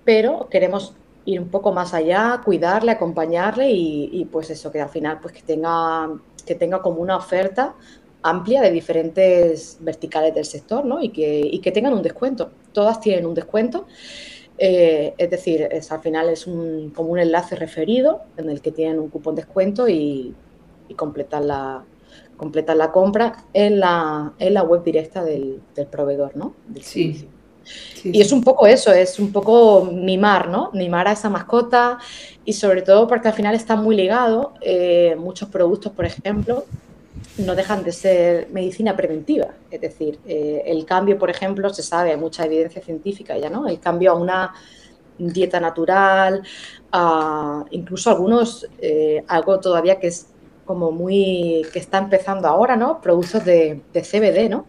pero 0.04 0.48
queremos 0.50 0.94
ir 1.24 1.40
un 1.40 1.48
poco 1.48 1.72
más 1.72 1.94
allá, 1.94 2.40
cuidarle, 2.44 2.92
acompañarle 2.92 3.70
y, 3.70 4.26
pues 4.30 4.50
eso, 4.50 4.72
que 4.72 4.80
al 4.80 4.88
final 4.88 5.18
pues 5.20 5.34
que 5.34 5.42
tenga, 5.42 6.10
que 6.46 6.54
tenga 6.54 6.80
como 6.80 7.00
una 7.00 7.16
oferta 7.16 7.74
amplia 8.22 8.60
de 8.60 8.70
diferentes 8.70 9.78
verticales 9.80 10.34
del 10.34 10.44
sector, 10.44 10.84
¿no? 10.84 11.02
Y 11.02 11.10
que, 11.10 11.40
y 11.40 11.58
que 11.60 11.72
tengan 11.72 11.94
un 11.94 12.02
descuento. 12.02 12.50
Todas 12.72 13.00
tienen 13.00 13.26
un 13.26 13.34
descuento 13.34 13.86
eh, 14.62 15.14
es 15.16 15.30
decir, 15.30 15.66
al 15.72 16.00
final 16.02 16.28
es 16.28 16.46
un, 16.46 16.90
como 16.90 17.12
un 17.12 17.18
enlace 17.18 17.56
referido 17.56 18.20
en 18.36 18.50
el 18.50 18.60
que 18.60 18.70
tienen 18.70 18.98
un 18.98 19.08
cupón 19.08 19.34
descuento 19.34 19.88
y, 19.88 20.34
y 20.86 20.94
completan, 20.94 21.48
la, 21.48 21.82
completan 22.40 22.78
la 22.78 22.90
compra 22.90 23.44
en 23.52 23.78
la, 23.80 24.32
en 24.38 24.54
la 24.54 24.62
web 24.62 24.82
directa 24.82 25.22
del, 25.22 25.60
proveedor, 25.90 26.34
¿no? 26.36 26.54
sí. 26.80 27.28
y 28.02 28.18
es 28.18 28.32
un 28.32 28.42
poco 28.42 28.66
eso, 28.66 28.90
es 28.94 29.18
un 29.18 29.30
poco 29.30 29.84
mimar, 29.84 30.48
¿no? 30.48 30.70
Mimar 30.72 31.06
a 31.06 31.12
esa 31.12 31.28
mascota 31.28 31.98
y 32.46 32.54
sobre 32.54 32.80
todo 32.80 33.06
porque 33.06 33.28
al 33.28 33.34
final 33.34 33.54
está 33.54 33.76
muy 33.76 33.94
ligado. 33.94 34.54
Eh, 34.62 35.14
muchos 35.18 35.50
productos, 35.50 35.92
por 35.92 36.06
ejemplo, 36.06 36.64
no 37.36 37.54
dejan 37.54 37.84
de 37.84 37.92
ser 37.92 38.48
medicina 38.50 38.96
preventiva. 38.96 39.48
Es 39.70 39.82
decir, 39.82 40.18
eh, 40.26 40.62
el 40.64 40.86
cambio, 40.86 41.18
por 41.18 41.28
ejemplo, 41.28 41.68
se 41.68 41.82
sabe, 41.82 42.10
hay 42.12 42.16
mucha 42.16 42.46
evidencia 42.46 42.80
científica 42.80 43.36
ya, 43.36 43.50
¿no? 43.50 43.68
El 43.68 43.78
cambio 43.80 44.12
a 44.12 44.14
una 44.14 44.54
dieta 45.18 45.60
natural, 45.60 46.42
a 46.90 47.64
incluso 47.70 48.08
algunos, 48.10 48.66
eh, 48.78 49.22
algo 49.28 49.60
todavía 49.60 50.00
que 50.00 50.06
es 50.06 50.29
como 50.70 50.92
muy, 50.92 51.66
que 51.72 51.80
está 51.80 51.98
empezando 51.98 52.46
ahora, 52.46 52.76
¿no? 52.76 53.00
Productos 53.00 53.44
de, 53.44 53.80
CBD, 53.92 54.48
¿no? 54.48 54.66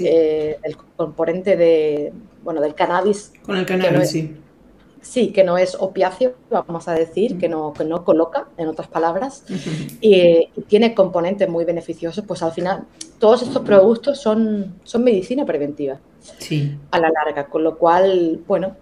Eh, 0.00 0.58
el 0.62 0.76
componente 0.76 1.56
de, 1.56 2.12
bueno, 2.42 2.60
del 2.60 2.74
cannabis. 2.74 3.32
Con 3.42 3.56
el 3.56 3.64
cannabis, 3.64 4.10
sí 4.10 4.36
sí, 5.00 5.28
que 5.28 5.44
no 5.44 5.56
es 5.56 5.76
opiáceo, 5.80 6.34
vamos 6.50 6.88
a 6.88 6.92
decir, 6.92 7.38
que 7.38 7.48
no, 7.48 7.72
que 7.72 7.84
no 7.84 8.04
coloca, 8.04 8.48
en 8.58 8.68
otras 8.68 8.88
palabras, 8.88 9.44
y, 10.02 10.50
tiene 10.68 10.94
componentes 10.94 11.48
muy 11.48 11.64
beneficiosos, 11.64 12.22
pues 12.26 12.42
al 12.42 12.52
final 12.52 12.84
todos 13.18 13.40
estos 13.40 13.62
productos 13.62 14.20
son, 14.20 14.74
son 14.82 15.04
medicina 15.04 15.46
preventiva 15.46 16.00
sí. 16.38 16.76
a 16.90 16.98
la 16.98 17.10
larga, 17.10 17.46
con 17.46 17.64
lo 17.64 17.78
cual, 17.78 18.42
bueno, 18.46 18.76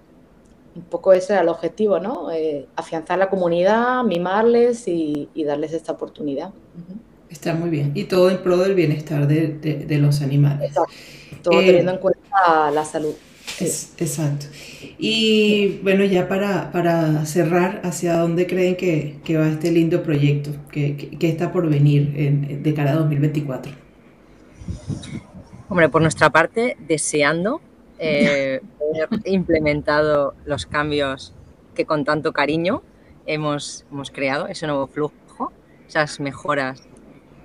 un 0.75 0.83
poco 0.83 1.13
ese 1.13 1.35
era 1.35 1.43
el 1.43 1.49
objetivo, 1.49 1.99
¿no? 1.99 2.31
Eh, 2.31 2.67
afianzar 2.77 3.19
la 3.19 3.29
comunidad, 3.29 4.05
mimarles 4.05 4.89
y, 4.89 5.29
darles 5.35 5.73
esta 5.73 5.93
oportunidad. 5.93 6.51
Está 7.29 7.55
muy 7.55 7.71
bien. 7.71 7.93
Y 7.95 8.05
todo 8.05 8.31
en 8.31 8.39
pro 8.43 8.59
del 8.59 8.75
bienestar 8.75 9.27
de, 9.27 9.99
los 9.99 10.23
animales. 10.23 10.69
Exacto. 10.69 10.93
Todo 11.43 11.61
eh, 11.61 11.67
teniendo 11.67 11.93
en 11.93 11.99
cuenta 11.99 12.71
la 12.71 12.85
salud. 12.85 13.15
Es, 13.59 13.93
exacto. 13.99 14.47
Y 14.99 15.79
bueno, 15.83 16.05
ya 16.05 16.29
para, 16.29 16.71
para, 16.73 17.27
cerrar, 17.27 17.81
¿hacia 17.85 18.17
dónde 18.17 18.47
creen 18.47 18.77
que, 18.77 19.19
que 19.25 19.37
va 19.37 19.49
este 19.49 19.71
lindo 19.71 20.03
proyecto 20.03 20.51
que, 20.71 20.97
que, 20.97 21.29
está 21.29 21.53
por 21.53 21.69
venir 21.69 22.15
en, 22.17 22.63
de 22.63 22.75
cara 22.75 22.93
a 22.93 22.97
2024? 22.97 23.73
Hombre, 25.69 25.89
por 25.89 26.03
nuestra 26.03 26.31
parte, 26.31 26.77
deseando 26.87 27.61
eh, 28.03 28.61
haber 29.05 29.21
implementado 29.25 30.35
los 30.45 30.67
cambios 30.67 31.33
que 31.75 31.87
con 31.87 32.05
tanto 32.05 32.33
cariño 32.33 32.83
hemos, 33.27 33.85
hemos 33.91 34.11
creado, 34.11 34.49
ese 34.49 34.67
nuevo 34.67 34.87
flujo, 34.87 35.53
esas 35.87 36.21
mejoras 36.21 36.83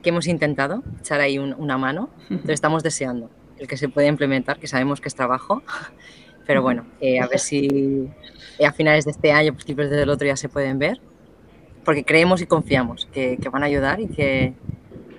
que 0.01 0.09
hemos 0.09 0.27
intentado 0.27 0.83
echar 0.99 1.21
ahí 1.21 1.37
una 1.37 1.77
mano. 1.77 2.09
Entonces 2.29 2.55
estamos 2.55 2.83
deseando 2.83 3.29
el 3.57 3.67
que 3.67 3.77
se 3.77 3.89
puede 3.89 4.07
implementar, 4.07 4.59
que 4.59 4.67
sabemos 4.67 5.01
que 5.01 5.07
es 5.07 5.15
trabajo, 5.15 5.63
pero 6.47 6.61
bueno, 6.61 6.85
eh, 7.01 7.19
a 7.19 7.27
ver 7.27 7.39
si 7.39 8.09
eh, 8.57 8.65
a 8.65 8.71
finales 8.71 9.05
de 9.05 9.11
este 9.11 9.31
año, 9.31 9.53
principios 9.53 9.89
del 9.89 10.09
otro 10.09 10.27
ya 10.27 10.37
se 10.37 10.49
pueden 10.49 10.79
ver, 10.79 10.99
porque 11.83 12.03
creemos 12.03 12.41
y 12.41 12.45
confiamos 12.45 13.07
que, 13.11 13.37
van 13.51 13.63
a 13.63 13.65
ayudar 13.65 13.99
y 13.99 14.07
que, 14.07 14.53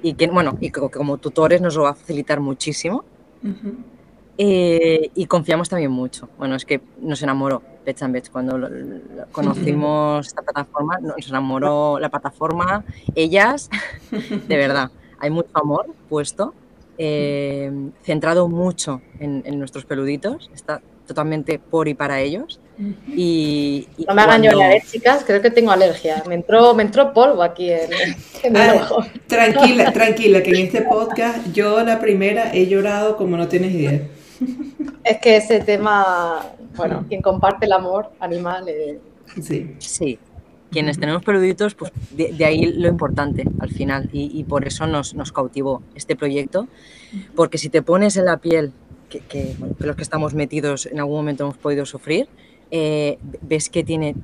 y 0.02 0.14
que, 0.14 0.26
bueno, 0.28 0.56
y 0.60 0.70
como 0.70 1.18
tutores 1.18 1.60
nos 1.60 1.76
lo 1.76 1.84
va 1.84 1.90
a 1.90 1.94
facilitar 1.94 2.40
muchísimo. 2.40 3.04
Eh, 4.40 5.10
y 5.14 5.26
confiamos 5.26 5.68
también 5.68 5.90
mucho. 5.90 6.28
Bueno, 6.38 6.54
es 6.54 6.64
que 6.64 6.80
nos 7.00 7.20
enamoró 7.22 7.60
Pets 7.84 8.02
and 8.02 8.28
Cuando 8.30 8.70
conocimos 9.32 10.26
esta 10.28 10.42
plataforma, 10.42 10.98
nos 11.00 11.28
enamoró 11.28 11.98
la 11.98 12.08
plataforma, 12.08 12.84
ellas, 13.14 13.68
de 14.10 14.56
verdad. 14.56 14.90
Hay 15.18 15.30
mucho 15.30 15.50
amor 15.54 15.86
puesto 16.08 16.54
eh, 17.00 17.70
centrado 18.02 18.48
mucho 18.48 19.00
en, 19.20 19.58
nuestros 19.58 19.84
peluditos, 19.84 20.50
está 20.52 20.82
totalmente 21.06 21.60
por 21.60 21.86
y 21.86 21.94
para 21.94 22.20
ellos. 22.20 22.60
y, 23.16 23.86
no 24.06 24.14
me 24.14 24.22
hagan 24.22 24.42
llorar, 24.42 24.72
¿eh, 24.72 24.82
chicas, 24.84 25.22
creo 25.24 25.40
que 25.40 25.50
tengo 25.50 25.70
alergia. 25.70 26.24
Me 26.28 26.34
entró, 26.34 26.74
me 26.74 26.82
entró 26.82 27.12
polvo 27.12 27.42
aquí 27.42 27.70
en, 27.70 27.92
el 28.42 28.56
ah, 28.56 28.74
ojo. 28.82 29.04
Tranquila, 29.28 29.92
tranquila, 29.92 30.42
que 30.42 30.50
en 30.50 30.66
este 30.66 30.82
podcast 30.82 31.52
yo 31.52 31.82
la 31.84 32.00
primera 32.00 32.52
he 32.52 32.66
llorado 32.66 33.16
como 33.16 33.36
no 33.36 33.46
tienes 33.46 33.72
idea. 33.72 34.02
Es 35.04 35.18
que 35.18 35.36
ese 35.36 35.60
tema, 35.60 36.44
bueno, 36.76 37.04
quien 37.08 37.22
comparte 37.22 37.66
el 37.66 37.72
amor 37.72 38.10
animal. 38.20 38.68
Eh, 38.68 39.00
sí. 39.40 39.74
Sí, 39.78 40.18
quienes 40.70 40.98
tenemos 40.98 41.22
peluditos, 41.22 41.74
pues 41.74 41.92
de, 42.10 42.44
ahí 42.44 42.66
lo 42.72 42.88
importante 42.88 43.44
al 43.60 43.70
final 43.70 44.08
y, 44.12 44.44
por 44.44 44.66
eso 44.66 44.86
nos, 44.86 45.14
nos, 45.14 45.32
cautivó 45.32 45.82
este 45.94 46.16
proyecto, 46.16 46.68
porque 47.34 47.58
si 47.58 47.68
te 47.68 47.82
pones 47.82 48.16
en 48.16 48.26
la 48.26 48.36
piel 48.38 48.72
que, 49.08 49.56
los 49.78 49.96
que 49.96 50.02
estamos 50.02 50.34
metidos 50.34 50.86
en 50.86 51.00
algún 51.00 51.16
momento 51.16 51.44
hemos 51.44 51.56
podido 51.56 51.86
sufrir, 51.86 52.28
eh, 52.70 53.18
ves 53.42 53.70
que 53.70 53.82
tiene 53.82 54.14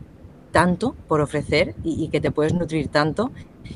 tanto 0.53 0.95
por 1.09 1.21
ofrecer 1.21 1.75
y, 1.83 2.09
que 2.09 2.21
te 2.21 2.31
puedes 2.31 2.53
nutrir 2.53 2.89
tanto 2.89 3.33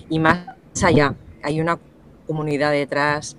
y 0.08 0.18
más 0.18 0.46
allá, 0.82 1.14
hay 1.42 1.60
una 1.60 1.78
comunidad 2.26 2.72
detrás, 2.72 3.36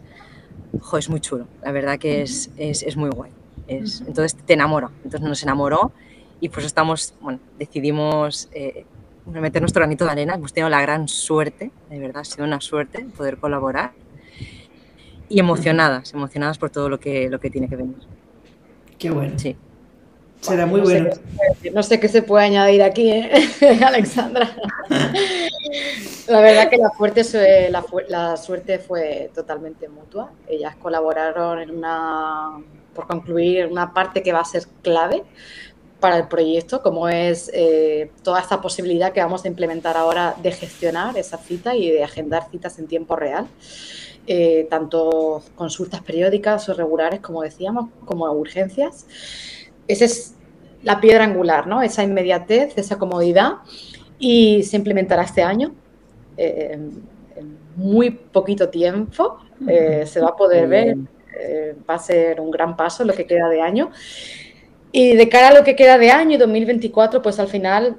ojo, 0.78 0.97
es 0.97 1.09
muy 1.09 1.20
chulo, 1.20 1.47
la 1.63 1.72
verdad 1.72 1.97
que 1.99 2.22
es, 2.22 2.51
es, 2.57 2.84
es 2.84 2.97
muy 2.97 3.09
guay. 3.09 3.32
Es, 3.67 4.01
entonces 4.01 4.36
te 4.36 4.53
enamora, 4.53 4.89
entonces 5.03 5.22
nos 5.22 5.43
enamoró 5.43 5.91
y 6.39 6.49
pues 6.49 6.65
estamos, 6.65 7.13
bueno, 7.22 7.39
decidimos... 7.57 8.49
Eh, 8.51 8.86
meter 9.26 9.61
nuestro 9.61 9.82
granito 9.82 10.05
de 10.05 10.11
arena. 10.11 10.36
Hemos 10.36 10.53
tenido 10.53 10.70
la 10.70 10.82
gran 10.82 11.07
suerte, 11.07 11.72
de 11.89 11.99
verdad, 11.99 12.22
ha 12.22 12.26
sido 12.26 12.45
una 12.45 12.61
suerte 12.61 13.05
poder 13.15 13.38
colaborar. 13.38 13.91
Y 15.28 15.39
emocionadas, 15.39 16.13
emocionadas 16.13 16.57
por 16.57 16.72
todo 16.72 16.89
lo 16.89 16.99
que, 16.99 17.30
lo 17.30 17.39
que 17.39 17.51
tiene 17.51 17.70
que 17.70 17.76
venir. 17.76 17.97
Qué 18.97 19.11
bueno. 19.11 19.38
Sí. 19.38 19.55
Será 20.42 20.66
muy 20.66 20.82
bueno. 20.82 21.10
no 21.74 21.84
sé 21.84 22.00
qué 22.00 22.08
se 22.08 22.22
puede 22.22 22.46
añadir 22.46 22.82
aquí, 22.82 23.12
¿eh? 23.12 23.32
Alexandra. 23.86 24.50
la 26.28 26.42
verdad 26.42 26.70
que 26.70 26.78
la, 26.78 26.90
fuerte, 26.92 27.24
la, 27.70 27.86
la, 28.08 28.38
suerte 28.38 28.80
fue 28.80 29.30
totalmente 29.36 29.90
mutua. 29.90 30.32
Ellas 30.48 30.76
colaboraron 30.78 31.60
en 31.60 31.72
una, 31.72 32.62
por 32.94 33.08
concluir, 33.08 33.68
una 33.68 33.94
parte 33.94 34.24
que 34.24 34.32
va 34.32 34.40
a 34.40 34.46
ser 34.46 34.64
clave 34.82 35.24
para 36.00 36.18
el 36.18 36.28
proyecto, 36.28 36.82
como 36.82 37.10
es 37.10 37.52
eh, 37.54 38.12
toda 38.24 38.40
esta 38.40 38.62
posibilidad 38.62 39.12
que 39.12 39.22
vamos 39.22 39.44
a 39.44 39.48
implementar 39.48 39.98
ahora 39.98 40.36
de 40.42 40.52
gestionar 40.52 41.18
esa 41.18 41.38
cita 41.38 41.76
y 41.76 41.92
de 41.92 42.04
agendar 42.04 42.50
citas 42.50 42.80
en 42.80 42.88
tiempo 42.88 43.16
real, 43.16 43.48
eh, 44.26 44.68
tanto 44.70 45.44
consultas 45.56 46.02
periódicas 46.02 46.70
o 46.70 46.74
regulares, 46.74 47.20
como 47.20 47.42
decíamos, 47.42 47.90
como 48.06 48.32
urgencias. 48.32 49.06
Esa 49.90 50.06
es 50.06 50.36
la 50.84 51.02
piedra 51.02 51.26
angular, 51.26 51.68
¿no? 51.68 51.82
Esa 51.82 52.04
inmediatez, 52.04 52.78
esa 52.78 52.98
comodidad 52.98 53.56
y 54.18 54.64
se 54.64 54.78
implementará 54.78 55.24
este 55.24 55.44
año. 55.44 55.74
en, 56.38 57.04
muy 57.80 58.12
poquito 58.12 58.70
tiempo. 58.70 59.40
Eh, 59.68 60.04
se 60.06 60.20
va 60.22 60.30
a 60.30 60.36
poder 60.36 60.68
ver, 60.68 60.98
eh, 61.40 61.76
va 61.90 61.96
a 61.96 62.00
ser 62.00 62.40
un 62.40 62.52
gran 62.52 62.76
paso 62.76 63.04
lo 63.04 63.14
que 63.14 63.26
queda 63.26 63.50
de 63.50 63.62
año. 63.62 63.92
Y 64.92 65.16
de 65.16 65.30
cara 65.30 65.50
a 65.50 65.54
lo 65.54 65.64
que 65.64 65.76
queda 65.76 65.98
de 65.98 66.12
año, 66.12 66.38
2024, 66.38 67.22
pues 67.22 67.40
al 67.40 67.48
final 67.48 67.98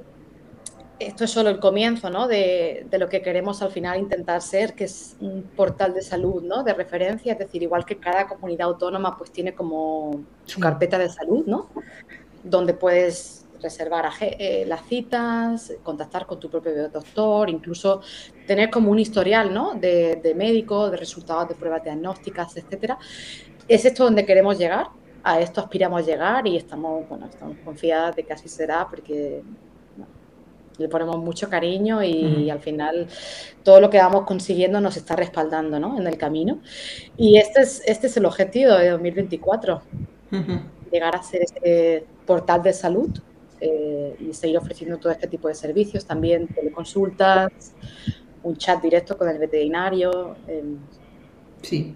esto 1.01 1.25
es 1.25 1.31
solo 1.31 1.49
el 1.49 1.59
comienzo 1.59 2.11
¿no? 2.11 2.29
de, 2.29 2.87
de, 2.89 2.99
lo 2.99 3.09
que 3.09 3.23
queremos 3.23 3.63
al 3.63 3.71
final 3.71 3.99
intentar 3.99 4.43
ser, 4.43 4.75
que 4.75 4.85
es 4.85 5.17
un 5.21 5.43
portal 5.57 5.95
de 5.95 6.03
salud 6.03 6.43
¿no? 6.43 6.63
de 6.63 6.75
referencia, 6.75 7.33
es 7.33 7.39
decir, 7.39 7.63
igual 7.63 7.85
que 7.85 7.97
cada 7.97 8.29
comunidad 8.29 8.69
autónoma 8.69 9.17
pues 9.17 9.33
tiene 9.33 9.55
como 9.55 10.23
su 10.45 10.61
carpeta 10.61 10.99
de 10.99 11.09
salud, 11.09 11.45
¿no? 11.47 11.71
donde 12.45 12.75
puedes 12.75 13.47
reservar 13.63 14.11
eh, 14.21 14.65
las 14.67 14.87
citas, 14.87 15.73
contactar 15.83 16.27
con 16.27 16.39
tu 16.39 16.51
propio 16.51 16.89
doctor, 16.89 17.49
incluso 17.49 18.03
tener 18.47 18.71
como 18.71 18.91
un 18.91 18.99
historial 18.99 19.53
¿no? 19.53 19.75
de, 19.75 20.17
de 20.17 20.35
médico, 20.35 20.91
de 20.91 20.99
resultados 20.99 21.49
de 21.49 21.55
pruebas 21.55 21.83
diagnósticas, 21.83 22.57
etcétera. 22.57 22.99
Es 23.67 23.85
esto 23.85 24.05
donde 24.05 24.27
queremos 24.27 24.59
llegar, 24.59 24.89
a 25.23 25.41
esto 25.41 25.61
aspiramos 25.61 26.07
llegar 26.07 26.47
y 26.47 26.57
estamos, 26.57 27.09
bueno, 27.09 27.27
estamos 27.27 27.57
confiadas 27.65 28.17
de 28.17 28.25
que 28.25 28.33
así 28.33 28.49
será 28.49 28.87
porque 28.89 29.43
le 30.81 30.89
ponemos 30.89 31.19
mucho 31.19 31.49
cariño 31.49 32.03
y, 32.03 32.51
al 32.51 32.61
final 32.61 33.07
todo 33.63 33.81
lo 33.81 33.91
que 33.91 33.99
vamos 33.99 34.25
consiguiendo 34.25 34.81
nos 34.81 34.97
está 34.97 35.15
respaldando 35.15 35.79
¿no? 35.79 35.99
en 35.99 36.07
el 36.07 36.17
camino. 36.17 36.61
Y 37.17 37.37
este 37.37 37.61
es, 37.61 37.83
este 37.87 38.07
es 38.07 38.17
el 38.17 38.25
objetivo 38.25 38.73
de 38.73 38.91
2024, 38.91 39.83
llegar 40.91 41.15
a 41.15 41.23
ser 41.23 41.43
este 41.43 42.05
portal 42.27 42.63
de 42.63 42.73
salud 42.73 43.11
eh, 43.61 44.17
y 44.19 44.33
seguir 44.33 44.59
ofreciendo 44.59 44.99
todo 44.99 45.13
este 45.13 45.27
tipo 45.27 45.49
de 45.49 45.55
servicios, 45.55 46.07
también 46.07 46.49
teleconsultas, 46.49 47.75
un 48.43 48.57
chat 48.57 48.83
directo 48.83 49.17
con 49.19 49.29
el 49.29 49.39
veterinario. 49.39 50.37
Em. 50.49 50.79
Sí, 51.63 51.95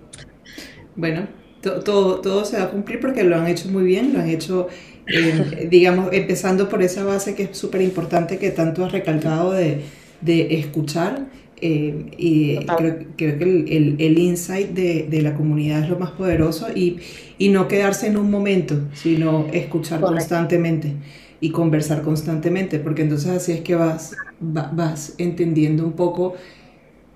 bueno, 0.95 1.27
todo, 1.63 2.21
todo 2.21 2.45
se 2.45 2.59
va 2.59 2.65
a 2.65 2.71
cumplir 2.71 3.01
porque 3.01 3.25
lo 3.25 3.37
han 3.37 3.47
hecho 3.47 3.69
muy 3.69 3.85
bien, 3.85 4.13
lo 4.13 4.21
han 4.21 4.29
hecho 4.29 4.69
eh, 5.07 5.69
digamos, 5.71 6.09
empezando 6.13 6.69
por 6.69 6.83
esa 6.83 7.05
base 7.05 7.35
que 7.35 7.45
es 7.45 7.57
súper 7.57 7.83
importante 7.83 8.39
que 8.39 8.51
tanto 8.51 8.85
has 8.85 8.93
recalcado 8.93 9.53
de, 9.53 9.81
de 10.21 10.55
escuchar. 10.55 11.27
Eh, 11.61 12.07
y 12.19 12.57
creo, 12.77 12.99
creo, 13.17 13.39
que 13.39 13.45
el, 13.45 13.97
el, 13.99 14.19
insight 14.19 14.71
de, 14.71 15.07
de, 15.09 15.23
la 15.23 15.35
comunidad 15.35 15.85
es 15.85 15.89
lo 15.89 15.99
más 15.99 16.11
poderoso 16.11 16.67
y, 16.75 16.99
y 17.39 17.49
no 17.49 17.69
quedarse 17.69 18.09
en 18.09 18.17
un 18.17 18.31
momento, 18.31 18.77
sino 18.93 19.47
escuchar 19.53 20.01
constantemente 20.01 20.93
y 21.41 21.51
conversar 21.51 22.03
constantemente, 22.03 22.81
porque 22.81 23.03
entonces 23.03 23.31
así 23.31 23.53
es 23.53 23.61
que 23.61 23.77
vas, 23.77 24.17
vas 24.41 25.15
entendiendo 25.17 25.87
un 25.87 25.93
poco 25.93 26.35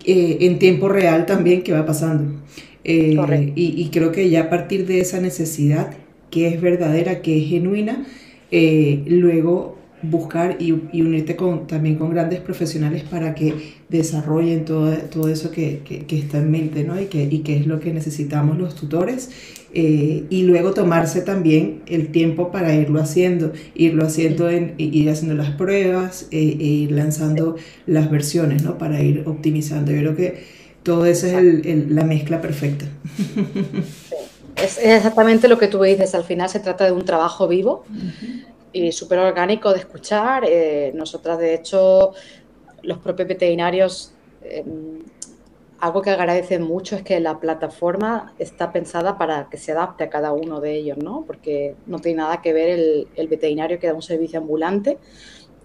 eh, 0.04 0.38
en 0.42 0.58
tiempo 0.58 0.88
real 0.88 1.26
también 1.26 1.62
qué 1.62 1.72
va 1.72 1.84
pasando. 1.84 2.40
y, 2.84 3.18
y, 3.56 3.90
creo 3.90 4.12
que 4.12 4.30
ya 4.30 4.42
a 4.42 4.50
partir 4.50 4.86
de 4.86 5.00
esa 5.00 5.20
necesidad 5.20 5.90
que 6.30 6.48
es 6.48 6.60
verdadera, 6.60 7.22
que 7.22 7.38
es 7.38 7.48
genuina, 7.48 8.06
eh, 8.50 9.02
luego 9.06 9.78
buscar 10.02 10.56
y, 10.60 10.72
unirte 10.72 11.34
con, 11.34 11.66
también 11.66 11.96
con 11.96 12.10
grandes 12.10 12.40
profesionales 12.40 13.02
para 13.02 13.34
que 13.34 13.74
desarrollen 13.88 14.64
todo, 14.64 14.92
todo 15.10 15.28
eso 15.28 15.50
que, 15.50 15.82
está 16.08 16.38
en 16.38 16.50
mente 16.50 16.84
¿no? 16.84 17.00
y, 17.00 17.06
que, 17.06 17.24
y 17.24 17.40
que 17.40 17.56
es 17.56 17.66
lo 17.66 17.80
que 17.80 17.92
necesitamos 17.92 18.58
los 18.58 18.76
tutores 18.76 19.30
eh, 19.74 20.24
y 20.30 20.44
luego 20.44 20.72
tomarse 20.72 21.20
también 21.20 21.82
el 21.86 22.08
tiempo 22.08 22.50
para 22.50 22.74
irlo 22.74 23.00
haciendo, 23.00 23.52
irlo 23.74 24.06
haciendo, 24.06 24.48
en, 24.48 24.74
ir 24.78 25.10
haciendo 25.10 25.34
las 25.34 25.50
pruebas 25.50 26.26
eh, 26.30 26.56
e 26.58 26.64
ir 26.64 26.92
lanzando 26.92 27.56
las 27.86 28.10
versiones 28.10 28.62
¿no? 28.62 28.78
para 28.78 29.02
ir 29.02 29.24
optimizando. 29.26 29.92
Yo 29.92 29.98
creo 29.98 30.16
que 30.16 30.44
todo 30.82 31.04
eso 31.04 31.26
es 31.26 31.90
la 31.90 32.04
mezcla 32.04 32.40
perfecta. 32.40 32.86
Es, 34.62 34.78
exactamente 34.78 35.48
lo 35.48 35.58
que 35.58 35.68
tú 35.68 35.82
dices, 35.82 36.14
al 36.14 36.24
final 36.24 36.48
se 36.48 36.60
trata 36.60 36.84
de 36.84 36.92
un 36.92 37.04
trabajo 37.04 37.46
vivo 37.46 37.84
y 38.72 38.92
súper 38.92 39.18
orgánico 39.20 39.72
de 39.72 39.78
escuchar. 39.78 40.44
Eh, 40.46 40.92
nosotras, 40.94 41.38
de 41.38 41.54
hecho, 41.54 42.12
los 42.82 42.98
propios 42.98 43.28
veterinarios, 43.28 44.12
em, 44.42 44.98
algo 45.80 46.02
que 46.02 46.10
agradecen 46.10 46.62
mucho 46.62 46.96
es 46.96 47.02
que 47.02 47.20
la 47.20 47.38
plataforma 47.38 48.34
está 48.38 48.72
pensada 48.72 49.16
para 49.16 49.48
que 49.48 49.58
se 49.58 49.72
adapte 49.72 50.04
a 50.04 50.10
cada 50.10 50.32
uno 50.32 50.60
de 50.60 50.72
ellos, 50.72 50.98
¿no? 50.98 51.24
Porque 51.24 51.76
no 51.86 52.00
tiene 52.00 52.18
nada 52.18 52.42
que 52.42 52.52
ver 52.52 52.70
el, 52.70 53.08
el 53.14 53.28
veterinario 53.28 53.78
que 53.78 53.86
da 53.86 53.94
un 53.94 54.02
servicio 54.02 54.40
ambulante 54.40 54.98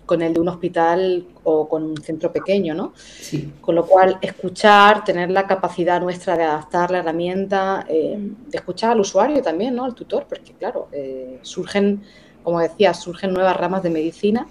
con 0.06 0.22
el 0.22 0.34
de 0.34 0.40
un 0.40 0.50
hospital 0.50 1.26
o 1.44 1.68
con 1.68 1.84
un 1.84 1.98
centro 1.98 2.32
pequeño, 2.32 2.74
¿no? 2.74 2.94
Sí. 2.96 3.52
Con 3.62 3.76
lo 3.76 3.86
cual, 3.86 4.18
escuchar, 4.22 5.04
tener 5.04 5.32
la 5.32 5.48
capacidad 5.48 6.02
nuestra 6.02 6.36
de 6.36 6.44
adaptar 6.44 6.92
la 6.92 7.00
herramienta, 7.00 7.86
eh, 7.88 8.18
de 8.18 8.58
escuchar 8.58 8.92
al 8.92 9.00
usuario 9.00 9.42
también, 9.42 9.76
¿no? 9.76 9.86
Al 9.86 9.96
tutor, 9.96 10.26
porque 10.28 10.54
claro, 10.54 10.88
eh, 10.92 11.40
surgen, 11.42 12.02
como 12.44 12.60
decía, 12.60 12.94
surgen 12.94 13.34
nuevas 13.34 13.56
ramas 13.56 13.84
de 13.84 13.90
medicina, 13.90 14.48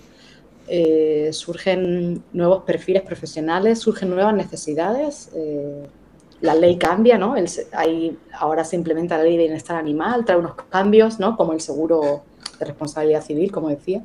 eh, 0.68 1.30
surgen 1.32 2.22
nuevos 2.32 2.62
perfiles 2.64 3.02
profesionales, 3.02 3.78
surgen 3.78 4.10
nuevas 4.10 4.34
necesidades. 4.34 5.30
la 6.40 6.56
ley 6.56 6.76
cambia, 6.76 7.18
¿no? 7.18 7.36
hay, 7.72 8.18
ahora 8.32 8.64
se 8.64 8.74
implementa 8.74 9.16
la 9.16 9.22
ley 9.22 9.36
de 9.36 9.44
bienestar 9.44 9.76
animal, 9.76 10.24
trae 10.24 10.38
unos 10.38 10.54
cambios, 10.70 11.20
¿no? 11.20 11.36
Como 11.36 11.52
el 11.52 11.60
seguro 11.60 12.24
de 12.58 12.64
responsabilidad 12.64 13.24
civil, 13.24 13.50
como 13.50 13.68
decía. 13.68 14.02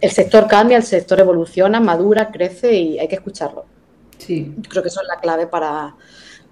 El 0.00 0.10
sector 0.10 0.46
cambia, 0.46 0.76
el 0.76 0.82
sector 0.82 1.20
evoluciona, 1.20 1.80
madura, 1.80 2.30
crece 2.30 2.74
y 2.74 2.98
hay 2.98 3.08
que 3.08 3.16
escucharlo. 3.16 3.64
Sí. 4.18 4.54
Yo 4.56 4.70
creo 4.70 4.82
que 4.82 4.88
eso 4.88 5.00
es 5.00 5.08
la 5.08 5.20
clave 5.20 5.46
para 5.46 5.94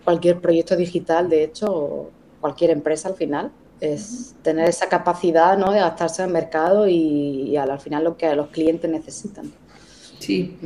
cualquier 0.04 0.40
proyecto 0.40 0.76
digital, 0.76 1.28
de 1.28 1.44
hecho, 1.44 2.10
cualquier 2.40 2.70
empresa 2.70 3.08
al 3.08 3.14
final, 3.14 3.50
es 3.80 4.34
tener 4.42 4.68
esa 4.68 4.88
capacidad 4.88 5.58
¿no? 5.58 5.72
de 5.72 5.80
adaptarse 5.80 6.22
al 6.22 6.30
mercado 6.30 6.86
y, 6.88 7.56
al, 7.56 7.78
final 7.80 8.04
lo 8.04 8.16
que 8.16 8.34
los 8.34 8.48
clientes 8.48 8.90
necesitan. 8.90 9.50
Sí. 10.18 10.56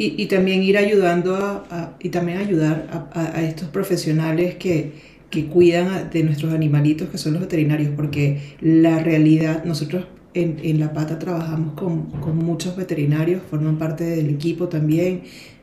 Y, 0.00 0.26
también 0.26 0.62
ir 0.62 0.78
ayudando 0.78 1.34
a, 1.34 1.96
y 1.98 2.10
también 2.10 2.38
ayudar 2.38 3.10
a, 3.12 3.42
estos 3.42 3.68
profesionales 3.68 4.54
que, 4.54 5.17
que 5.30 5.46
cuidan 5.46 6.10
de 6.10 6.22
nuestros 6.22 6.52
animalitos, 6.52 7.08
que 7.10 7.18
son 7.18 7.34
los 7.34 7.42
veterinarios, 7.42 7.90
porque 7.94 8.56
la 8.60 8.98
realidad, 8.98 9.64
nosotros 9.64 10.06
en, 10.34 10.58
en 10.62 10.80
La 10.80 10.92
Pata 10.92 11.18
trabajamos 11.18 11.74
con, 11.74 12.06
con, 12.20 12.36
muchos 12.36 12.76
veterinarios, 12.76 13.42
forman 13.50 13.78
parte 13.78 14.04
del 14.04 14.30
equipo 14.30 14.68
también, 14.68 15.22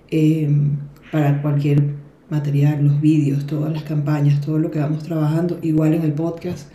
eh, 0.10 0.50
para 1.12 1.42
cualquier 1.42 1.82
material, 2.30 2.84
los 2.84 3.02
vídeos, 3.02 3.46
todas 3.48 3.72
las 3.72 3.84
campañas, 3.84 4.42
todo 4.42 4.60
lo 4.60 4.72
que 4.72 4.80
vamos 4.80 5.04
trabajando, 5.04 5.60
igual 5.62 5.94
en 5.94 6.04
el 6.04 6.14
podcast. 6.14 6.72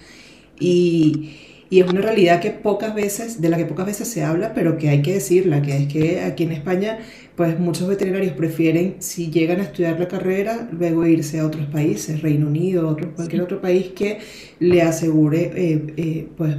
Y, 0.59 1.31
y, 1.71 1.81
es 1.81 1.91
una 1.91 2.01
realidad 2.01 2.41
que 2.41 2.51
pocas 2.51 2.95
veces, 2.95 3.41
de 3.41 3.49
la 3.49 3.57
que 3.57 3.67
pocas 3.67 3.87
veces 3.87 4.09
se 4.09 4.25
habla, 4.25 4.55
pero 4.55 4.79
que 4.79 4.89
hay 4.89 5.03
que 5.03 5.15
decirla, 5.15 5.63
que 5.63 5.77
es 5.77 5.93
que 5.93 6.21
aquí 6.21 6.45
en 6.45 6.53
España 6.53 6.99
pues 7.41 7.59
muchos 7.59 7.89
veterinarios 7.89 8.35
prefieren, 8.35 8.97
si 8.99 9.31
llegan 9.31 9.61
a 9.61 9.63
estudiar 9.63 9.99
la 9.99 10.09
carrera, 10.09 10.69
luego 10.73 11.07
irse 11.07 11.41
a 11.41 11.47
otros 11.47 11.65
países, 11.69 12.21
Reino 12.21 12.49
Unido, 12.49 12.87
otro, 12.87 13.15
cualquier 13.15 13.41
otro 13.41 13.63
país 13.63 13.93
que 13.97 14.19
le 14.59 14.83
asegure 14.83 15.51
eh, 15.55 15.95
eh, 15.97 16.29
pues, 16.37 16.55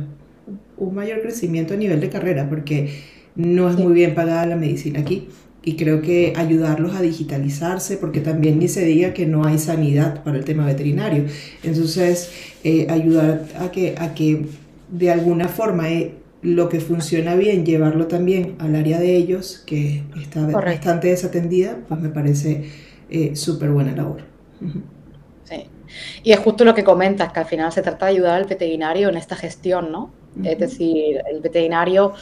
un 0.77 0.95
mayor 0.95 1.21
crecimiento 1.21 1.75
a 1.75 1.77
nivel 1.77 1.99
de 1.99 2.09
carrera, 2.09 2.49
porque 2.49 2.89
no 3.35 3.69
es 3.69 3.77
muy 3.77 3.93
bien 3.93 4.15
pagada 4.15 4.47
la 4.47 4.55
medicina 4.55 5.01
aquí. 5.01 5.27
Y 5.63 5.75
creo 5.75 6.01
que 6.01 6.33
ayudarlos 6.35 6.95
a 6.95 7.01
digitalizarse, 7.03 7.97
porque 7.97 8.19
también 8.19 8.57
ni 8.57 8.67
se 8.67 8.83
diga 8.83 9.13
que 9.13 9.27
no 9.27 9.45
hay 9.45 9.59
sanidad 9.59 10.23
para 10.23 10.39
el 10.39 10.45
tema 10.45 10.65
veterinario. 10.65 11.25
Entonces, 11.61 12.31
eh, 12.63 12.87
ayudar 12.89 13.45
a 13.59 13.69
que, 13.69 13.93
a 13.99 14.15
que 14.15 14.47
de 14.89 15.11
alguna 15.11 15.47
forma 15.47 15.89
lo 16.41 16.69
que 16.69 16.79
funciona 16.79 17.35
bien, 17.35 17.65
llevarlo 17.65 18.07
también 18.07 18.55
al 18.59 18.75
área 18.75 18.99
de 18.99 19.15
ellos, 19.15 19.63
que 19.65 20.03
está 20.19 20.45
bastante 20.47 21.09
desatendida, 21.09 21.79
pues 21.87 21.99
me 21.99 22.09
parece 22.09 22.69
eh, 23.09 23.35
súper 23.35 23.69
buena 23.69 23.95
labor. 23.95 24.23
Sí. 25.43 25.67
Y 26.23 26.31
es 26.31 26.39
justo 26.39 26.65
lo 26.65 26.73
que 26.73 26.83
comentas, 26.83 27.31
que 27.31 27.39
al 27.39 27.45
final 27.45 27.71
se 27.71 27.81
trata 27.81 28.07
de 28.07 28.13
ayudar 28.13 28.35
al 28.35 28.45
veterinario 28.45 29.09
en 29.09 29.17
esta 29.17 29.35
gestión, 29.35 29.91
¿no? 29.91 30.11
Es 30.43 30.57
decir, 30.57 31.21
el 31.29 31.41
veterinario 31.41 32.13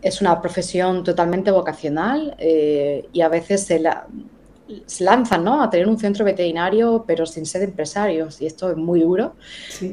es 0.00 0.22
una 0.22 0.40
profesión 0.40 1.04
totalmente 1.04 1.50
vocacional 1.50 2.34
eh, 2.38 3.06
y 3.12 3.20
a 3.20 3.28
veces 3.28 3.64
se 3.64 3.78
la, 3.78 4.06
se 4.86 5.04
lanzan 5.04 5.44
¿no? 5.44 5.62
a 5.62 5.70
tener 5.70 5.88
un 5.88 5.98
centro 5.98 6.24
veterinario, 6.24 7.04
pero 7.06 7.26
sin 7.26 7.46
ser 7.46 7.62
empresarios, 7.62 8.40
y 8.40 8.46
esto 8.46 8.70
es 8.70 8.76
muy 8.76 9.00
duro 9.00 9.34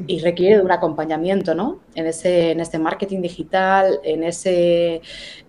y 0.06 0.20
requiere 0.20 0.56
de 0.56 0.62
un 0.62 0.70
acompañamiento 0.70 1.54
¿no? 1.54 1.80
en, 1.94 2.06
ese, 2.06 2.52
en 2.52 2.60
este 2.60 2.78
marketing 2.78 3.20
digital, 3.20 4.00
en 4.02 4.22
ese, 4.22 5.02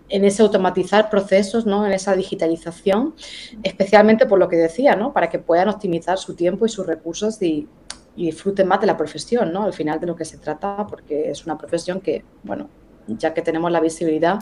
en 0.08 0.24
ese 0.24 0.42
automatizar 0.42 1.10
procesos, 1.10 1.66
¿no? 1.66 1.86
en 1.86 1.92
esa 1.92 2.14
digitalización, 2.14 3.14
especialmente 3.62 4.26
por 4.26 4.38
lo 4.38 4.48
que 4.48 4.56
decía, 4.56 4.96
¿no? 4.96 5.12
para 5.12 5.28
que 5.28 5.38
puedan 5.38 5.68
optimizar 5.68 6.18
su 6.18 6.34
tiempo 6.34 6.66
y 6.66 6.68
sus 6.68 6.86
recursos 6.86 7.40
y, 7.42 7.68
y 8.16 8.26
disfruten 8.26 8.66
más 8.68 8.80
de 8.80 8.86
la 8.86 8.96
profesión, 8.96 9.52
¿no? 9.52 9.64
al 9.64 9.72
final 9.72 10.00
de 10.00 10.06
lo 10.06 10.16
que 10.16 10.24
se 10.24 10.38
trata, 10.38 10.86
porque 10.88 11.30
es 11.30 11.44
una 11.46 11.56
profesión 11.56 12.00
que, 12.00 12.24
bueno, 12.42 12.68
ya 13.06 13.34
que 13.34 13.42
tenemos 13.42 13.70
la 13.70 13.80
visibilidad, 13.80 14.38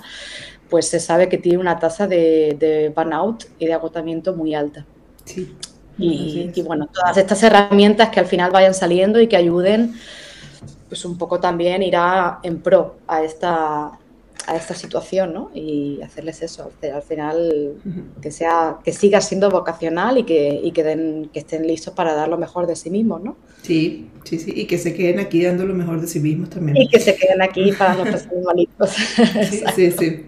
pues 0.69 0.89
se 0.89 1.01
sabe 1.01 1.29
que 1.29 1.39
tiene 1.39 1.59
una 1.59 1.79
tasa 1.79 2.07
de, 2.07 2.93
burnout 2.95 3.45
y 3.59 3.67
de 3.67 3.73
agotamiento 3.75 4.35
muy 4.35 4.55
alta. 4.55 4.85
Sí. 5.25 5.55
Y, 5.99 6.53
y, 6.55 6.63
bueno, 6.63 6.89
todas 6.93 7.17
estas 7.17 7.43
herramientas 7.43 8.11
que 8.11 8.21
al 8.21 8.27
final 8.27 8.53
vayan 8.53 8.73
saliendo 8.73 9.21
y 9.21 9.27
que 9.27 9.37
ayuden, 9.37 9.95
pues 10.89 11.05
un 11.05 11.19
poco 11.19 11.41
también 11.41 11.83
irá 11.83 12.39
en 12.45 12.61
pro 12.61 12.97
a 13.09 13.25
esta, 13.25 13.99
a 14.47 14.57
esta 14.57 14.75
situación, 14.75 15.35
¿no? 15.35 15.51
Y 15.55 16.01
hacerles 16.03 16.43
eso, 16.43 16.71
al 16.83 17.03
final 17.03 17.75
que 18.23 18.31
sea, 18.31 18.79
que 18.85 18.93
siga 18.93 19.21
siendo 19.21 19.51
vocacional 19.51 20.19
y 20.19 20.25
que, 20.25 20.61
y 20.63 20.73
que, 20.73 20.83
den, 20.85 21.31
que 21.33 21.41
estén 21.41 21.67
listos 21.67 21.93
para 21.95 22.15
dar 22.15 22.29
lo 22.29 22.39
mejor 22.39 22.67
de 22.67 22.77
sí 22.77 22.91
mismos, 22.91 23.23
¿no? 23.23 23.37
Sí, 23.63 24.09
sí, 24.25 24.39
sí, 24.39 24.53
y 24.55 24.67
que 24.67 24.79
se 24.79 24.95
queden 24.95 25.19
aquí 25.19 25.43
dando 25.43 25.67
lo 25.67 25.75
mejor 25.75 26.01
de 26.01 26.07
sí 26.07 26.21
mismos 26.21 26.51
también. 26.51 26.77
Y 26.77 26.89
que 26.89 27.01
se 27.01 27.15
queden 27.15 27.43
aquí 27.43 27.73
para 27.73 27.95
nuestros 27.95 28.27
animalitos. 28.27 28.91
sí, 29.51 29.63
sí, 29.75 29.91
sí. 29.93 30.27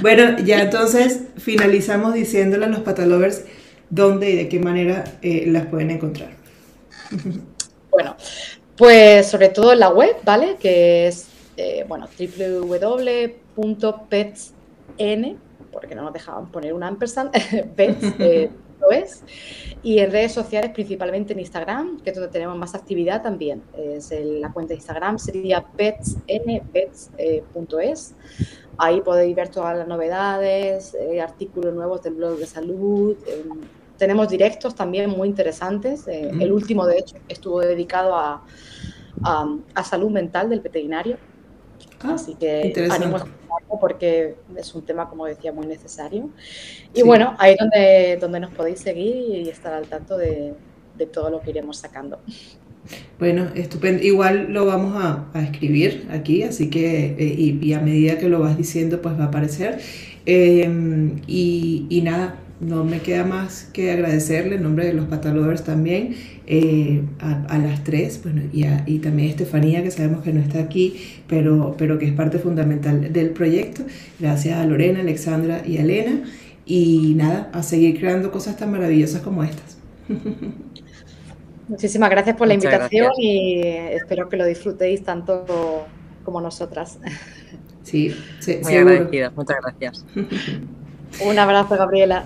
Bueno, 0.00 0.38
ya 0.44 0.62
entonces 0.62 1.20
finalizamos 1.36 2.14
diciéndole 2.14 2.66
a 2.66 2.68
los 2.68 2.80
patalovers 2.80 3.44
dónde 3.90 4.30
y 4.30 4.36
de 4.36 4.48
qué 4.48 4.60
manera 4.60 5.04
eh, 5.20 5.44
las 5.48 5.66
pueden 5.66 5.90
encontrar. 5.90 6.30
bueno, 7.90 8.16
pues 8.76 9.26
sobre 9.26 9.48
todo 9.48 9.72
en 9.72 9.80
la 9.80 9.90
web, 9.90 10.16
¿vale? 10.24 10.56
Que 10.58 11.08
es, 11.08 11.26
eh, 11.60 11.84
bueno, 11.86 12.08
www 12.18 13.50
.petsn, 14.08 15.38
porque 15.72 15.94
no 15.94 16.02
nos 16.02 16.12
dejaban 16.12 16.50
poner 16.50 16.72
un 16.72 16.82
ampersand, 16.82 17.30
pets, 17.76 18.14
eh, 18.18 18.50
es. 18.90 19.22
Y 19.82 19.98
en 19.98 20.10
redes 20.10 20.32
sociales, 20.32 20.70
principalmente 20.70 21.32
en 21.32 21.40
Instagram, 21.40 22.00
que 22.00 22.10
es 22.10 22.16
donde 22.16 22.32
tenemos 22.32 22.56
más 22.56 22.74
actividad 22.74 23.22
también. 23.22 23.62
Es 23.76 24.10
la 24.10 24.52
cuenta 24.52 24.70
de 24.70 24.76
Instagram 24.76 25.18
sería 25.18 25.62
petsn, 25.62 26.60
pets.es. 26.72 27.10
Eh, 27.18 28.14
Ahí 28.82 29.02
podéis 29.02 29.36
ver 29.36 29.50
todas 29.50 29.76
las 29.76 29.86
novedades, 29.86 30.94
eh, 30.94 31.20
artículos 31.20 31.74
nuevos 31.74 32.02
del 32.02 32.14
blog 32.14 32.38
de 32.38 32.46
salud. 32.46 33.14
tenemos 33.98 34.28
directos 34.30 34.74
también 34.74 35.10
muy 35.10 35.28
interesantes. 35.28 36.08
El 36.08 36.50
último, 36.50 36.86
de 36.86 36.96
hecho, 36.98 37.16
estuvo 37.28 37.60
dedicado 37.60 38.14
a, 38.14 38.42
a 39.22 39.84
salud 39.84 40.10
mental 40.10 40.48
del 40.48 40.60
veterinario 40.60 41.18
Ah, 42.02 42.14
Así 42.14 42.34
que 42.34 42.72
animo 42.90 43.16
a 43.18 43.26
porque 43.80 44.34
es 44.56 44.74
un 44.74 44.82
tema, 44.82 45.08
como 45.08 45.26
decía, 45.26 45.52
muy 45.52 45.66
necesario. 45.66 46.30
Y 46.94 47.02
bueno, 47.02 47.34
ahí 47.38 47.52
es 47.52 47.58
donde, 47.58 48.18
donde 48.20 48.40
nos 48.40 48.52
podéis 48.52 48.80
seguir 48.80 49.16
y 49.16 49.48
estar 49.48 49.72
al 49.72 49.86
tanto 49.86 50.16
de, 50.16 50.54
todo 51.12 51.30
lo 51.30 51.40
que 51.40 51.50
iremos 51.50 51.78
sacando. 51.78 52.18
Bueno, 53.18 53.48
estupendo. 53.54 54.02
Igual 54.02 54.52
lo 54.52 54.66
vamos 54.66 54.94
a, 54.96 55.42
escribir 55.42 56.08
aquí, 56.10 56.42
así 56.42 56.68
que, 56.68 57.16
eh, 57.18 57.58
y, 57.60 57.72
a 57.72 57.80
medida 57.80 58.18
que 58.18 58.28
lo 58.28 58.40
vas 58.40 58.56
diciendo, 58.56 59.00
pues 59.00 59.18
va 59.18 59.24
a 59.24 59.26
aparecer. 59.28 59.80
Em, 60.26 61.20
y, 61.26 61.86
y, 61.88 62.02
nada, 62.02 62.36
no 62.60 62.84
me 62.84 63.00
queda 63.00 63.24
más 63.24 63.64
que 63.72 63.90
agradecerle 63.90 64.56
en 64.56 64.62
nombre 64.62 64.86
de 64.86 64.92
los 64.92 65.06
Patalovers 65.06 65.64
también 65.64 66.14
eh, 66.52 67.04
a, 67.20 67.58
las 67.58 67.84
tres, 67.84 68.20
bueno, 68.24 68.42
y, 68.52 68.64
y, 68.86 68.98
también 68.98 69.28
a 69.28 69.30
Estefanía, 69.30 69.84
que 69.84 69.92
sabemos 69.92 70.24
que 70.24 70.32
no 70.32 70.40
está 70.40 70.58
aquí, 70.58 71.20
pero, 71.28 71.76
pero 71.78 71.96
que 71.96 72.06
es 72.06 72.12
parte 72.12 72.40
fundamental 72.40 73.12
del 73.12 73.30
proyecto. 73.30 73.82
Gracias 74.18 74.58
a 74.58 74.66
Lorena, 74.66 74.98
Alexandra 74.98 75.62
y 75.64 75.76
Elena. 75.76 76.24
Y 76.66 77.14
nada, 77.14 77.50
a 77.52 77.62
seguir 77.62 78.00
creando 78.00 78.32
cosas 78.32 78.56
tan 78.56 78.72
maravillosas 78.72 79.22
como 79.22 79.44
estas. 79.44 79.78
Muchísimas 81.68 82.10
gracias 82.10 82.34
por 82.34 82.48
la 82.48 82.54
invitación 82.54 83.12
y 83.16 83.60
espero 83.62 84.28
que 84.28 84.36
lo 84.36 84.44
disfrutéis 84.44 85.04
tanto 85.04 85.86
como 86.24 86.40
nosotras. 86.40 86.98
Sí, 87.84 88.12
sí 88.40 88.58
Muy 88.64 88.74
agradecida, 88.74 89.30
muchas 89.36 89.56
gracias. 89.62 90.04
Un 91.18 91.38
abrazo, 91.38 91.76
Gabriela. 91.76 92.24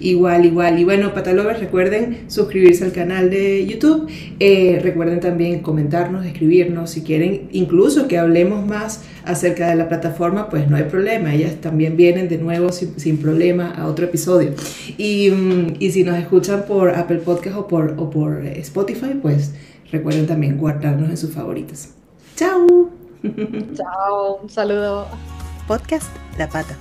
Igual, 0.00 0.44
igual. 0.46 0.78
Y 0.78 0.84
bueno, 0.84 1.12
Patalovers, 1.14 1.60
recuerden 1.60 2.24
suscribirse 2.28 2.84
al 2.84 2.92
canal 2.92 3.30
de 3.30 3.66
YouTube. 3.66 4.10
Eh, 4.40 4.80
recuerden 4.82 5.20
también 5.20 5.60
comentarnos, 5.60 6.24
escribirnos 6.26 6.90
si 6.90 7.02
quieren, 7.02 7.48
incluso 7.52 8.08
que 8.08 8.18
hablemos 8.18 8.66
más 8.66 9.04
acerca 9.24 9.68
de 9.68 9.76
la 9.76 9.88
plataforma, 9.88 10.48
pues 10.48 10.68
no 10.68 10.76
hay 10.76 10.84
problema. 10.84 11.34
Ellas 11.34 11.56
también 11.60 11.96
vienen 11.96 12.28
de 12.28 12.38
nuevo 12.38 12.70
sin, 12.72 13.18
problema 13.18 13.72
a 13.72 13.86
otro 13.86 14.06
episodio. 14.06 14.52
Y, 14.96 15.30
mm, 15.30 15.76
y, 15.78 15.90
si 15.90 16.04
nos 16.04 16.18
escuchan 16.18 16.64
por 16.66 16.90
Apple 16.90 17.18
Podcast 17.18 17.56
o 17.56 17.66
por, 17.66 17.94
o 17.98 18.10
por 18.10 18.44
Spotify, 18.46 19.18
pues 19.20 19.54
recuerden 19.90 20.26
también 20.26 20.58
guardarnos 20.58 21.10
en 21.10 21.16
sus 21.16 21.32
favoritos. 21.32 21.88
¡Chao! 22.36 22.90
Chao, 23.74 24.38
un 24.42 24.50
saludo. 24.50 25.06
Podcast 25.66 26.08
La 26.38 26.48
Pata, 26.48 26.76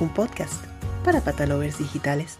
un 0.00 0.08
podcast 0.08 0.71
para 1.02 1.20
patalovers 1.20 1.78
digitales. 1.78 2.38